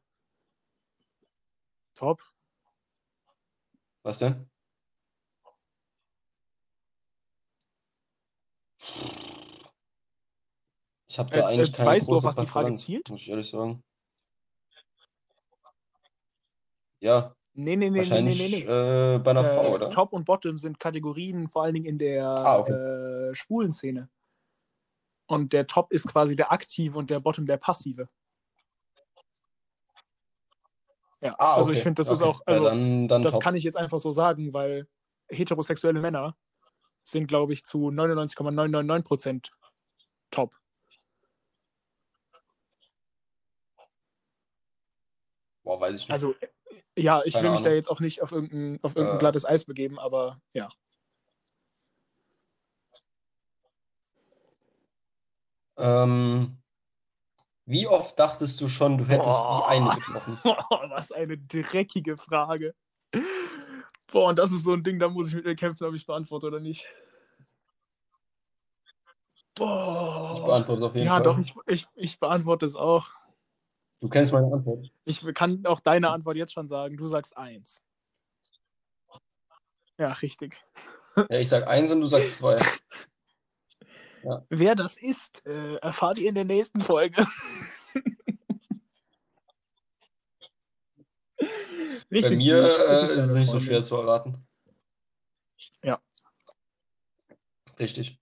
[1.96, 2.22] Top.
[4.04, 4.50] Was denn?
[11.08, 12.86] Ich habe da Äh, eigentlich äh, keine weißt du, auf große was die Frage Präferenz,
[12.86, 13.10] zielt?
[13.10, 13.84] muss ich ehrlich sagen.
[17.00, 18.64] Ja, Nee, nee, nee, nee, nee, wahrscheinlich nee.
[18.66, 19.16] nee.
[19.16, 19.90] Äh, bei einer Äh, Frau, oder?
[19.90, 22.72] Top und Bottom sind Kategorien, vor allen Dingen in der Ah, okay.
[22.74, 24.10] äh, schwulen Szene.
[25.28, 28.10] Und der Top ist quasi der aktive und der Bottom der passive.
[31.22, 31.78] Ja, Ah, also okay.
[31.78, 32.30] ich finde, das ist okay.
[32.30, 33.44] auch, also ja, dann, dann das Top.
[33.44, 34.88] kann ich jetzt einfach so sagen, weil
[35.30, 36.36] heterosexuelle Männer
[37.04, 39.52] sind, glaube ich, zu 99,999 Prozent
[40.32, 40.56] top.
[45.64, 46.12] Boah, weiß ich nicht.
[46.12, 46.36] Also,
[46.98, 49.20] ja, ich Keine will mich da jetzt auch nicht auf irgendein, auf irgendein Äh.
[49.20, 50.70] glattes Eis begeben, aber ja.
[55.78, 56.58] ähm,
[57.66, 59.66] wie oft dachtest du schon, du hättest Boah.
[59.70, 60.38] die eine getroffen?
[60.90, 62.76] Was eine dreckige Frage.
[64.12, 66.06] Boah, und das ist so ein Ding, da muss ich mit mir kämpfen, ob ich
[66.06, 66.86] beantworte oder nicht.
[69.56, 70.32] Boah.
[70.34, 71.24] Ich beantworte es auf jeden ja, Fall.
[71.24, 73.12] doch, ich, ich, ich beantworte es auch.
[74.04, 74.92] Du kennst meine Antwort.
[75.06, 76.98] Ich kann auch deine Antwort jetzt schon sagen.
[76.98, 77.82] Du sagst eins.
[79.98, 80.58] Ja, richtig.
[81.30, 82.60] Ja, ich sag eins und du sagst zwei.
[84.50, 87.28] Wer das ist, äh, erfahrt ihr in der nächsten Folge.
[92.10, 94.44] Bei mir äh, ist es nicht so schwer zu erraten.
[95.84, 96.02] Ja.
[97.78, 98.20] Richtig.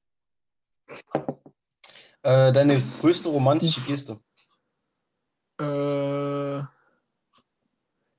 [2.24, 4.20] Äh, deine größte romantische Geste?
[5.62, 6.64] Äh,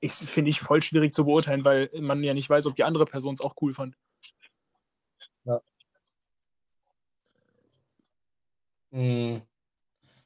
[0.01, 3.05] ich finde ich voll schwierig zu beurteilen, weil man ja nicht weiß, ob die andere
[3.05, 3.97] Person es auch cool fand.
[8.93, 9.43] Hm,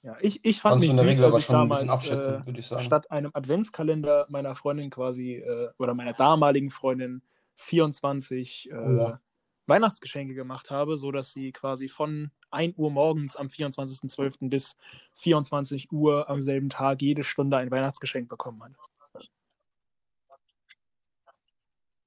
[0.03, 1.59] Ja, ich, ich fand mich du in der süß, Regel als aber ich schon ein
[1.61, 2.85] damals bisschen abschätzen, äh, würde ich sagen.
[2.85, 7.23] statt einem Adventskalender meiner Freundin quasi äh, oder meiner damaligen Freundin
[7.55, 9.21] 24 äh, Oh ja.
[9.67, 14.49] Weihnachtsgeschenke gemacht habe, sodass sie quasi von 1 Uhr morgens am 24.12.
[14.49, 14.77] bis
[15.15, 18.73] 24 Uhr am selben Tag jede Stunde ein Weihnachtsgeschenk bekommen hat.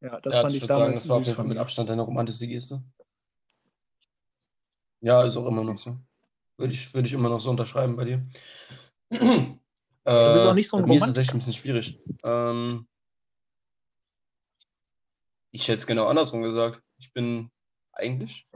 [0.02, 1.58] Ja, das ja, fand ich ich würde sagen, damals das war auf jeden Fall mit.
[1.58, 2.82] Abstand deine romantischste Geste.
[5.02, 5.98] Ja, ist auch immer noch so.
[6.58, 8.28] Würde ich, würde ich immer noch so unterschreiben bei dir.
[10.06, 11.22] Du bist auch nicht so ein bei mir ist Romantiker.
[11.22, 12.02] tatsächlich ein bisschen schwierig.
[12.24, 12.88] Ähm,
[15.52, 16.82] ich hätte es genau andersrum gesagt.
[16.98, 17.50] Ich bin
[17.94, 18.48] eigentlich.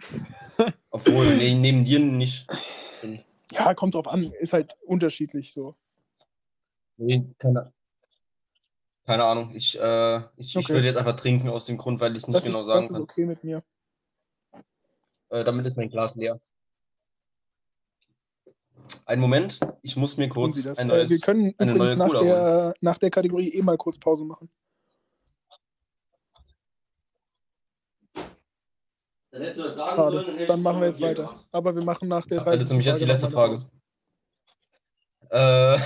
[0.90, 2.46] Obwohl, nee, neben dir nicht.
[3.00, 3.22] Bin,
[3.52, 4.22] Ja, kommt drauf an.
[4.32, 5.76] Ist halt unterschiedlich so.
[6.96, 7.72] nee, keine,
[9.06, 9.54] keine Ahnung.
[9.54, 10.74] Ich, äh, ich, ich Okay.
[10.74, 12.80] würde jetzt einfach trinken aus dem Grund, weil ich es nicht Das, genau ist, sagen
[12.82, 13.02] das ist kann.
[13.02, 13.62] okay mit mir.
[15.30, 16.40] Äh, damit ist mein Glas leer.
[19.06, 20.78] Einen Moment, ich muss mir kurz das.
[20.78, 22.28] ein Äh, neues, wir können eine übrigens neue nach Cola holen.
[22.28, 24.50] der, nach der Kategorie eh mal kurz Pause machen.
[29.32, 30.46] Schade.
[30.46, 31.38] Dann machen wir jetzt weiter.
[31.52, 33.22] Aber wir machen nach der Das ist nämlich jetzt die 30.
[33.22, 33.60] letzte Frage.
[35.30, 35.78] Äh,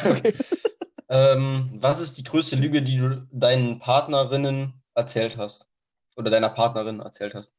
[1.09, 5.69] ähm, was ist die größte Lüge, die du deinen Partnerinnen erzählt hast?
[6.17, 7.55] Oder deiner Partnerin erzählt hast?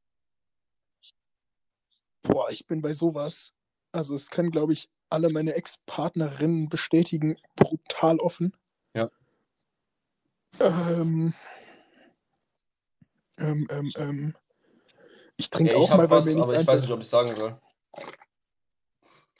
[2.24, 3.54] Boah, ich bin bei sowas.
[3.92, 8.56] Also es können, glaube ich, alle meine Ex-Partnerinnen bestätigen, brutal offen.
[8.96, 9.10] Ja.
[10.60, 11.34] Ähm,
[13.38, 14.36] ähm, ähm, ähm.
[15.38, 16.92] Ich trinke Ja, ich auch mal, habe weil was, mir nichts aber ich weiß nicht,
[16.92, 17.60] ob ich sagen soll.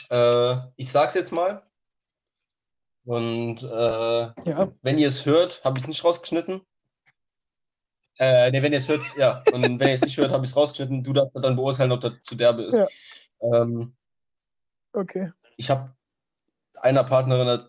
[0.10, 1.64] Äh, ich sag's jetzt mal.
[3.06, 6.62] Und äh, Ja, wenn ihr es hört, habe ich es nicht rausgeschnitten.
[8.18, 9.44] Äh, ne, wenn ihr es hört, ja.
[9.52, 11.04] Und wenn ihr es nicht hört, habe ich es rausgeschnitten.
[11.04, 12.76] Du darfst dann beurteilen, ob das zu derbe ist.
[12.76, 12.88] Ja.
[13.42, 13.96] Ähm,
[14.94, 15.32] okay.
[15.58, 15.94] ich habe
[16.82, 17.62] einer Partnerin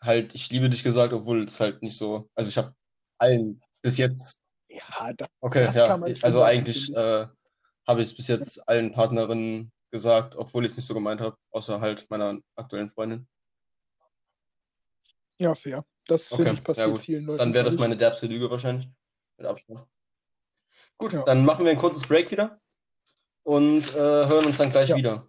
[0.00, 2.28] halt, ich liebe dich gesagt, obwohl es halt nicht so.
[2.34, 2.74] Also ich habe
[3.18, 7.26] allen bis jetzt, Ja, da, okay, Das ja, kann man schon also eigentlich äh,
[7.86, 11.36] habe ich es bis jetzt allen Partnerinnen gesagt, obwohl ich es nicht so gemeint habe,
[11.50, 13.28] außer halt meiner aktuellen Freundin.
[15.38, 15.84] Ja, fair.
[16.06, 17.38] Das finde Okay, ich passiert ja vielen Leuten.
[17.38, 18.88] Dann wäre das meine derbste Lüge wahrscheinlich.
[19.36, 19.86] Mit Abstand.
[20.98, 21.24] Gut, Ja.
[21.24, 22.60] dann machen wir ein kurzes Break wieder
[23.44, 24.96] und äh, hören uns dann gleich Ja.
[24.96, 25.28] wieder.